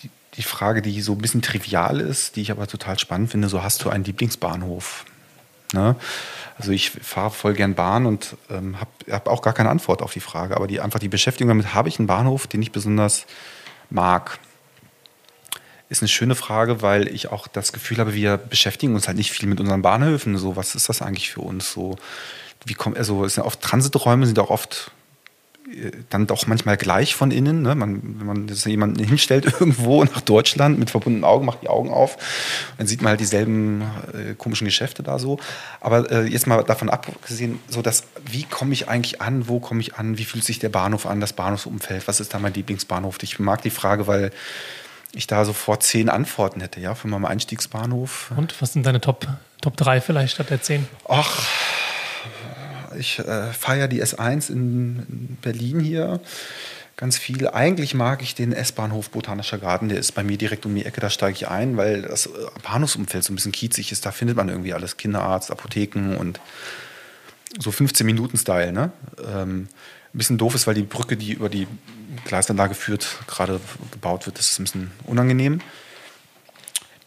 [0.00, 3.48] die, die Frage, die so ein bisschen trivial ist, die ich aber total spannend finde,
[3.48, 5.04] so hast du einen Lieblingsbahnhof?
[5.72, 5.94] Ne?
[6.56, 10.12] Also ich fahre voll gern Bahn und ähm, habe hab auch gar keine Antwort auf
[10.12, 10.56] die Frage.
[10.56, 13.26] Aber die, einfach die Beschäftigung damit, habe ich einen Bahnhof, den ich besonders
[13.90, 14.38] mag?
[15.88, 19.32] Ist eine schöne Frage, weil ich auch das Gefühl habe, wir beschäftigen uns halt nicht
[19.32, 20.38] viel mit unseren Bahnhöfen.
[20.38, 21.72] So, was ist das eigentlich für uns?
[21.72, 21.96] So,
[22.64, 24.92] wie kommt, also es sind oft Transiträume, sind auch oft
[26.10, 27.62] dann doch manchmal gleich von innen.
[27.62, 27.74] Ne?
[27.74, 32.18] Man, wenn man jemanden hinstellt irgendwo nach Deutschland mit verbundenen Augen, macht die Augen auf,
[32.76, 35.38] dann sieht man halt dieselben äh, komischen Geschäfte da so.
[35.80, 39.80] Aber äh, jetzt mal davon abgesehen, so dass, wie komme ich eigentlich an, wo komme
[39.80, 43.18] ich an, wie fühlt sich der Bahnhof an, das Bahnhofsumfeld, was ist da mein Lieblingsbahnhof?
[43.22, 44.32] Ich mag die Frage, weil
[45.14, 48.32] ich da sofort zehn Antworten hätte, ja, für meinen Einstiegsbahnhof.
[48.36, 49.26] Und was sind deine Top,
[49.60, 50.86] Top 3 vielleicht statt der zehn?
[51.08, 51.46] Ach,
[52.98, 56.20] ich äh, feiere die S1 in Berlin hier
[56.96, 57.48] ganz viel.
[57.48, 61.00] Eigentlich mag ich den S-Bahnhof Botanischer Garten, der ist bei mir direkt um die Ecke,
[61.00, 62.30] da steige ich ein, weil das äh,
[62.62, 64.06] Bahnhofsumfeld so ein bisschen kiezig ist.
[64.06, 66.40] Da findet man irgendwie alles: Kinderarzt, Apotheken und
[67.58, 68.72] so 15-Minuten-Style.
[68.72, 68.92] Ne?
[69.26, 69.68] Ähm,
[70.14, 71.66] ein bisschen doof ist, weil die Brücke, die über die
[72.24, 74.38] Gleisanlage führt, gerade gebaut wird.
[74.38, 75.60] Das ist ein bisschen unangenehm.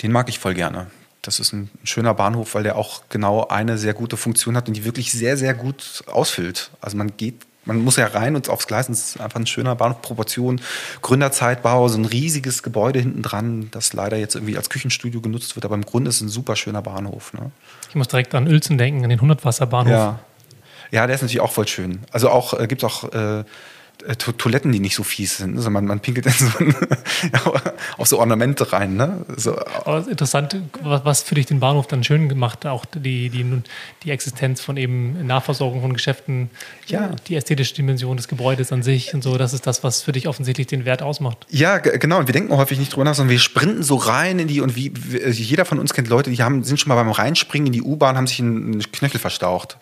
[0.02, 0.88] Den mag ich voll gerne.
[1.28, 4.78] Das ist ein schöner Bahnhof, weil der auch genau eine sehr gute Funktion hat und
[4.78, 6.72] die wirklich sehr, sehr gut ausfüllt.
[6.80, 8.88] Also man geht, man muss ja rein und aufs Gleis.
[8.88, 10.62] Es ist einfach ein schöner Bahnhof, Proportion,
[11.02, 15.66] Gründerzeitbau, so ein riesiges Gebäude hinten dran, das leider jetzt irgendwie als Küchenstudio genutzt wird.
[15.66, 17.34] Aber im Grunde ist es ein super schöner Bahnhof.
[17.34, 17.52] Ne?
[17.90, 19.92] Ich muss direkt an Uelzen denken, an den 100-Wasser-Bahnhof.
[19.92, 20.20] Ja.
[20.92, 22.00] ja, der ist natürlich auch voll schön.
[22.14, 23.44] Also auch äh, gibt es auch äh,
[24.18, 25.58] to Toiletten, die nicht so fies sind.
[25.58, 26.26] Also man, man pinkelt
[26.60, 27.54] in so
[27.98, 28.96] auf so Ornamente rein.
[28.96, 29.26] Ne?
[29.36, 29.58] So.
[29.86, 33.46] Aber interessant, was für dich den Bahnhof dann schön gemacht, auch die, die,
[34.04, 36.50] die Existenz von eben Nahversorgung von Geschäften,
[36.88, 37.12] ja.
[37.28, 40.28] die ästhetische Dimension des Gebäudes an sich und so, das ist das, was für dich
[40.28, 41.46] offensichtlich den Wert ausmacht.
[41.50, 42.20] Ja, genau.
[42.20, 44.76] Und wir denken häufig nicht drüber nach, sondern wir sprinten so rein in die und
[44.76, 44.94] wie
[45.32, 48.18] jeder von uns kennt Leute, die haben, sind schon mal beim Reinspringen in die U-Bahn,
[48.18, 49.78] haben sich einen Knöchel verstaucht,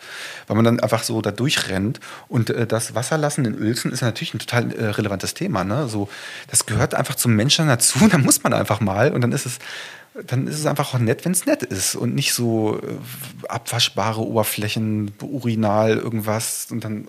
[0.46, 2.00] weil man dann einfach so da durchrennt.
[2.28, 5.64] Und äh, das Wasserlassen in Uelzen ist natürlich ein total äh, relevantes Thema.
[5.64, 5.88] Ne?
[5.88, 6.08] So,
[6.48, 9.58] das gehört einfach zum Menschen dazu, da muss man einfach mal und dann ist es
[10.26, 14.20] dann ist es einfach auch nett, wenn es nett ist und nicht so äh, abwaschbare
[14.20, 17.06] Oberflächen, Urinal, irgendwas und dann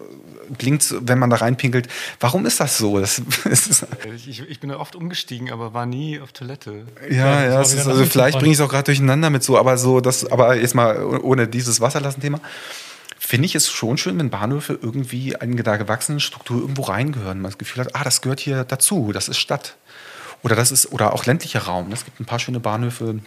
[0.58, 1.88] blinkt es, wenn man da reinpinkelt.
[2.20, 3.00] Warum ist das so?
[3.00, 3.22] Das,
[4.16, 6.86] ich, ich, bin da oft umgestiegen, aber war nie auf Toilette.
[7.10, 10.02] Ja, ja, ist, also vielleicht bringe ich es auch gerade durcheinander mit so, aber so,
[10.02, 12.42] das, aber jetzt mal ohne dieses Wasserlassen-Thema
[13.28, 17.42] finde ich es schon schön, wenn Bahnhöfe irgendwie in der gewachsenen Struktur irgendwo reingehören.
[17.42, 19.76] Man das Gefühl hat, ah, das gehört hier dazu, das ist Stadt.
[20.44, 21.92] Oder das ist, oder auch ländlicher Raum.
[21.92, 23.20] Es gibt ein paar schöne Bahnhöfe,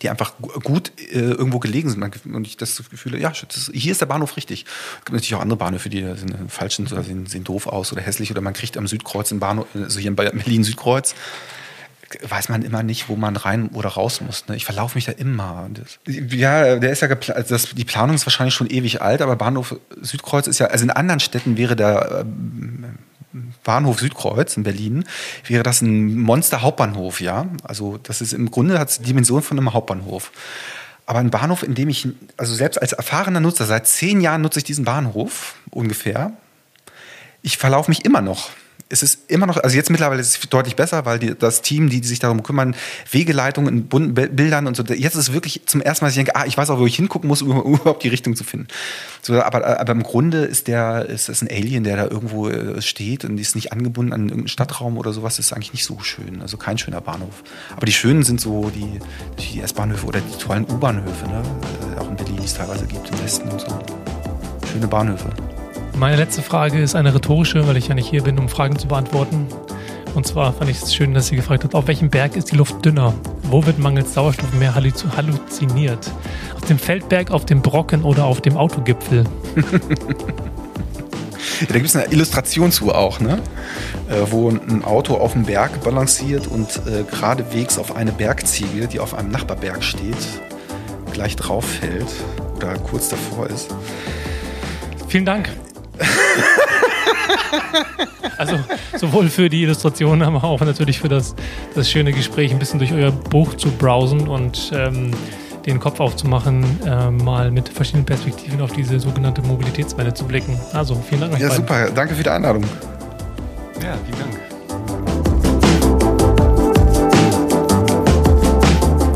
[0.00, 0.32] die einfach
[0.62, 2.02] gut äh, irgendwo gelegen sind.
[2.24, 4.64] Und ich das Gefühl, ja, das, hier ist der Bahnhof richtig.
[5.00, 8.00] Es gibt natürlich auch andere Bahnhöfe, die sind falschen, oder sehen, sehen doof aus oder
[8.00, 8.30] hässlich.
[8.30, 11.14] Oder man kriegt am Südkreuz einen Bahnhof, also hier in Berlin Südkreuz,
[12.26, 14.46] weiß man immer nicht, wo man rein oder raus muss.
[14.48, 14.56] Ne?
[14.56, 15.68] Ich verlaufe mich da immer.
[15.72, 19.36] Das, ja, der ist ja also das, die Planung ist wahrscheinlich schon ewig alt, aber
[19.36, 25.04] Bahnhof Südkreuz ist ja, also in anderen Städten wäre der äh, Bahnhof Südkreuz in Berlin,
[25.46, 27.46] wäre das ein Monster-Hauptbahnhof, ja.
[27.62, 30.32] Also das ist im Grunde hat die Dimension von einem Hauptbahnhof.
[31.04, 34.60] Aber ein Bahnhof, in dem ich, also selbst als erfahrener Nutzer, seit zehn Jahren nutze
[34.60, 36.32] ich diesen Bahnhof ungefähr.
[37.42, 38.50] Ich verlaufe mich immer noch
[38.90, 41.90] es ist immer noch, also jetzt mittlerweile ist es deutlich besser, weil die, das Team,
[41.90, 42.74] die, die sich darum kümmern,
[43.10, 46.24] Wegeleitungen in bunten Bildern und so, jetzt ist es wirklich zum ersten Mal, dass ich
[46.24, 48.68] denke, ah, ich weiß auch, wo ich hingucken muss, um überhaupt die Richtung zu finden.
[49.20, 52.80] So, aber, aber im Grunde ist der, ist das ein Alien, der da irgendwo äh,
[52.80, 56.40] steht und ist nicht angebunden an irgendeinen Stadtraum oder sowas, ist eigentlich nicht so schön.
[56.40, 57.42] Also kein schöner Bahnhof.
[57.76, 58.98] Aber die schönen sind so die,
[59.38, 61.42] die S-Bahnhöfe oder die tollen U-Bahnhöfe, ne?
[61.98, 63.78] Auch in Berlin, die es teilweise gibt, im Westen und so.
[64.72, 65.30] Schöne Bahnhöfe.
[65.98, 68.86] Meine letzte Frage ist eine rhetorische, weil ich ja nicht hier bin, um Fragen zu
[68.86, 69.48] beantworten.
[70.14, 72.56] Und zwar fand ich es schön, dass sie gefragt hat, auf welchem Berg ist die
[72.56, 73.14] Luft dünner?
[73.42, 76.08] Wo wird mangels Sauerstoff mehr halluziniert?
[76.54, 79.24] Auf dem Feldberg, auf dem Brocken oder auf dem Autogipfel?
[79.56, 79.62] ja,
[81.66, 83.40] da gibt es eine Illustration zu auch, ne?
[84.08, 89.00] Äh, wo ein Auto auf dem Berg balanciert und äh, geradewegs auf eine Bergziege, die
[89.00, 90.14] auf einem Nachbarberg steht,
[91.12, 92.06] gleich drauf fällt
[92.54, 93.74] oder kurz davor ist.
[95.08, 95.50] Vielen Dank.
[98.38, 98.58] also
[98.96, 101.34] sowohl für die Illustration, aber auch natürlich für das,
[101.74, 105.10] das schöne Gespräch, ein bisschen durch euer Buch zu browsen und ähm,
[105.66, 110.58] den Kopf aufzumachen, äh, mal mit verschiedenen Perspektiven auf diese sogenannte Mobilitätswelle zu blicken.
[110.72, 111.66] Also vielen Dank euch Ja, beiden.
[111.66, 111.90] super.
[111.94, 112.64] Danke für die Einladung.
[113.82, 114.38] Ja, vielen Dank.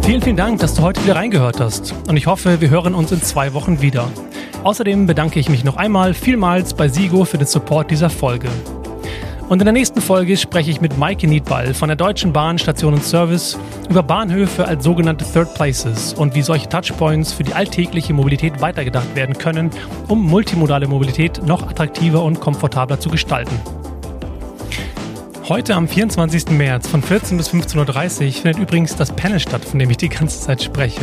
[0.05, 1.95] Vielen, vielen Dank, dass du heute wieder reingehört hast.
[2.09, 4.09] Und ich hoffe, wir hören uns in zwei Wochen wieder.
[4.65, 8.49] Außerdem bedanke ich mich noch einmal vielmals bei Sigo für den Support dieser Folge.
[9.49, 12.95] Und in der nächsten Folge spreche ich mit Maike Niedball von der Deutschen Bahn Station
[12.95, 13.59] und Service
[13.91, 19.17] über Bahnhöfe als sogenannte Third Places und wie solche Touchpoints für die alltägliche Mobilität weitergedacht
[19.17, 19.71] werden können,
[20.07, 23.61] um multimodale Mobilität noch attraktiver und komfortabler zu gestalten.
[25.49, 26.51] Heute am 24.
[26.51, 30.09] März von 14 bis 15.30 Uhr findet übrigens das Panel statt, von dem ich die
[30.09, 31.03] ganze Zeit spreche.